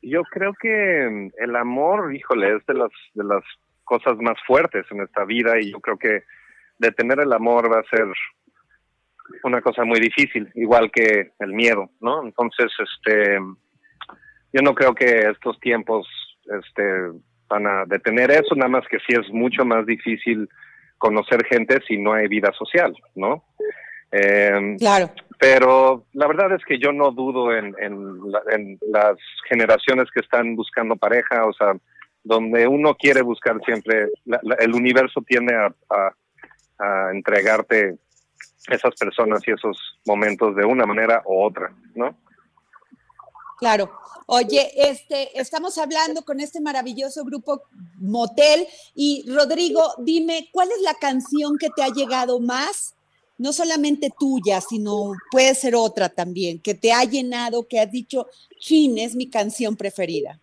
yo 0.00 0.22
creo 0.24 0.54
que 0.54 1.30
el 1.36 1.56
amor, 1.56 2.14
híjole, 2.14 2.56
es 2.56 2.66
de 2.66 2.74
las 2.74 2.90
de 3.14 3.24
las 3.24 3.42
cosas 3.82 4.16
más 4.18 4.38
fuertes 4.46 4.86
en 4.90 5.00
esta 5.02 5.24
vida 5.24 5.60
y 5.60 5.72
yo 5.72 5.80
creo 5.80 5.98
que 5.98 6.22
detener 6.78 7.20
el 7.20 7.32
amor 7.32 7.70
va 7.70 7.80
a 7.80 7.96
ser 7.96 8.06
una 9.42 9.60
cosa 9.60 9.84
muy 9.84 10.00
difícil, 10.00 10.50
igual 10.54 10.90
que 10.90 11.32
el 11.38 11.52
miedo, 11.52 11.90
¿no? 12.00 12.24
Entonces, 12.24 12.70
este, 12.78 13.38
yo 14.52 14.62
no 14.62 14.74
creo 14.74 14.94
que 14.94 15.30
estos 15.30 15.58
tiempos, 15.60 16.06
este, 16.58 16.82
van 17.48 17.66
a 17.66 17.84
detener 17.86 18.30
eso, 18.30 18.54
nada 18.54 18.68
más 18.68 18.86
que 18.88 18.98
sí 19.00 19.14
es 19.18 19.28
mucho 19.30 19.64
más 19.64 19.84
difícil 19.86 20.48
conocer 20.98 21.44
gente 21.46 21.80
si 21.86 21.98
no 21.98 22.12
hay 22.12 22.28
vida 22.28 22.52
social, 22.52 22.94
¿no? 23.14 23.44
Eh, 24.16 24.76
claro. 24.78 25.10
Pero 25.40 26.04
la 26.12 26.28
verdad 26.28 26.52
es 26.54 26.64
que 26.64 26.78
yo 26.78 26.92
no 26.92 27.10
dudo 27.10 27.52
en, 27.52 27.74
en, 27.80 28.20
las 28.92 29.16
generaciones 29.48 30.08
que 30.14 30.20
están 30.20 30.54
buscando 30.54 30.94
pareja, 30.94 31.44
o 31.46 31.52
sea, 31.52 31.74
donde 32.22 32.68
uno 32.68 32.94
quiere 32.94 33.22
buscar 33.22 33.60
siempre, 33.64 34.08
el 34.60 34.74
universo 34.74 35.20
tiene 35.26 35.52
a, 35.54 36.12
entregarte 37.12 37.96
esas 38.68 38.94
personas 38.96 39.40
y 39.46 39.52
esos 39.52 39.76
momentos 40.06 40.54
de 40.56 40.64
una 40.64 40.84
manera 40.86 41.22
u 41.24 41.42
otra, 41.42 41.72
¿no? 41.94 42.16
Claro. 43.58 43.90
Oye, 44.26 44.70
este, 44.74 45.38
estamos 45.38 45.78
hablando 45.78 46.24
con 46.24 46.40
este 46.40 46.60
maravilloso 46.60 47.24
grupo 47.24 47.62
Motel 47.96 48.66
y 48.94 49.24
Rodrigo, 49.28 49.94
dime, 49.98 50.48
¿cuál 50.52 50.68
es 50.70 50.82
la 50.82 50.94
canción 50.94 51.56
que 51.58 51.70
te 51.70 51.82
ha 51.82 51.88
llegado 51.88 52.40
más 52.40 52.94
no 53.38 53.52
solamente 53.52 54.10
tuya, 54.18 54.60
sino 54.60 55.12
puede 55.30 55.54
ser 55.54 55.74
otra 55.74 56.08
también, 56.08 56.60
que 56.60 56.74
te 56.74 56.92
ha 56.92 57.04
llenado, 57.04 57.66
que 57.68 57.80
has 57.80 57.90
dicho, 57.90 58.28
Chin, 58.58 58.98
es 58.98 59.14
mi 59.14 59.28
canción 59.30 59.76
preferida? 59.76 60.38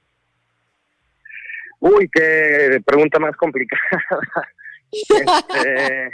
Uy, 1.80 2.10
qué 2.14 2.82
pregunta 2.86 3.20
más 3.20 3.36
complicada. 3.36 3.82
Este, 4.94 6.12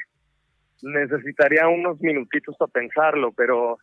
necesitaría 0.84 1.68
unos 1.68 2.00
minutitos 2.00 2.56
para 2.58 2.72
pensarlo, 2.72 3.32
pero 3.32 3.80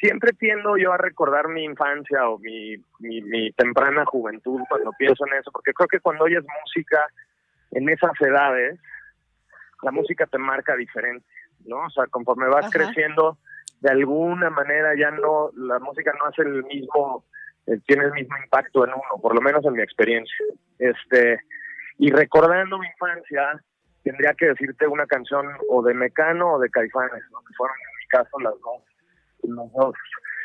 siempre 0.00 0.32
tiendo 0.32 0.76
yo 0.76 0.92
a 0.92 0.98
recordar 0.98 1.48
mi 1.48 1.64
infancia 1.64 2.28
o 2.28 2.38
mi, 2.38 2.76
mi, 3.00 3.52
temprana 3.52 4.04
juventud 4.04 4.60
cuando 4.68 4.92
pienso 4.98 5.26
en 5.26 5.34
eso, 5.34 5.50
porque 5.50 5.72
creo 5.72 5.88
que 5.88 6.00
cuando 6.00 6.24
oyes 6.24 6.44
música 6.62 7.06
en 7.72 7.88
esas 7.88 8.12
edades, 8.20 8.78
la 9.82 9.90
música 9.90 10.26
te 10.26 10.38
marca 10.38 10.76
diferente, 10.76 11.26
¿no? 11.68 11.86
O 11.86 11.90
sea, 11.90 12.06
conforme 12.06 12.48
vas 12.48 12.70
creciendo, 12.70 13.38
de 13.80 13.90
alguna 13.90 14.50
manera 14.50 14.94
ya 14.98 15.10
no, 15.10 15.50
la 15.54 15.78
música 15.78 16.12
no 16.18 16.26
hace 16.26 16.42
el 16.42 16.64
mismo, 16.64 17.24
eh, 17.66 17.78
tiene 17.86 18.04
el 18.04 18.12
mismo 18.12 18.36
impacto 18.42 18.84
en 18.84 18.92
uno, 18.92 19.22
por 19.22 19.34
lo 19.34 19.40
menos 19.40 19.64
en 19.64 19.74
mi 19.74 19.82
experiencia. 19.82 20.46
Este, 20.78 21.40
y 21.98 22.10
recordando 22.10 22.78
mi 22.78 22.86
infancia, 22.86 23.62
tendría 24.02 24.34
que 24.34 24.46
decirte 24.46 24.86
una 24.86 25.06
canción 25.06 25.46
o 25.68 25.82
de 25.82 25.94
Mecano 25.94 26.54
o 26.54 26.58
de 26.58 26.70
Caifanes, 26.70 27.22
¿no? 27.30 27.40
que 27.40 27.54
fueron 27.54 27.76
en 27.76 27.98
mi 27.98 28.06
caso 28.08 28.40
las 28.40 28.54
dos, 28.60 29.94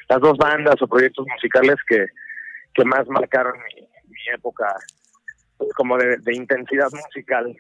las 0.10 0.20
dos 0.20 0.38
bandas 0.38 0.82
o 0.82 0.88
proyectos 0.88 1.26
musicales 1.28 1.76
que, 1.88 2.08
que 2.74 2.86
más 2.86 3.08
marcaron 3.08 3.54
mi, 3.76 3.88
época 4.34 4.76
pues, 5.58 5.72
como 5.74 5.98
de, 5.98 6.18
intensidad 6.34 6.90
musical. 6.92 7.56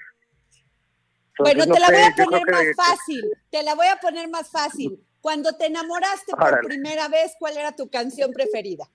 Bueno, 1.39 1.65
te 1.65 1.79
la 1.79 1.87
voy 1.87 2.01
a 2.01 2.13
poner 2.15 2.51
más 2.51 2.75
fácil, 2.75 3.31
te 3.49 3.63
la 3.63 3.75
voy 3.75 3.87
a 3.87 3.95
poner 3.97 4.29
más 4.29 4.49
fácil. 4.49 4.99
Cuando 5.21 5.55
te 5.55 5.67
enamoraste 5.67 6.33
por 6.35 6.61
primera 6.65 7.07
vez, 7.07 7.33
¿cuál 7.39 7.57
era 7.57 7.75
tu 7.75 7.89
canción 7.89 8.33
preferida? 8.33 8.89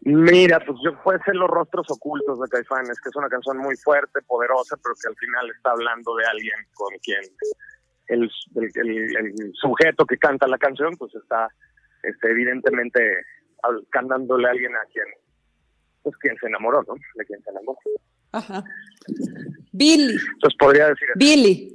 Mira, 0.00 0.64
pues 0.64 0.78
yo 0.84 1.02
puede 1.02 1.18
ser 1.24 1.34
Los 1.34 1.50
Rostros 1.50 1.90
Ocultos 1.90 2.40
de 2.40 2.48
Caifanes, 2.48 3.00
que 3.00 3.08
es 3.08 3.16
una 3.16 3.28
canción 3.28 3.58
muy 3.58 3.76
fuerte, 3.76 4.22
poderosa, 4.22 4.76
pero 4.76 4.94
que 4.94 5.08
al 5.08 5.16
final 5.16 5.50
está 5.50 5.72
hablando 5.72 6.14
de 6.14 6.24
alguien 6.24 6.56
con 6.74 6.96
quien 7.02 7.22
el, 8.06 8.30
sujeto 9.54 10.06
que 10.06 10.16
canta 10.16 10.46
la 10.46 10.58
canción, 10.58 10.96
pues 10.96 11.12
está 11.16 11.48
este, 12.04 12.30
evidentemente 12.30 13.24
cantándole 13.90 14.46
a 14.46 14.52
alguien 14.52 14.76
a 14.76 14.84
quien, 14.92 15.06
pues 16.02 16.16
quien 16.18 16.36
se 16.38 16.46
enamoró, 16.46 16.84
¿no? 16.86 16.94
De 17.16 17.24
quien 17.24 17.42
se 17.42 17.50
enamoró. 17.50 17.78
Ajá. 18.32 18.64
Billy. 19.72 20.16
Entonces 20.34 20.56
podría 20.58 20.88
decir. 20.88 21.08
Billy. 21.16 21.72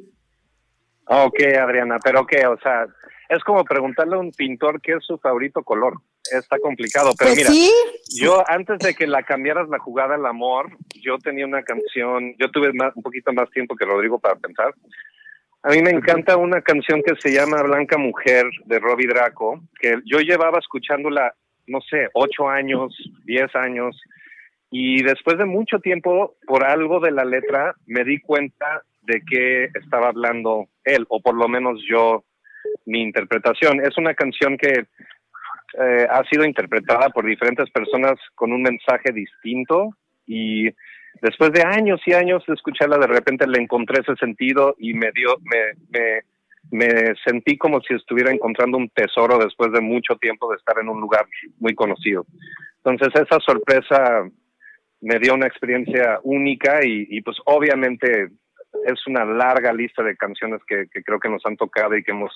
Ok, 1.05 1.41
Adriana, 1.59 1.97
pero 2.03 2.25
qué, 2.25 2.45
o 2.47 2.57
sea, 2.59 2.85
es 3.29 3.43
como 3.43 3.63
preguntarle 3.65 4.15
a 4.15 4.19
un 4.19 4.31
pintor 4.31 4.81
qué 4.81 4.93
es 4.93 5.05
su 5.05 5.17
favorito 5.17 5.63
color 5.63 5.95
está 6.31 6.59
complicado, 6.59 7.11
pero 7.17 7.33
pues 7.33 7.49
mira, 7.49 7.71
yo 8.19 8.43
antes 8.47 8.79
de 8.79 8.93
que 8.93 9.07
la 9.07 9.23
cambiaras 9.23 9.67
la 9.69 9.79
jugada 9.79 10.15
al 10.15 10.25
amor, 10.25 10.69
yo 11.01 11.17
tenía 11.17 11.45
una 11.45 11.63
canción, 11.63 12.35
yo 12.39 12.49
tuve 12.51 12.71
más, 12.73 12.95
un 12.95 13.03
poquito 13.03 13.33
más 13.33 13.49
tiempo 13.51 13.75
que 13.75 13.85
Rodrigo 13.85 14.19
para 14.19 14.35
pensar. 14.35 14.73
A 15.63 15.69
mí 15.69 15.81
me 15.81 15.91
encanta 15.91 16.37
una 16.37 16.61
canción 16.61 17.03
que 17.03 17.15
se 17.17 17.31
llama 17.31 17.61
Blanca 17.61 17.97
Mujer 17.97 18.45
de 18.65 18.79
Robbie 18.79 19.07
Draco, 19.07 19.61
que 19.79 19.95
yo 20.05 20.19
llevaba 20.19 20.59
escuchándola, 20.59 21.33
no 21.67 21.81
sé, 21.81 22.07
ocho 22.13 22.49
años, 22.49 22.95
diez 23.25 23.53
años, 23.55 23.99
y 24.71 25.03
después 25.03 25.37
de 25.37 25.45
mucho 25.45 25.79
tiempo, 25.79 26.35
por 26.47 26.63
algo 26.63 27.01
de 27.01 27.11
la 27.11 27.25
letra, 27.25 27.75
me 27.85 28.05
di 28.05 28.19
cuenta 28.21 28.83
de 29.01 29.21
que 29.29 29.65
estaba 29.65 30.07
hablando 30.07 30.69
él, 30.85 31.05
o 31.09 31.21
por 31.21 31.35
lo 31.35 31.49
menos 31.49 31.81
yo, 31.89 32.23
mi 32.85 33.01
interpretación. 33.01 33.81
Es 33.81 33.97
una 33.97 34.13
canción 34.13 34.57
que 34.57 34.85
eh, 35.77 36.07
ha 36.09 36.23
sido 36.29 36.45
interpretada 36.45 37.09
por 37.09 37.25
diferentes 37.25 37.69
personas 37.71 38.13
con 38.35 38.53
un 38.53 38.61
mensaje 38.61 39.11
distinto 39.13 39.89
y 40.25 40.69
después 41.21 41.51
de 41.51 41.63
años 41.63 42.01
y 42.05 42.13
años 42.13 42.43
de 42.47 42.53
escucharla 42.53 42.97
de 42.97 43.07
repente 43.07 43.47
le 43.47 43.61
encontré 43.61 44.01
ese 44.01 44.15
sentido 44.15 44.75
y 44.79 44.93
me 44.93 45.11
dio 45.13 45.37
me, 45.41 46.21
me, 46.71 47.13
sentí 47.25 47.57
como 47.57 47.81
si 47.81 47.93
estuviera 47.93 48.31
encontrando 48.31 48.77
un 48.77 48.89
tesoro 48.89 49.37
después 49.37 49.71
de 49.71 49.81
mucho 49.81 50.15
tiempo 50.15 50.49
de 50.51 50.57
estar 50.57 50.77
en 50.79 50.89
un 50.89 50.99
lugar 50.99 51.25
muy 51.59 51.73
conocido 51.73 52.25
entonces 52.83 53.09
esa 53.21 53.39
sorpresa 53.39 54.29
me 55.01 55.19
dio 55.19 55.33
una 55.33 55.47
experiencia 55.47 56.19
única 56.23 56.79
y, 56.83 57.21
pues 57.21 57.37
obviamente 57.45 58.29
es 58.85 59.07
una 59.07 59.25
larga 59.25 59.73
lista 59.73 60.03
de 60.03 60.15
canciones 60.15 60.61
que, 60.67 60.87
creo 61.03 61.19
que 61.19 61.29
nos 61.29 61.45
han 61.45 61.57
tocado 61.57 61.95
y 61.97 62.03
que 62.03 62.11
hemos 62.11 62.31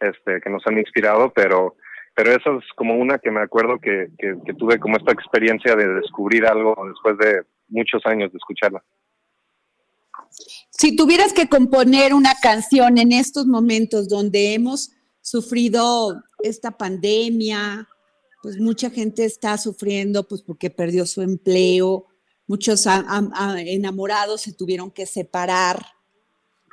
este 0.00 0.40
que 0.40 0.50
nos 0.50 0.64
han 0.66 0.78
inspirado 0.78 1.32
pero 1.34 1.74
pero 2.14 2.32
eso 2.32 2.58
es 2.58 2.64
como 2.76 2.94
una 2.94 3.18
que 3.18 3.30
me 3.30 3.40
acuerdo 3.40 3.78
que, 3.78 4.08
que, 4.18 4.54
tuve 4.54 4.78
como 4.78 4.96
esta 4.96 5.12
experiencia 5.12 5.76
de 5.76 5.88
descubrir 5.94 6.46
algo 6.46 6.74
después 6.88 7.16
de 7.18 7.42
muchos 7.68 8.04
años 8.06 8.32
de 8.32 8.38
escucharla. 8.38 8.82
Si 10.70 10.96
tuvieras 10.96 11.32
que 11.32 11.48
componer 11.48 12.14
una 12.14 12.32
canción 12.42 12.98
en 12.98 13.12
estos 13.12 13.46
momentos 13.46 14.08
donde 14.08 14.54
hemos 14.54 14.90
sufrido 15.20 16.20
esta 16.42 16.72
pandemia, 16.72 17.86
pues 18.42 18.58
mucha 18.58 18.90
gente 18.90 19.24
está 19.24 19.58
sufriendo 19.58 20.26
pues 20.26 20.42
porque 20.42 20.70
perdió 20.70 21.06
su 21.06 21.22
empleo, 21.22 22.06
muchos 22.46 22.86
enamorados 22.86 24.42
se 24.42 24.52
tuvieron 24.52 24.90
que 24.90 25.06
separar. 25.06 25.84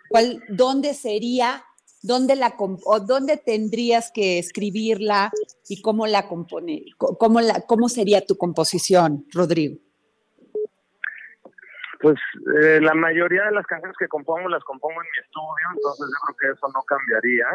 ¿Cuál, 0.10 0.44
¿Dónde 0.50 0.94
sería 0.94 1.64
dónde 2.06 2.36
la 2.36 2.56
o 2.58 3.00
dónde 3.00 3.38
tendrías 3.38 4.12
que 4.12 4.38
escribirla 4.38 5.32
y 5.68 5.82
cómo 5.82 6.06
la 6.08 6.28
compone, 6.28 6.86
cómo 6.98 7.42
la 7.42 7.62
cómo 7.68 7.90
sería 7.90 8.26
tu 8.26 8.38
composición, 8.38 9.26
Rodrigo. 9.34 9.78
Pues 12.00 12.18
eh, 12.62 12.80
la 12.82 12.94
mayoría 12.94 13.46
de 13.46 13.52
las 13.52 13.66
canciones 13.66 13.98
que 13.98 14.08
compongo 14.08 14.48
las 14.50 14.64
compongo 14.64 15.02
en 15.02 15.08
mi 15.12 15.20
estudio, 15.26 15.68
entonces 15.74 16.06
yo 16.08 16.20
creo 16.26 16.38
que 16.40 16.58
eso 16.58 16.68
no 16.74 16.84
cambiaría. 16.84 17.48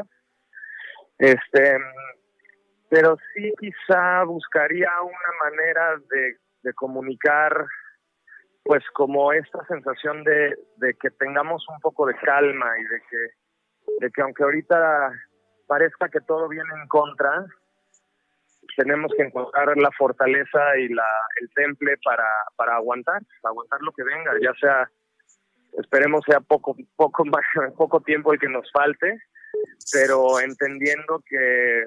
Este, 1.18 1.78
pero 2.90 3.16
sí 3.32 3.52
quizá 3.58 4.24
buscaría 4.24 4.90
una 5.00 5.50
manera 5.50 5.96
de, 6.10 6.36
de 6.62 6.74
comunicar 6.74 7.66
pues 8.64 8.84
como 8.92 9.32
esta 9.32 9.64
sensación 9.66 10.22
de, 10.24 10.54
que 11.00 11.10
tengamos 11.12 11.64
un 11.68 11.80
poco 11.80 12.06
de 12.06 12.14
calma 12.16 12.66
y 12.78 12.82
de 12.82 13.00
que 13.08 13.96
de 14.00 14.10
que 14.10 14.22
aunque 14.22 14.42
ahorita 14.42 15.12
parezca 15.66 16.08
que 16.08 16.20
todo 16.20 16.48
viene 16.48 16.68
en 16.80 16.88
contra, 16.88 17.44
tenemos 18.76 19.12
que 19.16 19.24
encontrar 19.24 19.76
la 19.76 19.90
fortaleza 19.96 20.76
y 20.78 20.88
la, 20.88 21.06
el 21.40 21.50
temple 21.54 21.96
para, 22.04 22.28
para 22.56 22.76
aguantar, 22.76 23.20
aguantar 23.42 23.80
lo 23.82 23.92
que 23.92 24.04
venga, 24.04 24.32
ya 24.40 24.52
sea, 24.60 24.90
esperemos 25.78 26.24
sea 26.24 26.40
poco, 26.40 26.76
poco 26.96 27.24
más, 27.24 27.44
poco 27.76 28.00
tiempo 28.00 28.32
el 28.32 28.38
que 28.38 28.48
nos 28.48 28.70
falte, 28.72 29.18
pero 29.92 30.40
entendiendo 30.40 31.22
que 31.28 31.86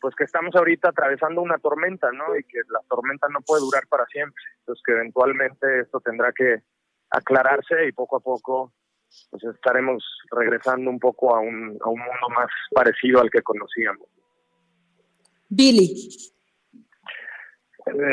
pues 0.00 0.14
que 0.14 0.24
estamos 0.24 0.54
ahorita 0.54 0.88
atravesando 0.88 1.40
una 1.40 1.58
tormenta, 1.58 2.10
¿no? 2.12 2.36
Y 2.36 2.44
que 2.44 2.58
la 2.68 2.80
tormenta 2.88 3.28
no 3.28 3.40
puede 3.40 3.62
durar 3.62 3.86
para 3.88 4.06
siempre. 4.06 4.42
Entonces 4.60 4.82
que 4.84 4.92
eventualmente 4.92 5.80
esto 5.80 6.00
tendrá 6.00 6.32
que 6.32 6.62
aclararse 7.10 7.86
y 7.86 7.92
poco 7.92 8.16
a 8.16 8.20
poco 8.20 8.72
pues 9.30 9.44
estaremos 9.44 10.02
regresando 10.30 10.90
un 10.90 10.98
poco 10.98 11.36
a 11.36 11.40
un, 11.40 11.78
a 11.80 11.88
un 11.88 11.98
mundo 11.98 12.28
más 12.34 12.48
parecido 12.74 13.20
al 13.20 13.30
que 13.30 13.42
conocíamos. 13.42 14.08
Billy. 15.48 16.08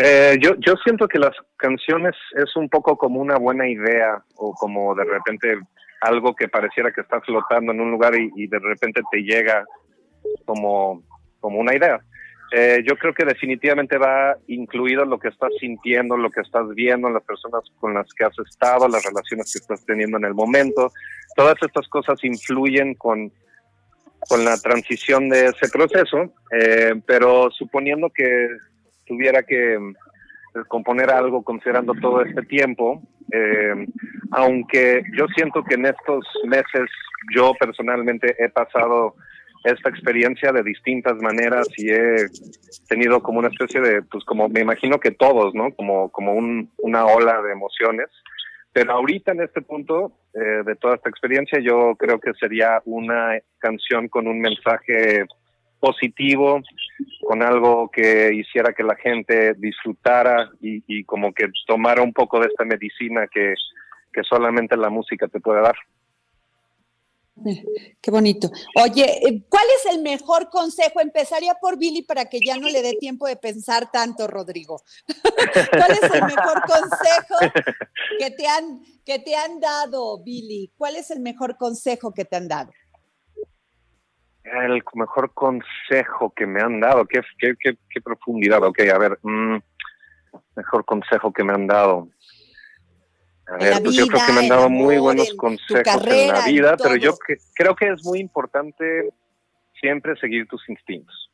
Eh, 0.02 0.38
yo, 0.42 0.56
yo 0.58 0.76
siento 0.84 1.08
que 1.08 1.20
las 1.20 1.36
canciones 1.56 2.16
es 2.36 2.56
un 2.56 2.68
poco 2.70 2.98
como 2.98 3.22
una 3.22 3.38
buena 3.38 3.70
idea 3.70 4.22
o 4.36 4.54
como 4.54 4.94
de 4.96 5.06
repente 5.06 5.60
algo 6.02 6.36
que 6.36 6.50
pareciera 6.50 6.92
que 6.92 7.02
está 7.02 7.22
flotando 7.22 7.72
en 7.72 7.80
un 7.80 7.92
lugar 7.92 8.16
y, 8.16 8.30
y 8.36 8.48
de 8.48 8.60
repente 8.60 9.02
te 9.12 9.20
llega 9.20 9.66
como, 10.46 11.04
como 11.40 11.60
una 11.60 11.76
idea. 11.76 12.02
Eh, 12.52 12.84
yo 12.84 12.98
creo 12.98 13.14
que 13.14 13.26
definitivamente 13.26 13.98
va 13.98 14.36
incluido 14.48 15.06
lo 15.06 15.20
que 15.20 15.28
estás 15.28 15.52
sintiendo, 15.60 16.18
lo 16.18 16.32
que 16.32 16.42
estás 16.42 16.68
viendo, 16.74 17.10
las 17.10 17.24
personas 17.24 17.64
con 17.80 17.94
las 17.94 18.12
que 18.14 18.26
has 18.26 18.38
estado, 18.40 18.88
las 18.88 19.06
relaciones 19.06 19.54
que 19.54 19.60
estás 19.60 19.86
teniendo 19.86 20.18
en 20.18 20.26
el 20.26 20.34
momento. 20.34 20.92
Todas 21.36 21.56
estas 21.62 21.88
cosas 21.90 22.24
influyen 22.24 22.96
con, 22.96 23.32
con 24.28 24.44
la 24.44 24.58
transición 24.58 25.30
de 25.30 25.46
ese 25.46 25.70
proceso, 25.72 26.34
eh, 26.52 26.96
pero 27.06 27.52
suponiendo 27.52 28.10
que 28.10 28.48
tuviera 29.06 29.44
que 29.44 29.76
eh, 29.76 29.80
componer 30.68 31.12
algo 31.12 31.44
considerando 31.44 31.94
todo 32.02 32.24
este 32.24 32.42
tiempo, 32.44 33.02
aunque 34.32 35.04
yo 35.16 35.28
siento 35.36 35.64
que 35.64 35.76
en 35.76 35.86
estos 35.86 36.26
meses 36.46 36.90
yo 37.36 37.54
personalmente 37.60 38.36
he 38.40 38.50
pasado 38.50 39.14
esta 39.64 39.90
experiencia 39.90 40.52
de 40.52 40.64
distintas 40.64 41.16
maneras 41.18 41.68
y 41.78 41.90
he 41.92 42.28
tenido 42.88 43.22
como 43.22 43.40
una 43.40 43.50
especie 43.50 43.82
de, 43.82 44.02
pues 44.04 44.24
como 44.24 44.48
me 44.48 44.62
imagino 44.62 45.00
que 45.00 45.12
todos, 45.12 45.54
¿no? 45.54 45.74
Como, 45.74 46.10
como 46.10 46.34
un, 46.34 46.72
una 46.78 47.06
ola 47.06 47.42
de 47.42 47.52
emociones. 47.52 48.08
pero 48.72 48.94
ahorita 48.94 49.32
en 49.34 49.42
este 49.42 49.62
punto 49.62 50.14
eh, 50.34 50.64
de 50.66 50.76
toda 50.76 50.96
esta 50.96 51.10
experiencia 51.10 51.60
yo 51.60 51.96
creo 51.98 52.20
que 52.20 52.34
sería 52.34 52.82
una 52.86 53.38
canción 53.58 54.08
con 54.08 54.28
un 54.28 54.40
mensaje 54.40 55.26
positivo, 55.80 56.62
con 57.22 57.42
algo 57.42 57.90
que 57.90 58.34
hiciera 58.34 58.74
que 58.74 58.84
la 58.84 58.96
gente 58.96 59.54
disfrutara 59.56 60.50
y, 60.62 60.84
y 60.88 61.04
como 61.06 61.34
que 61.34 61.48
tomara 61.68 62.02
un 62.02 62.14
poco 62.14 62.40
de 62.40 62.48
esta 62.48 62.66
medicina 62.66 63.28
que, 63.28 63.54
que 64.12 64.24
solamente 64.24 64.76
la 64.76 64.90
música 64.90 65.28
te 65.28 65.40
puede 65.40 65.62
dar. 65.62 65.76
Qué 68.02 68.12
bonito. 68.12 68.50
Oye, 68.76 69.28
eh, 69.28 69.44
¿cuál 69.50 69.66
es 69.78 69.94
el 69.94 70.02
mejor 70.02 70.50
consejo? 70.50 71.00
Empezaría 71.00 71.56
por 71.56 71.78
Billy 71.78 72.04
para 72.04 72.26
que 72.26 72.40
ya 72.40 72.58
no 72.58 72.68
le 72.68 72.82
dé 72.82 72.94
tiempo 72.94 73.28
de 73.28 73.36
pensar 73.36 73.92
tanto, 73.92 74.28
Rodrigo. 74.28 74.82
¿Cuál 75.72 75.92
es 75.92 76.04
el 76.14 76.24
mejor 76.24 76.62
consejo 76.62 77.36
que 78.18 78.32
te 78.32 78.48
han, 78.48 78.82
que 79.06 79.20
te 79.20 79.36
han 79.36 79.60
dado, 79.60 80.24
Billy? 80.24 80.72
¿Cuál 80.78 80.96
es 80.96 81.12
el 81.12 81.20
mejor 81.20 81.58
consejo 81.58 82.14
que 82.14 82.26
te 82.26 82.36
han 82.36 82.48
dado? 82.48 82.72
El 84.44 84.82
mejor 84.96 85.34
consejo 85.34 86.34
que 86.36 86.48
me 86.48 86.62
han 86.62 86.80
dado, 86.80 87.06
qué, 87.06 87.22
profundidad. 88.04 88.64
Ok, 88.64 88.80
a 88.94 88.98
ver, 88.98 89.20
mm, 89.22 89.58
mejor 90.56 90.86
consejo 90.86 91.32
que 91.32 91.44
me 91.44 91.54
han 91.54 91.68
dado. 91.68 92.10
A 93.52 93.58
ver, 93.58 93.82
pues 93.82 93.96
yo 93.96 94.06
creo 94.08 94.22
que 94.26 94.34
me 94.34 94.40
han 94.40 94.50
dado 94.50 94.70
muy 94.70 94.98
buenos 94.98 95.34
consejos 95.34 96.08
en 96.08 96.28
la 96.28 96.46
vida, 96.46 96.76
pero 96.82 96.96
yo 96.96 97.16
creo 97.56 97.76
que 97.76 97.90
es 97.90 98.04
muy 98.04 98.20
importante 98.20 99.10
siempre 99.80 100.16
seguir 100.18 100.48
tus 100.48 100.68
instintos. 100.70 101.32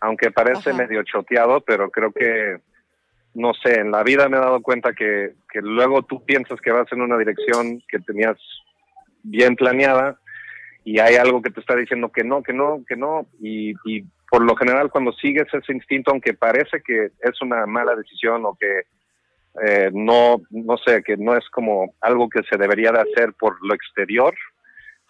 Aunque 0.00 0.30
parece 0.30 0.72
medio 0.72 1.02
choteado, 1.02 1.60
pero 1.60 1.90
creo 1.90 2.12
que, 2.12 2.60
no 3.34 3.52
sé, 3.54 3.80
en 3.80 3.90
la 3.90 4.02
vida 4.02 4.28
me 4.28 4.36
he 4.36 4.40
dado 4.40 4.62
cuenta 4.62 4.92
que, 4.92 5.34
que 5.50 5.60
luego 5.60 6.02
tú 6.02 6.24
piensas 6.24 6.60
que 6.60 6.72
vas 6.72 6.90
en 6.92 7.02
una 7.02 7.18
dirección 7.18 7.82
que 7.88 7.98
tenías 7.98 8.36
bien 9.22 9.56
planeada 9.56 10.18
y 10.84 10.98
hay 10.98 11.16
algo 11.16 11.42
que 11.42 11.50
te 11.50 11.60
está 11.60 11.74
diciendo 11.74 12.10
que 12.10 12.24
no, 12.24 12.42
que 12.42 12.52
no, 12.52 12.84
que 12.86 12.96
no, 12.96 13.26
y, 13.40 13.72
y 13.84 14.04
por 14.30 14.42
lo 14.42 14.54
general 14.56 14.90
cuando 14.90 15.12
sigues 15.12 15.46
ese 15.52 15.72
instinto, 15.72 16.10
aunque 16.10 16.34
parece 16.34 16.82
que 16.84 17.10
es 17.20 17.42
una 17.42 17.66
mala 17.66 17.94
decisión 17.96 18.44
o 18.44 18.56
que 18.58 18.82
eh, 19.62 19.90
no, 19.92 20.40
no 20.50 20.76
sé, 20.78 21.02
que 21.02 21.16
no 21.16 21.36
es 21.36 21.48
como 21.50 21.94
algo 22.00 22.28
que 22.28 22.42
se 22.50 22.56
debería 22.56 22.90
de 22.90 23.00
hacer 23.00 23.34
por 23.34 23.56
lo 23.64 23.74
exterior. 23.74 24.34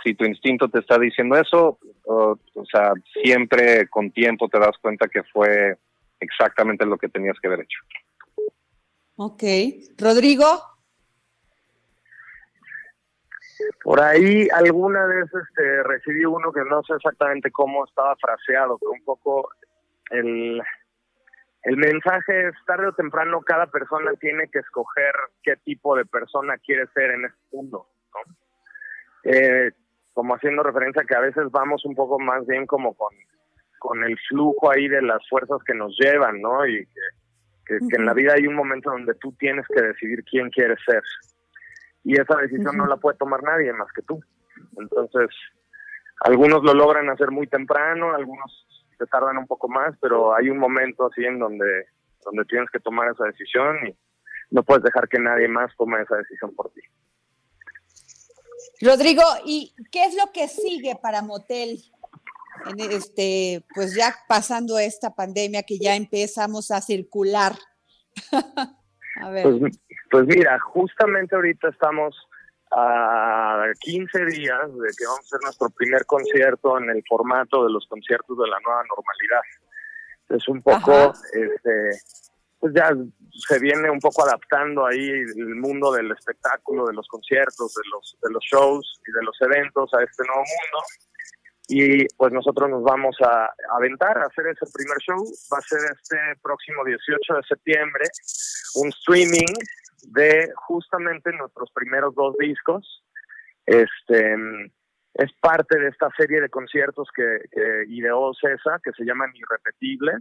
Si 0.03 0.14
tu 0.14 0.24
instinto 0.24 0.68
te 0.68 0.80
está 0.80 0.99
diciendo 0.99 1.36
eso, 1.36 1.78
o 2.05 2.38
sea, 2.70 2.92
siempre 3.22 3.88
con 3.88 4.11
tiempo 4.11 4.49
te 4.49 4.59
das 4.59 4.76
cuenta 4.82 5.09
que 5.09 5.22
fue 5.22 5.78
exactamente 6.20 6.84
lo 6.84 6.99
que 6.99 7.09
tenías 7.09 7.38
que 7.40 7.49
haber 7.49 7.61
hecho. 7.61 7.78
Ok. 9.16 9.42
Rodrigo. 9.97 10.45
Por 13.82 14.01
ahí 14.01 14.49
alguna 14.53 15.07
vez 15.07 15.26
este, 15.26 15.82
recibí 15.84 16.24
uno 16.24 16.53
que 16.53 16.64
no 16.68 16.82
sé 16.82 16.95
exactamente 16.95 17.51
cómo 17.51 17.84
estaba 17.84 18.16
fraseado, 18.16 18.78
pero 18.78 18.92
un 18.92 19.05
poco 19.05 19.49
el, 20.11 20.61
el 21.64 21.78
mensaje 21.78 22.48
es 22.48 22.54
tarde 22.66 22.88
o 22.88 22.92
temprano 22.92 23.40
cada 23.40 23.66
persona 23.66 24.12
tiene 24.20 24.48
que 24.48 24.58
escoger 24.58 25.14
qué 25.42 25.56
tipo 25.64 25.96
de 25.96 26.04
persona 26.04 26.58
quiere 26.58 26.86
ser 26.88 27.12
en 27.12 27.24
este 27.24 27.40
mundo, 27.52 27.86
¿no? 28.12 28.34
Eh, 29.24 29.72
como 30.12 30.34
haciendo 30.34 30.62
referencia 30.62 31.04
que 31.08 31.16
a 31.16 31.20
veces 31.20 31.50
vamos 31.50 31.84
un 31.86 31.94
poco 31.94 32.18
más 32.18 32.46
bien 32.46 32.66
como 32.66 32.94
con, 32.94 33.14
con 33.78 34.04
el 34.04 34.18
flujo 34.28 34.70
ahí 34.70 34.88
de 34.88 35.00
las 35.00 35.26
fuerzas 35.28 35.58
que 35.66 35.74
nos 35.74 35.96
llevan, 35.98 36.40
¿no? 36.42 36.66
Y 36.66 36.86
que, 37.64 37.78
que, 37.78 37.96
en 37.96 38.04
la 38.04 38.12
vida 38.12 38.34
hay 38.34 38.46
un 38.46 38.54
momento 38.54 38.90
donde 38.90 39.14
tú 39.14 39.32
tienes 39.38 39.66
que 39.66 39.80
decidir 39.80 40.22
quién 40.24 40.50
quieres 40.50 40.78
ser. 40.84 41.02
Y 42.04 42.20
esa 42.20 42.36
decisión 42.36 42.76
no 42.76 42.84
la 42.84 42.98
puede 42.98 43.16
tomar 43.16 43.42
nadie 43.42 43.72
más 43.72 43.90
que 43.92 44.02
tú. 44.02 44.22
Entonces, 44.76 45.30
algunos 46.20 46.62
lo 46.62 46.74
logran 46.74 47.08
hacer 47.08 47.30
muy 47.30 47.46
temprano, 47.46 48.14
algunos 48.14 48.66
te 48.97 49.07
tardan 49.07 49.38
un 49.38 49.47
poco 49.47 49.68
más, 49.68 49.95
pero 50.01 50.34
hay 50.34 50.49
un 50.49 50.59
momento 50.59 51.07
así 51.07 51.24
en 51.24 51.38
donde, 51.38 51.86
donde 52.24 52.45
tienes 52.47 52.70
que 52.70 52.80
tomar 52.80 53.11
esa 53.12 53.24
decisión 53.24 53.76
y 53.86 53.97
no 54.51 54.62
puedes 54.62 54.84
dejar 54.84 55.09
que 55.09 55.18
nadie 55.18 55.49
más 55.49 55.74
tome 55.76 56.01
esa 56.03 56.16
decisión 56.16 56.55
por 56.55 56.70
ti. 56.72 56.80
Rodrigo, 58.80 59.22
¿y 59.45 59.74
qué 59.90 60.05
es 60.05 60.14
lo 60.14 60.32
que 60.32 60.49
sigue 60.49 60.97
para 61.01 61.22
Motel? 61.22 61.78
En 62.66 62.80
este, 62.80 63.64
pues 63.74 63.95
ya 63.95 64.14
pasando 64.28 64.78
esta 64.78 65.14
pandemia 65.14 65.64
que 65.64 65.78
ya 65.78 65.97
empezamos 65.97 66.70
a 66.70 66.80
circular. 66.80 67.53
a 69.20 69.30
ver. 69.30 69.42
Pues, 69.42 69.78
pues 70.11 70.26
mira, 70.26 70.59
justamente 70.61 71.34
ahorita 71.34 71.68
estamos 71.68 72.14
a 72.77 73.72
15 73.81 74.25
días 74.27 74.66
de 74.66 74.89
que 74.97 75.07
vamos 75.07 75.20
a 75.20 75.37
hacer 75.37 75.41
nuestro 75.43 75.70
primer 75.70 76.05
concierto 76.07 76.79
en 76.79 76.91
el 76.91 77.03
formato 77.09 77.64
de 77.64 77.72
los 77.72 77.87
conciertos 77.87 78.37
de 78.37 78.49
la 78.49 78.59
nueva 78.61 78.83
normalidad. 78.83 79.43
Es 80.31 80.49
un 80.49 80.61
poco, 80.61 81.12
este, 81.33 81.91
pues 82.59 82.75
ya 82.75 82.91
se 83.31 83.59
viene 83.61 83.91
un 83.91 84.01
poco 84.01 84.25
adaptando 84.25 84.87
ahí 84.87 85.09
el 85.09 85.55
mundo 85.57 85.93
del 85.93 86.11
espectáculo, 86.11 86.87
de 86.87 86.95
los 86.95 87.07
conciertos, 87.07 87.75
de 87.75 87.83
los, 87.93 88.16
de 88.20 88.33
los 88.33 88.45
shows 88.45 89.01
y 89.07 89.12
de 89.12 89.22
los 89.22 89.37
eventos 89.43 89.93
a 89.95 90.03
este 90.03 90.25
nuevo 90.27 90.43
mundo. 90.43 90.85
Y 91.68 92.07
pues 92.16 92.33
nosotros 92.33 92.68
nos 92.68 92.83
vamos 92.83 93.16
a 93.22 93.49
aventar 93.77 94.18
a 94.18 94.27
hacer 94.27 94.49
ese 94.49 94.66
primer 94.72 94.99
show. 94.99 95.25
Va 95.53 95.59
a 95.59 95.62
ser 95.62 95.81
este 95.93 96.16
próximo 96.43 96.85
18 96.85 97.35
de 97.35 97.43
septiembre, 97.49 98.05
un 98.75 98.89
streaming 98.89 99.55
de 100.12 100.50
justamente 100.57 101.32
nuestros 101.32 101.70
primeros 101.72 102.14
dos 102.14 102.36
discos. 102.38 103.05
Este 103.66 104.36
es 105.14 105.32
parte 105.40 105.78
de 105.78 105.88
esta 105.88 106.09
serie 106.16 106.40
de 106.40 106.48
conciertos 106.48 107.09
que, 107.14 107.38
ideó 107.88 108.32
César, 108.34 108.80
que 108.82 108.90
se 108.92 109.05
llaman 109.05 109.30
Irrepetibles, 109.34 110.20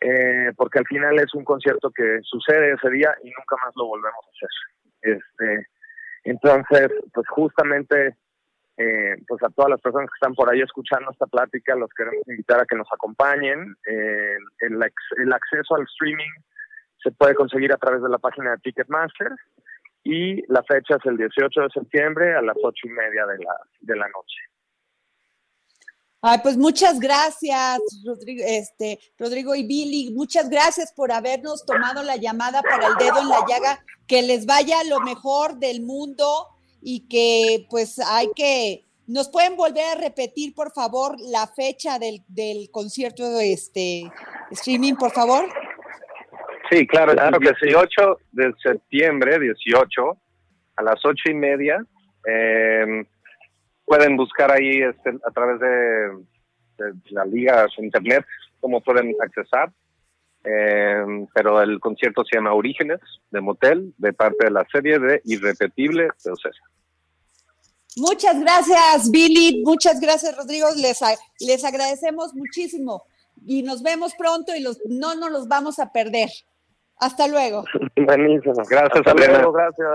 eh, 0.00 0.52
porque 0.56 0.80
al 0.80 0.86
final 0.86 1.18
es 1.18 1.32
un 1.34 1.44
concierto 1.44 1.90
que 1.90 2.20
sucede 2.22 2.72
ese 2.72 2.90
día 2.90 3.14
y 3.22 3.30
nunca 3.30 3.56
más 3.64 3.74
lo 3.76 3.86
volvemos 3.86 4.24
a 4.26 4.30
hacer. 4.30 5.16
Este, 5.16 5.66
entonces, 6.24 6.90
pues 7.12 7.26
justamente, 7.28 8.16
eh, 8.76 9.16
pues 9.26 9.42
a 9.42 9.48
todas 9.50 9.70
las 9.70 9.80
personas 9.80 10.10
que 10.10 10.16
están 10.16 10.34
por 10.34 10.50
ahí 10.50 10.60
escuchando 10.60 11.10
esta 11.10 11.26
plática, 11.26 11.74
los 11.74 11.90
queremos 11.94 12.28
invitar 12.28 12.60
a 12.60 12.66
que 12.66 12.76
nos 12.76 12.88
acompañen. 12.92 13.74
Eh, 13.86 14.36
el 14.60 15.32
acceso 15.32 15.76
al 15.76 15.84
streaming 15.84 16.30
se 17.04 17.12
puede 17.12 17.34
conseguir 17.34 17.72
a 17.72 17.76
través 17.76 18.02
de 18.02 18.08
la 18.08 18.18
página 18.18 18.52
de 18.52 18.58
Ticketmaster 18.58 19.30
y 20.02 20.42
la 20.50 20.62
fecha 20.64 20.96
es 20.96 21.06
el 21.06 21.16
18 21.16 21.60
de 21.60 21.68
septiembre 21.72 22.34
a 22.34 22.42
las 22.42 22.56
ocho 22.62 22.86
y 22.86 22.90
media 22.90 23.26
de 23.26 23.38
la, 23.38 23.54
de 23.80 23.96
la 23.96 24.08
noche. 24.08 24.36
Ay, 26.26 26.38
pues 26.42 26.56
muchas 26.56 26.98
gracias, 26.98 27.80
Rodrigo, 28.04 28.42
este, 28.46 28.98
Rodrigo 29.18 29.54
y 29.54 29.66
Billy, 29.66 30.10
muchas 30.14 30.48
gracias 30.48 30.90
por 30.90 31.12
habernos 31.12 31.66
tomado 31.66 32.02
la 32.02 32.16
llamada 32.16 32.62
para 32.62 32.86
el 32.86 32.94
dedo 32.94 33.20
en 33.20 33.28
la 33.28 33.44
llaga, 33.46 33.84
que 34.06 34.22
les 34.22 34.46
vaya 34.46 34.82
lo 34.84 35.00
mejor 35.00 35.58
del 35.58 35.82
mundo 35.82 36.48
y 36.80 37.08
que 37.08 37.66
pues 37.68 37.98
hay 37.98 38.30
que, 38.34 38.86
nos 39.06 39.28
pueden 39.28 39.54
volver 39.54 39.84
a 39.84 40.00
repetir, 40.00 40.54
por 40.54 40.72
favor, 40.72 41.20
la 41.20 41.46
fecha 41.46 41.98
del, 41.98 42.24
del 42.28 42.70
concierto 42.70 43.38
este 43.40 44.10
streaming, 44.50 44.94
por 44.94 45.12
favor. 45.12 45.46
Sí, 46.70 46.86
claro, 46.86 47.12
el 47.12 47.38
18 47.38 48.18
de 48.32 48.54
septiembre, 48.62 49.38
18, 49.38 50.16
a 50.76 50.82
las 50.82 51.04
ocho 51.04 51.30
y 51.30 51.34
media. 51.34 51.84
Eh, 52.26 53.04
pueden 53.84 54.16
buscar 54.16 54.50
ahí 54.50 54.82
este, 54.82 55.10
a 55.10 55.30
través 55.30 55.60
de, 55.60 56.24
la 57.10 57.24
liga 57.24 57.66
internet 57.78 58.24
cómo 58.60 58.80
pueden 58.80 59.14
accesar. 59.20 59.70
Eh, 60.46 61.26
pero 61.34 61.62
el 61.62 61.80
concierto 61.80 62.22
se 62.24 62.36
llama 62.36 62.52
Orígenes 62.52 63.00
de 63.30 63.40
Motel, 63.40 63.94
de 63.96 64.12
parte 64.12 64.44
de 64.44 64.50
la 64.50 64.66
serie 64.70 64.98
de 64.98 65.20
Irrepetible 65.24 66.08
de 66.22 66.30
Ocesa. 66.30 66.62
Muchas 67.96 68.40
gracias, 68.40 69.10
Billy. 69.10 69.62
Muchas 69.64 70.00
gracias, 70.00 70.36
Rodrigo. 70.36 70.66
Les, 70.76 71.00
les 71.40 71.64
agradecemos 71.64 72.34
muchísimo 72.34 73.04
y 73.46 73.62
nos 73.62 73.82
vemos 73.82 74.14
pronto 74.14 74.54
y 74.54 74.60
los, 74.60 74.80
no 74.86 75.14
nos 75.14 75.30
los 75.30 75.48
vamos 75.48 75.78
a 75.78 75.92
perder. 75.92 76.30
Hasta 77.04 77.28
luego. 77.28 77.64
Buenísimo. 77.96 78.54
Gracias, 78.68 79.02
hasta 79.06 79.14
luego, 79.14 79.52
gracias. 79.52 79.88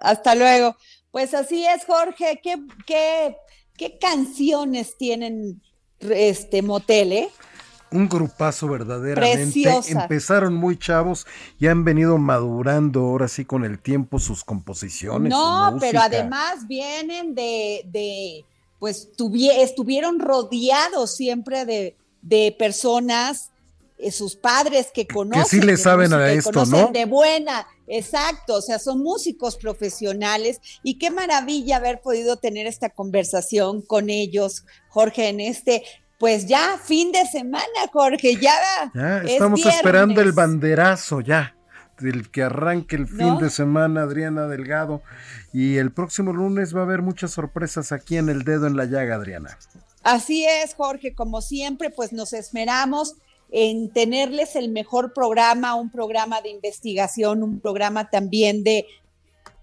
Hasta, 0.00 0.34
luego. 0.34 0.76
Pues 1.10 1.34
así 1.34 1.64
es, 1.66 1.84
Jorge. 1.84 2.40
¿Qué, 2.42 2.56
qué, 2.86 3.36
qué 3.76 3.98
canciones 3.98 4.96
tienen 4.96 5.60
este 6.00 6.62
motel, 6.62 7.12
eh? 7.12 7.28
un 7.90 8.08
grupazo 8.08 8.68
verdaderamente. 8.68 9.62
Empezaron 9.86 10.54
muy 10.54 10.76
chavos 10.76 11.26
y 11.60 11.68
han 11.68 11.84
venido 11.84 12.18
madurando 12.18 13.00
ahora 13.00 13.28
sí 13.28 13.44
con 13.44 13.64
el 13.64 13.78
tiempo 13.78 14.18
sus 14.18 14.42
composiciones. 14.42 15.30
No, 15.30 15.76
pero 15.78 16.00
además 16.00 16.66
vienen 16.66 17.36
de, 17.36 17.82
de 17.86 18.44
pues 18.80 19.10
estuvieron 19.56 20.18
rodeados 20.18 21.14
siempre 21.14 21.64
de, 21.64 21.96
de 22.20 22.54
personas 22.58 23.52
sus 24.12 24.36
padres 24.36 24.88
que 24.92 25.06
conocen. 25.06 25.42
Que 25.42 25.48
sí 25.48 25.60
le 25.60 25.76
saben 25.76 26.12
a 26.12 26.32
esto, 26.32 26.66
¿no? 26.66 26.90
De 26.92 27.04
buena, 27.04 27.66
Exacto, 27.86 28.54
o 28.54 28.62
sea, 28.62 28.78
son 28.78 29.02
músicos 29.02 29.56
profesionales 29.56 30.60
y 30.82 30.98
qué 30.98 31.10
maravilla 31.10 31.76
haber 31.76 32.00
podido 32.00 32.36
tener 32.36 32.66
esta 32.66 32.88
conversación 32.88 33.82
con 33.82 34.08
ellos, 34.08 34.64
Jorge, 34.88 35.28
en 35.28 35.40
este 35.40 35.82
pues 36.18 36.46
ya 36.46 36.78
fin 36.82 37.12
de 37.12 37.26
semana, 37.26 37.66
Jorge, 37.92 38.36
ya. 38.40 38.54
Ya 38.94 39.18
estamos 39.18 39.64
esperando 39.66 40.22
el 40.22 40.32
banderazo 40.32 41.20
ya, 41.20 41.54
del 42.00 42.30
que 42.30 42.44
arranque 42.44 42.96
el 42.96 43.06
fin 43.06 43.36
de 43.38 43.50
semana, 43.50 44.02
Adriana 44.02 44.46
Delgado. 44.46 45.02
Y 45.52 45.76
el 45.76 45.92
próximo 45.92 46.32
lunes 46.32 46.74
va 46.74 46.80
a 46.80 46.84
haber 46.84 47.02
muchas 47.02 47.32
sorpresas 47.32 47.92
aquí 47.92 48.16
en 48.16 48.30
El 48.30 48.44
Dedo 48.44 48.66
en 48.66 48.76
la 48.76 48.86
Llaga, 48.86 49.16
Adriana. 49.16 49.58
Así 50.02 50.46
es, 50.46 50.74
Jorge, 50.74 51.14
como 51.14 51.42
siempre, 51.42 51.90
pues 51.90 52.12
nos 52.12 52.32
esperamos 52.32 53.16
en 53.56 53.88
tenerles 53.88 54.56
el 54.56 54.68
mejor 54.68 55.12
programa, 55.12 55.76
un 55.76 55.88
programa 55.88 56.40
de 56.40 56.50
investigación, 56.50 57.44
un 57.44 57.60
programa 57.60 58.10
también 58.10 58.64
de 58.64 58.84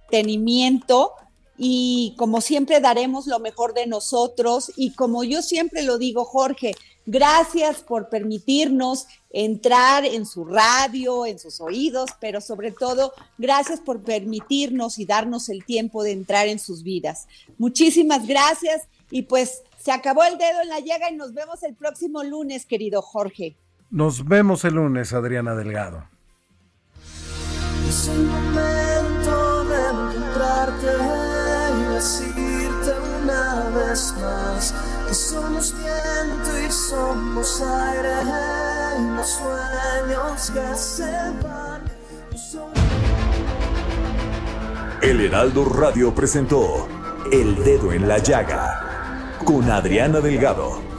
tenimiento 0.09 1.11
y 1.57 2.15
como 2.17 2.39
siempre 2.39 2.79
daremos 2.79 3.27
lo 3.27 3.39
mejor 3.39 3.73
de 3.73 3.87
nosotros 3.87 4.71
y 4.77 4.93
como 4.93 5.25
yo 5.25 5.41
siempre 5.41 5.83
lo 5.83 5.97
digo, 5.97 6.23
Jorge, 6.23 6.73
gracias 7.05 7.81
por 7.81 8.07
permitirnos 8.07 9.07
entrar 9.29 10.05
en 10.05 10.25
su 10.25 10.45
radio, 10.45 11.25
en 11.25 11.37
sus 11.37 11.59
oídos, 11.59 12.11
pero 12.21 12.39
sobre 12.39 12.71
todo 12.71 13.11
gracias 13.37 13.81
por 13.81 14.03
permitirnos 14.03 14.99
y 14.99 15.05
darnos 15.05 15.49
el 15.49 15.65
tiempo 15.65 16.03
de 16.03 16.11
entrar 16.13 16.47
en 16.47 16.59
sus 16.59 16.83
vidas. 16.83 17.27
Muchísimas 17.57 18.25
gracias 18.25 18.83
y 19.09 19.23
pues 19.23 19.63
se 19.83 19.91
acabó 19.91 20.23
el 20.23 20.37
dedo 20.37 20.61
en 20.61 20.69
la 20.69 20.79
llaga 20.79 21.11
y 21.11 21.15
nos 21.17 21.33
vemos 21.33 21.61
el 21.63 21.75
próximo 21.75 22.23
lunes, 22.23 22.65
querido 22.65 23.01
Jorge. 23.01 23.57
Nos 23.91 24.23
vemos 24.23 24.63
el 24.63 24.75
lunes, 24.75 25.11
Adriana 25.11 25.53
Delgado. 25.53 26.05
Es 27.89 28.07
el 28.07 28.23
momento 28.23 29.65
de 29.65 29.89
encontrarte 29.89 30.87
decirte 31.93 32.93
una 33.21 33.69
vez 33.75 34.15
más 34.21 34.73
que 35.09 35.13
somos 35.13 35.75
viento 35.75 36.67
y 36.67 36.71
somos 36.71 37.61
aire 37.61 38.13
y 38.97 39.15
los 39.17 39.29
sueños 39.29 40.51
que 40.51 40.75
se 40.75 41.11
van. 41.43 41.81
El 45.01 45.19
Heraldo 45.19 45.65
Radio 45.65 46.15
presentó 46.15 46.87
El 47.29 47.61
Dedo 47.61 47.91
en 47.91 48.07
la 48.07 48.19
Llaga 48.19 49.37
con 49.43 49.69
Adriana 49.69 50.21
Delgado. 50.21 50.90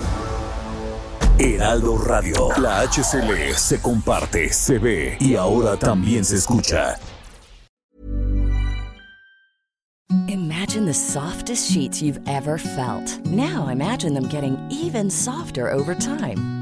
Heraldo 1.43 1.99
Radio, 1.99 2.51
la 2.57 2.87
HCL 2.87 3.57
se 3.57 3.81
comparte, 3.81 4.53
se 4.53 4.79
ve 4.79 5.17
y 5.19 5.35
ahora 5.35 5.77
también 5.77 6.25
se 6.25 6.37
escucha. 6.37 6.97
Imagine 10.29 10.87
the 10.87 10.95
softest 10.95 11.69
sheets 11.73 12.01
you've 12.01 12.21
ever 12.29 12.59
felt. 12.59 13.19
Now 13.27 13.67
imagine 13.69 14.15
them 14.15 14.29
getting 14.29 14.57
even 14.71 15.11
softer 15.11 15.69
over 15.69 15.97
time. 15.97 16.62